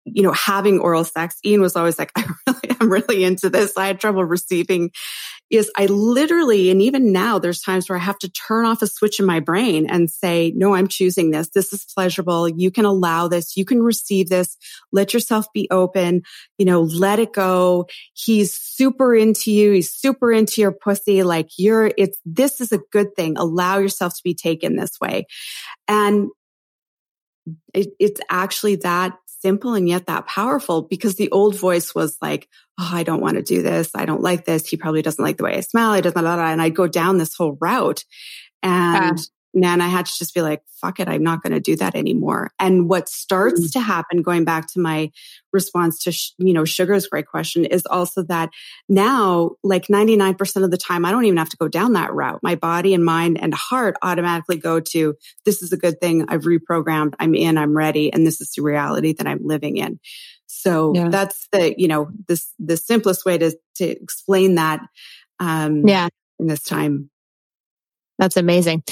you 0.05 0.23
know, 0.23 0.33
having 0.33 0.81
oral 0.81 1.05
sex, 1.05 1.37
Ian 1.45 1.61
was 1.61 1.77
always 1.77 1.99
like, 1.99 2.13
I 2.17 2.25
really, 2.47 2.77
I'm 2.81 2.91
really 2.91 3.25
into 3.25 3.51
this. 3.51 3.77
I 3.77 3.87
had 3.87 4.01
trouble 4.01 4.25
receiving 4.25 4.91
is 5.49 5.71
I 5.77 5.87
literally, 5.87 6.71
and 6.71 6.83
even 6.83 7.13
now 7.13 7.39
there's 7.39 7.61
times 7.61 7.89
where 7.89 7.97
I 7.97 8.03
have 8.03 8.19
to 8.19 8.29
turn 8.31 8.67
off 8.67 8.83
a 8.83 8.87
switch 8.89 9.21
in 9.21 9.27
my 9.27 9.39
brain 9.39 9.89
and 9.89 10.11
say, 10.11 10.53
no, 10.57 10.75
I'm 10.75 10.89
choosing 10.89 11.31
this. 11.31 11.51
This 11.51 11.73
is 11.73 11.85
pleasurable. 11.85 12.49
You 12.49 12.73
can 12.73 12.85
allow 12.85 13.29
this. 13.29 13.57
You 13.57 13.65
can 13.65 13.81
receive 13.81 14.29
this. 14.29 14.57
Let 14.91 15.15
yourself 15.15 15.47
be 15.55 15.69
open. 15.71 16.23
You 16.59 16.67
know, 16.67 16.83
let 16.83 17.21
it 17.21 17.33
go. 17.33 17.87
He's 18.13 18.55
super 18.55 19.15
into 19.15 19.53
you. 19.53 19.71
He's 19.71 19.93
super 19.93 20.33
into 20.33 20.61
your 20.61 20.73
pussy. 20.73 21.23
Like 21.23 21.51
you're, 21.57 21.93
it's, 21.97 22.19
this 22.25 22.61
is 22.61 22.73
a 22.73 22.81
good 22.91 23.15
thing. 23.15 23.37
Allow 23.37 23.79
yourself 23.79 24.17
to 24.17 24.23
be 24.25 24.35
taken 24.35 24.75
this 24.75 24.99
way. 25.01 25.27
And 25.87 26.29
it, 27.73 27.91
it's 28.01 28.21
actually 28.29 28.77
that 28.77 29.17
simple 29.41 29.75
and 29.75 29.89
yet 29.89 30.07
that 30.07 30.27
powerful 30.27 30.83
because 30.83 31.17
the 31.17 31.31
old 31.31 31.59
voice 31.59 31.95
was 31.95 32.17
like, 32.21 32.49
Oh, 32.79 32.91
I 32.93 33.03
don't 33.05 33.23
want 33.23 33.37
to 33.37 33.43
do 33.43 33.63
this. 33.63 33.91
I 33.95 34.05
don't 34.05 34.21
like 34.21 34.45
this. 34.45 34.69
He 34.69 34.77
probably 34.77 35.03
doesn't 35.03 35.25
like 35.25 35.39
the 35.39 35.45
way 35.45 35.57
I 35.57 35.61
smell. 35.61 35.95
He 35.95 36.03
doesn't, 36.03 36.15
blah, 36.15 36.23
blah, 36.23 36.37
blah. 36.37 36.53
and 36.53 36.61
I'd 36.61 36.75
go 36.75 36.87
down 36.87 37.19
this 37.19 37.35
whole 37.35 37.57
route. 37.61 38.05
And 38.63 39.19
and 39.65 39.83
I 39.83 39.89
had 39.89 40.07
to 40.07 40.13
just 40.19 40.35
be 40.35 40.43
like, 40.43 40.63
fuck 40.81 41.01
it, 41.01 41.09
I'm 41.09 41.23
not 41.23 41.43
going 41.43 41.53
to 41.53 41.61
do 41.61 41.77
that 41.77 41.95
anymore. 41.95 42.51
And 42.59 42.89
what 42.89 43.09
starts 43.09 43.61
mm-hmm. 43.61 43.79
to 43.79 43.81
happen, 43.81 44.23
going 44.23 44.45
back 44.45 44.67
to 44.73 44.81
my 44.81 45.11
response 45.53 46.03
to, 46.05 46.13
sh- 46.13 46.33
you 46.39 46.53
know, 46.53 46.65
Sugar's 46.65 47.07
great 47.07 47.27
question 47.27 47.65
is 47.65 47.87
also 47.87 48.23
that 48.25 48.51
now, 48.89 49.53
like 49.63 49.87
99% 49.87 50.65
of 50.65 50.71
the 50.71 50.77
time, 50.77 51.05
I 51.05 51.11
don't 51.11 51.25
even 51.25 51.39
have 51.39 51.49
to 51.51 51.57
go 51.57 51.69
down 51.69 51.95
that 51.95 52.13
route. 52.13 52.41
My 52.43 52.55
body 52.55 52.93
and 52.93 53.05
mind 53.05 53.41
and 53.41 53.55
heart 53.55 53.97
automatically 54.03 54.59
go 54.59 54.81
to, 54.81 55.15
this 55.45 55.63
is 55.63 55.73
a 55.73 55.77
good 55.79 56.01
thing. 56.01 56.27
I've 56.29 56.43
reprogrammed. 56.43 57.15
I'm 57.19 57.35
in, 57.35 57.57
I'm 57.57 57.77
ready. 57.77 58.13
And 58.13 58.27
this 58.27 58.41
is 58.41 58.53
the 58.53 58.63
reality 58.63 59.15
that 59.15 59.27
I'm 59.27 59.41
living 59.47 59.79
in. 59.79 59.99
So 60.47 60.93
yeah. 60.95 61.09
that's 61.09 61.49
the, 61.53 61.75
you 61.79 61.89
know, 61.89 62.11
this, 62.29 62.53
the 62.59 62.77
simplest 62.77 63.25
way 63.25 63.39
to, 63.39 63.57
to 63.77 63.85
explain 63.85 64.57
that. 64.57 64.81
Um, 65.41 65.87
yeah. 65.87 66.09
In 66.39 66.47
this 66.47 66.63
time. 66.63 67.11
That's 68.19 68.37
amazing. 68.37 68.83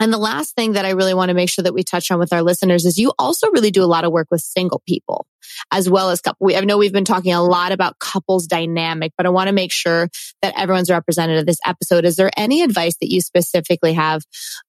And 0.00 0.12
the 0.12 0.18
last 0.18 0.54
thing 0.54 0.72
that 0.72 0.84
I 0.84 0.90
really 0.90 1.14
want 1.14 1.28
to 1.28 1.34
make 1.34 1.48
sure 1.48 1.62
that 1.62 1.74
we 1.74 1.82
touch 1.82 2.10
on 2.10 2.18
with 2.18 2.32
our 2.32 2.42
listeners 2.42 2.84
is 2.84 2.98
you 2.98 3.12
also 3.18 3.50
really 3.50 3.70
do 3.70 3.82
a 3.82 3.86
lot 3.86 4.04
of 4.04 4.12
work 4.12 4.28
with 4.30 4.40
single 4.40 4.82
people 4.86 5.26
as 5.72 5.88
well 5.88 6.10
as 6.10 6.20
couple. 6.20 6.54
I 6.54 6.60
know 6.60 6.78
we've 6.78 6.92
been 6.92 7.04
talking 7.04 7.32
a 7.32 7.42
lot 7.42 7.72
about 7.72 7.98
couples 7.98 8.46
dynamic, 8.46 9.12
but 9.16 9.26
I 9.26 9.28
want 9.28 9.48
to 9.48 9.52
make 9.52 9.72
sure 9.72 10.08
that 10.42 10.54
everyone's 10.56 10.90
represented 10.90 11.38
in 11.38 11.46
this 11.46 11.58
episode. 11.64 12.04
Is 12.04 12.16
there 12.16 12.30
any 12.36 12.62
advice 12.62 12.96
that 13.00 13.10
you 13.10 13.20
specifically 13.20 13.92
have 13.92 14.22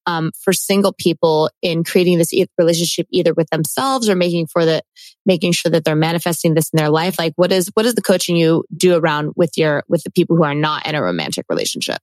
um, 0.06 0.32
for 0.42 0.54
single 0.54 0.94
people 0.94 1.50
in 1.62 1.84
creating 1.84 2.18
this 2.18 2.32
relationship 2.58 3.08
either 3.10 3.34
with 3.34 3.50
themselves 3.50 4.10
or 4.10 4.16
making 4.16 4.48
for 4.48 4.66
the 4.66 4.82
making 5.26 5.54
sure 5.54 5.72
that 5.72 5.84
they're 5.84 5.96
manifesting 5.96 6.54
this 6.54 6.70
in 6.72 6.78
their 6.78 6.90
life? 6.90 7.18
Like 7.18 7.34
what 7.36 7.52
is, 7.52 7.70
what 7.74 7.86
is 7.86 7.96
the 7.96 8.02
coaching 8.02 8.36
you 8.36 8.64
do 8.76 8.96
around 8.96 9.34
with 9.36 9.58
your, 9.58 9.84
with 9.88 10.04
the 10.04 10.12
people 10.12 10.36
who 10.36 10.44
are 10.44 10.56
not 10.56 10.86
in 10.86 10.96
a 10.96 11.02
romantic 11.02 11.46
relationship? 11.50 11.98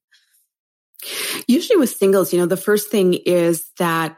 Usually 1.46 1.78
with 1.78 1.90
singles, 1.90 2.32
you 2.32 2.38
know, 2.38 2.46
the 2.46 2.56
first 2.56 2.90
thing 2.90 3.14
is 3.14 3.70
that 3.78 4.16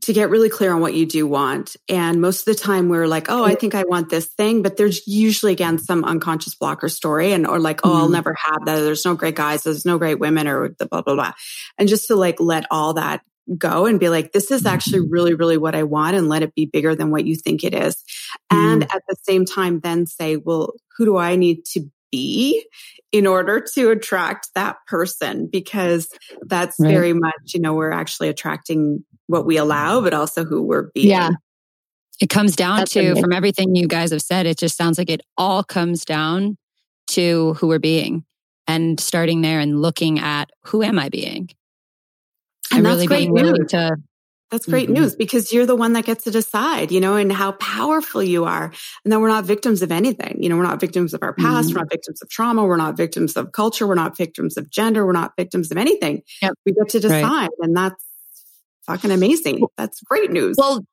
to 0.00 0.14
get 0.14 0.30
really 0.30 0.48
clear 0.48 0.72
on 0.72 0.80
what 0.80 0.94
you 0.94 1.04
do 1.04 1.26
want. 1.26 1.76
And 1.90 2.20
most 2.20 2.48
of 2.48 2.56
the 2.56 2.60
time 2.60 2.88
we're 2.88 3.06
like, 3.06 3.26
oh, 3.28 3.44
I 3.44 3.54
think 3.54 3.74
I 3.74 3.84
want 3.84 4.08
this 4.08 4.26
thing, 4.26 4.62
but 4.62 4.78
there's 4.78 5.06
usually 5.06 5.52
again 5.52 5.78
some 5.78 6.04
unconscious 6.04 6.54
blocker 6.54 6.88
story 6.88 7.32
and 7.32 7.46
or 7.46 7.58
like, 7.58 7.80
oh, 7.84 7.90
mm-hmm. 7.90 7.98
I'll 7.98 8.08
never 8.08 8.34
have 8.34 8.64
that. 8.64 8.80
There's 8.80 9.04
no 9.04 9.14
great 9.14 9.34
guys, 9.34 9.62
there's 9.62 9.84
no 9.84 9.98
great 9.98 10.18
women 10.18 10.48
or 10.48 10.70
the 10.78 10.86
blah, 10.86 11.02
blah, 11.02 11.14
blah. 11.14 11.32
And 11.76 11.88
just 11.88 12.06
to 12.06 12.16
like 12.16 12.40
let 12.40 12.64
all 12.70 12.94
that 12.94 13.22
go 13.58 13.84
and 13.84 14.00
be 14.00 14.08
like, 14.08 14.32
this 14.32 14.50
is 14.50 14.64
actually 14.64 15.00
mm-hmm. 15.00 15.12
really, 15.12 15.34
really 15.34 15.58
what 15.58 15.74
I 15.74 15.82
want 15.82 16.16
and 16.16 16.30
let 16.30 16.42
it 16.42 16.54
be 16.54 16.64
bigger 16.64 16.94
than 16.94 17.10
what 17.10 17.26
you 17.26 17.36
think 17.36 17.62
it 17.62 17.74
is. 17.74 17.96
Mm-hmm. 18.50 18.56
And 18.56 18.82
at 18.84 19.02
the 19.06 19.16
same 19.22 19.44
time, 19.44 19.80
then 19.80 20.06
say, 20.06 20.36
well, 20.36 20.72
who 20.96 21.04
do 21.04 21.18
I 21.18 21.36
need 21.36 21.66
to 21.72 21.90
be 22.10 22.64
in 23.14 23.28
order 23.28 23.60
to 23.60 23.90
attract 23.90 24.48
that 24.56 24.74
person 24.88 25.46
because 25.46 26.08
that's 26.46 26.74
right. 26.80 26.90
very 26.90 27.12
much 27.12 27.54
you 27.54 27.60
know 27.60 27.72
we're 27.72 27.92
actually 27.92 28.28
attracting 28.28 29.04
what 29.28 29.46
we 29.46 29.56
allow 29.56 30.00
but 30.00 30.12
also 30.12 30.44
who 30.44 30.60
we're 30.60 30.90
being 30.94 31.10
yeah 31.10 31.30
it 32.20 32.28
comes 32.28 32.56
down 32.56 32.78
that's 32.78 32.90
to 32.90 32.98
amazing. 32.98 33.22
from 33.22 33.32
everything 33.32 33.76
you 33.76 33.86
guys 33.86 34.10
have 34.10 34.20
said 34.20 34.46
it 34.46 34.58
just 34.58 34.76
sounds 34.76 34.98
like 34.98 35.08
it 35.08 35.20
all 35.38 35.62
comes 35.62 36.04
down 36.04 36.58
to 37.06 37.54
who 37.54 37.68
we're 37.68 37.78
being 37.78 38.24
and 38.66 38.98
starting 38.98 39.42
there 39.42 39.60
and 39.60 39.80
looking 39.80 40.18
at 40.18 40.50
who 40.64 40.82
am 40.82 40.98
i 40.98 41.08
being 41.08 41.48
and, 42.72 42.78
and 42.78 42.84
really 42.84 43.06
being 43.06 43.30
willing 43.30 43.68
to 43.68 43.94
that's 44.50 44.66
great 44.66 44.88
mm-hmm. 44.88 45.02
news 45.02 45.16
because 45.16 45.52
you're 45.52 45.66
the 45.66 45.74
one 45.74 45.94
that 45.94 46.04
gets 46.04 46.24
to 46.24 46.30
decide, 46.30 46.92
you 46.92 47.00
know, 47.00 47.16
and 47.16 47.32
how 47.32 47.52
powerful 47.52 48.22
you 48.22 48.44
are. 48.44 48.72
And 49.04 49.12
then 49.12 49.20
we're 49.20 49.28
not 49.28 49.44
victims 49.44 49.82
of 49.82 49.90
anything. 49.90 50.42
You 50.42 50.48
know, 50.48 50.56
we're 50.56 50.62
not 50.64 50.80
victims 50.80 51.14
of 51.14 51.22
our 51.22 51.32
past. 51.32 51.68
Mm-hmm. 51.68 51.76
We're 51.76 51.82
not 51.82 51.90
victims 51.90 52.22
of 52.22 52.28
trauma. 52.28 52.64
We're 52.64 52.76
not 52.76 52.96
victims 52.96 53.36
of 53.36 53.52
culture. 53.52 53.86
We're 53.86 53.94
not 53.94 54.16
victims 54.16 54.56
of 54.56 54.70
gender. 54.70 55.04
We're 55.04 55.12
not 55.12 55.32
victims 55.36 55.70
of 55.70 55.76
anything. 55.76 56.22
Yep. 56.42 56.52
We 56.64 56.72
get 56.72 56.88
to 56.90 57.00
decide. 57.00 57.22
Right. 57.22 57.50
And 57.60 57.76
that's 57.76 58.04
fucking 58.86 59.10
amazing. 59.10 59.66
That's 59.76 60.00
great 60.02 60.30
news. 60.30 60.56
Well, 60.58 60.84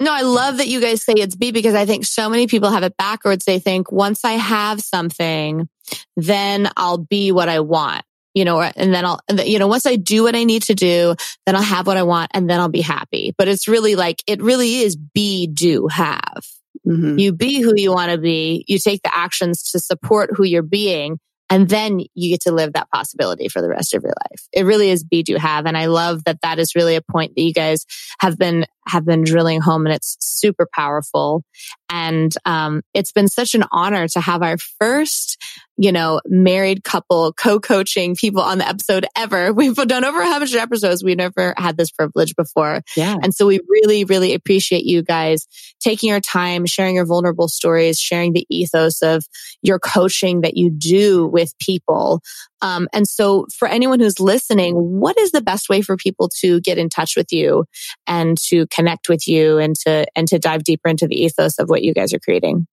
no, 0.00 0.12
I 0.12 0.22
love 0.22 0.58
that 0.58 0.68
you 0.68 0.80
guys 0.80 1.02
say 1.02 1.14
it's 1.14 1.34
B 1.34 1.50
because 1.50 1.74
I 1.74 1.86
think 1.86 2.04
so 2.06 2.28
many 2.28 2.46
people 2.46 2.70
have 2.70 2.84
it 2.84 2.96
backwards. 2.96 3.44
They 3.44 3.58
think 3.58 3.90
once 3.90 4.24
I 4.24 4.32
have 4.32 4.80
something, 4.80 5.68
then 6.16 6.70
I'll 6.76 6.98
be 6.98 7.32
what 7.32 7.48
I 7.48 7.60
want 7.60 8.04
you 8.38 8.44
know, 8.44 8.60
and 8.60 8.94
then 8.94 9.04
I'll, 9.04 9.20
you 9.44 9.58
know, 9.58 9.66
once 9.66 9.84
I 9.84 9.96
do 9.96 10.22
what 10.22 10.36
I 10.36 10.44
need 10.44 10.62
to 10.62 10.74
do, 10.74 11.16
then 11.44 11.56
I'll 11.56 11.62
have 11.62 11.88
what 11.88 11.96
I 11.96 12.04
want 12.04 12.30
and 12.34 12.48
then 12.48 12.60
I'll 12.60 12.68
be 12.68 12.80
happy. 12.80 13.34
But 13.36 13.48
it's 13.48 13.66
really 13.66 13.96
like, 13.96 14.22
it 14.28 14.40
really 14.40 14.76
is 14.76 14.94
be, 14.94 15.48
do, 15.48 15.88
have. 15.88 16.44
Mm-hmm. 16.86 17.18
You 17.18 17.32
be 17.32 17.60
who 17.60 17.72
you 17.76 17.92
want 17.92 18.12
to 18.12 18.18
be. 18.18 18.64
You 18.68 18.78
take 18.78 19.02
the 19.02 19.10
actions 19.12 19.72
to 19.72 19.80
support 19.80 20.30
who 20.36 20.44
you're 20.44 20.62
being. 20.62 21.18
And 21.50 21.68
then 21.68 22.00
you 22.14 22.30
get 22.30 22.42
to 22.42 22.52
live 22.52 22.74
that 22.74 22.90
possibility 22.90 23.48
for 23.48 23.60
the 23.60 23.70
rest 23.70 23.94
of 23.94 24.02
your 24.02 24.12
life. 24.30 24.46
It 24.52 24.66
really 24.66 24.90
is 24.90 25.02
be, 25.02 25.24
do, 25.24 25.36
have. 25.36 25.66
And 25.66 25.76
I 25.76 25.86
love 25.86 26.22
that 26.24 26.42
that 26.42 26.58
is 26.58 26.76
really 26.76 26.94
a 26.94 27.02
point 27.02 27.32
that 27.34 27.42
you 27.42 27.52
guys 27.52 27.86
have 28.20 28.38
been, 28.38 28.66
have 28.88 29.04
been 29.04 29.24
drilling 29.24 29.60
home 29.60 29.86
and 29.86 29.94
it's 29.94 30.16
super 30.20 30.66
powerful. 30.74 31.42
And, 31.90 32.32
um, 32.44 32.82
it's 32.94 33.12
been 33.12 33.28
such 33.28 33.54
an 33.54 33.64
honor 33.70 34.08
to 34.08 34.20
have 34.20 34.42
our 34.42 34.56
first, 34.80 35.36
you 35.76 35.92
know, 35.92 36.20
married 36.26 36.84
couple 36.84 37.32
co-coaching 37.32 38.16
people 38.16 38.42
on 38.42 38.58
the 38.58 38.68
episode 38.68 39.06
ever. 39.16 39.52
We've 39.58 39.74
done 39.74 40.04
over 40.04 40.20
a 40.20 40.26
hundred 40.26 40.54
episodes. 40.54 41.04
We've 41.04 41.16
never 41.16 41.54
had 41.56 41.76
this 41.76 41.90
privilege 41.90 42.34
before. 42.36 42.82
Yeah. 42.96 43.16
And 43.22 43.34
so 43.34 43.46
we 43.46 43.60
really, 43.68 44.04
really 44.04 44.34
appreciate 44.34 44.84
you 44.84 45.02
guys 45.02 45.46
taking 45.80 46.08
your 46.10 46.20
time, 46.20 46.66
sharing 46.66 46.96
your 46.96 47.06
vulnerable 47.06 47.48
stories, 47.48 47.98
sharing 47.98 48.32
the 48.32 48.46
ethos 48.50 49.02
of 49.02 49.24
your 49.62 49.78
coaching 49.78 50.42
that 50.42 50.56
you 50.56 50.70
do 50.70 51.26
with 51.26 51.56
people. 51.58 52.20
Um, 52.60 52.88
and 52.92 53.06
so 53.06 53.46
for 53.56 53.68
anyone 53.68 54.00
who's 54.00 54.18
listening, 54.20 54.74
what 54.74 55.16
is 55.18 55.30
the 55.32 55.40
best 55.40 55.68
way 55.68 55.82
for 55.82 55.96
people 55.96 56.28
to 56.40 56.60
get 56.60 56.78
in 56.78 56.88
touch 56.88 57.16
with 57.16 57.32
you 57.32 57.64
and 58.06 58.36
to 58.48 58.66
connect 58.68 59.08
with 59.08 59.28
you 59.28 59.58
and 59.58 59.76
to, 59.86 60.06
and 60.16 60.26
to 60.28 60.38
dive 60.38 60.64
deeper 60.64 60.88
into 60.88 61.06
the 61.06 61.22
ethos 61.22 61.58
of 61.58 61.68
what 61.68 61.82
you 61.82 61.92
guys 61.94 62.12
are 62.12 62.18
creating? 62.18 62.66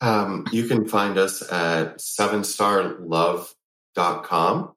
Um, 0.00 0.46
you 0.52 0.66
can 0.66 0.86
find 0.86 1.18
us 1.18 1.42
at 1.42 1.98
sevenstarlove.com. 1.98 4.70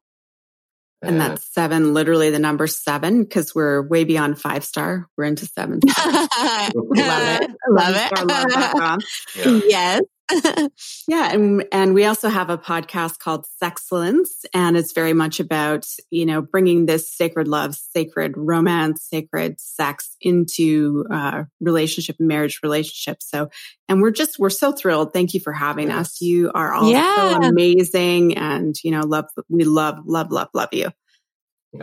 And 1.04 1.22
that's 1.22 1.54
seven, 1.54 1.94
literally 1.94 2.32
the 2.32 2.40
number 2.40 2.66
seven, 2.66 3.24
because 3.24 3.54
we're 3.54 3.88
way 3.88 4.04
beyond 4.04 4.42
five 4.42 4.66
star. 4.66 5.08
We're 5.16 5.26
into 5.26 5.46
seven. 5.46 5.80
Love 5.86 6.28
it. 6.34 7.52
Love 7.70 7.96
it. 7.96 8.12
Sevenstarlove.com. 8.12 9.00
Yeah. 9.36 9.62
yes. 9.68 10.02
Yeah, 11.08 11.32
and 11.34 11.66
and 11.72 11.94
we 11.94 12.04
also 12.06 12.28
have 12.28 12.50
a 12.50 12.58
podcast 12.58 13.20
called 13.20 13.46
Sexcellence, 13.64 14.28
and 14.54 14.76
it's 14.76 14.92
very 14.92 15.14
much 15.14 15.40
about 15.40 15.88
you 16.10 16.26
know 16.26 16.42
bringing 16.42 16.86
this 16.86 17.10
sacred 17.16 17.48
love, 17.48 17.76
sacred 17.76 18.34
romance, 18.36 19.08
sacred 19.10 19.60
sex 19.62 20.16
into 20.22 21.06
uh, 21.10 21.44
relationship 21.62 22.18
and 22.20 22.28
marriage 22.28 22.60
relationships. 22.62 23.30
So, 23.30 23.50
and 23.88 24.02
we're 24.02 24.12
just 24.12 24.38
we're 24.38 24.50
so 24.50 24.74
thrilled. 24.74 25.14
Thank 25.14 25.34
you 25.34 25.40
for 25.40 25.54
having 25.54 25.92
us. 25.92 26.20
You 26.22 26.52
are 26.54 26.74
all 26.74 26.92
Yeah. 26.92 27.40
so 27.40 27.48
amazing, 27.48 28.38
and 28.38 28.76
you 28.84 28.92
know 28.92 29.02
love 29.02 29.26
we 29.50 29.64
love 29.64 30.00
love 30.06 30.32
love 30.32 30.50
love 30.54 30.70
you. 30.74 30.92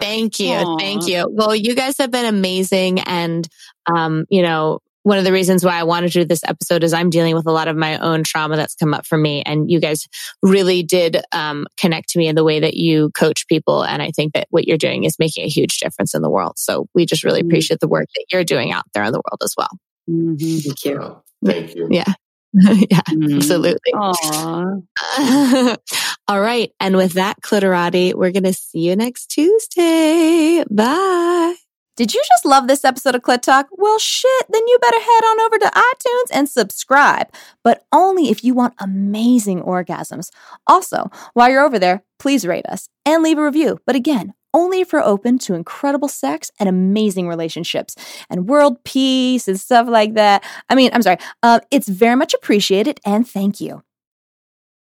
Thank 0.00 0.40
you. 0.40 0.52
Aw. 0.54 0.78
Thank 0.78 1.06
you. 1.06 1.26
Well, 1.30 1.54
you 1.54 1.74
guys 1.74 1.98
have 1.98 2.10
been 2.10 2.24
amazing. 2.26 3.00
And, 3.00 3.46
um, 3.86 4.24
you 4.28 4.42
know, 4.42 4.80
one 5.04 5.18
of 5.18 5.24
the 5.24 5.32
reasons 5.32 5.64
why 5.64 5.78
I 5.78 5.84
wanted 5.84 6.10
to 6.12 6.20
do 6.20 6.24
this 6.24 6.42
episode 6.44 6.82
is 6.82 6.92
I'm 6.92 7.10
dealing 7.10 7.36
with 7.36 7.46
a 7.46 7.52
lot 7.52 7.68
of 7.68 7.76
my 7.76 7.98
own 7.98 8.24
trauma 8.24 8.56
that's 8.56 8.74
come 8.74 8.92
up 8.92 9.06
for 9.06 9.16
me. 9.16 9.42
And 9.46 9.70
you 9.70 9.78
guys 9.80 10.06
really 10.42 10.82
did, 10.82 11.18
um, 11.30 11.66
connect 11.78 12.08
to 12.10 12.18
me 12.18 12.26
in 12.26 12.34
the 12.34 12.44
way 12.44 12.58
that 12.60 12.74
you 12.74 13.10
coach 13.14 13.46
people. 13.46 13.84
And 13.84 14.02
I 14.02 14.10
think 14.10 14.32
that 14.34 14.48
what 14.50 14.66
you're 14.66 14.78
doing 14.78 15.04
is 15.04 15.16
making 15.18 15.44
a 15.44 15.48
huge 15.48 15.78
difference 15.78 16.14
in 16.14 16.22
the 16.22 16.30
world. 16.30 16.54
So 16.58 16.86
we 16.94 17.06
just 17.06 17.22
really 17.22 17.42
Mm. 17.42 17.46
appreciate 17.46 17.80
the 17.80 17.88
work 17.88 18.08
that 18.16 18.24
you're 18.32 18.44
doing 18.44 18.72
out 18.72 18.84
there 18.94 19.04
in 19.04 19.12
the 19.12 19.20
world 19.24 19.40
as 19.42 19.54
well. 19.56 19.68
Thank 20.08 20.84
you. 20.84 20.98
Well, 20.98 21.24
thank 21.44 21.74
you. 21.74 21.88
Yeah. 21.90 22.12
yeah, 22.54 23.00
Mhm. 23.10 23.36
absolutely. 23.36 23.92
All 26.28 26.40
right. 26.40 26.70
And 26.80 26.96
with 26.96 27.14
that, 27.14 27.40
Clitorati, 27.42 28.14
we're 28.14 28.30
going 28.32 28.44
to 28.44 28.52
see 28.52 28.80
you 28.80 28.96
next 28.96 29.26
Tuesday. 29.26 30.64
Bye. 30.70 31.54
Did 31.96 32.12
you 32.12 32.20
just 32.26 32.44
love 32.44 32.66
this 32.66 32.84
episode 32.84 33.14
of 33.14 33.22
Clit 33.22 33.42
Talk? 33.42 33.68
Well, 33.70 34.00
shit, 34.00 34.46
then 34.48 34.66
you 34.66 34.78
better 34.80 34.98
head 34.98 35.24
on 35.24 35.40
over 35.42 35.58
to 35.58 35.66
iTunes 35.66 36.36
and 36.36 36.48
subscribe, 36.48 37.28
but 37.62 37.84
only 37.92 38.30
if 38.30 38.42
you 38.42 38.52
want 38.52 38.74
amazing 38.80 39.62
orgasms. 39.62 40.30
Also, 40.66 41.08
while 41.34 41.48
you're 41.48 41.64
over 41.64 41.78
there, 41.78 42.02
please 42.18 42.44
rate 42.44 42.66
us 42.66 42.88
and 43.06 43.22
leave 43.22 43.38
a 43.38 43.44
review. 43.44 43.78
But 43.86 43.94
again, 43.94 44.34
only 44.52 44.80
if 44.80 44.92
you're 44.92 45.04
open 45.04 45.38
to 45.40 45.54
incredible 45.54 46.08
sex 46.08 46.50
and 46.58 46.68
amazing 46.68 47.28
relationships 47.28 47.94
and 48.28 48.48
world 48.48 48.82
peace 48.82 49.46
and 49.46 49.58
stuff 49.58 49.86
like 49.88 50.14
that. 50.14 50.42
I 50.68 50.74
mean, 50.74 50.90
I'm 50.92 51.02
sorry. 51.02 51.18
Uh, 51.44 51.60
it's 51.70 51.88
very 51.88 52.16
much 52.16 52.34
appreciated 52.34 52.98
and 53.04 53.28
thank 53.28 53.60
you. 53.60 53.84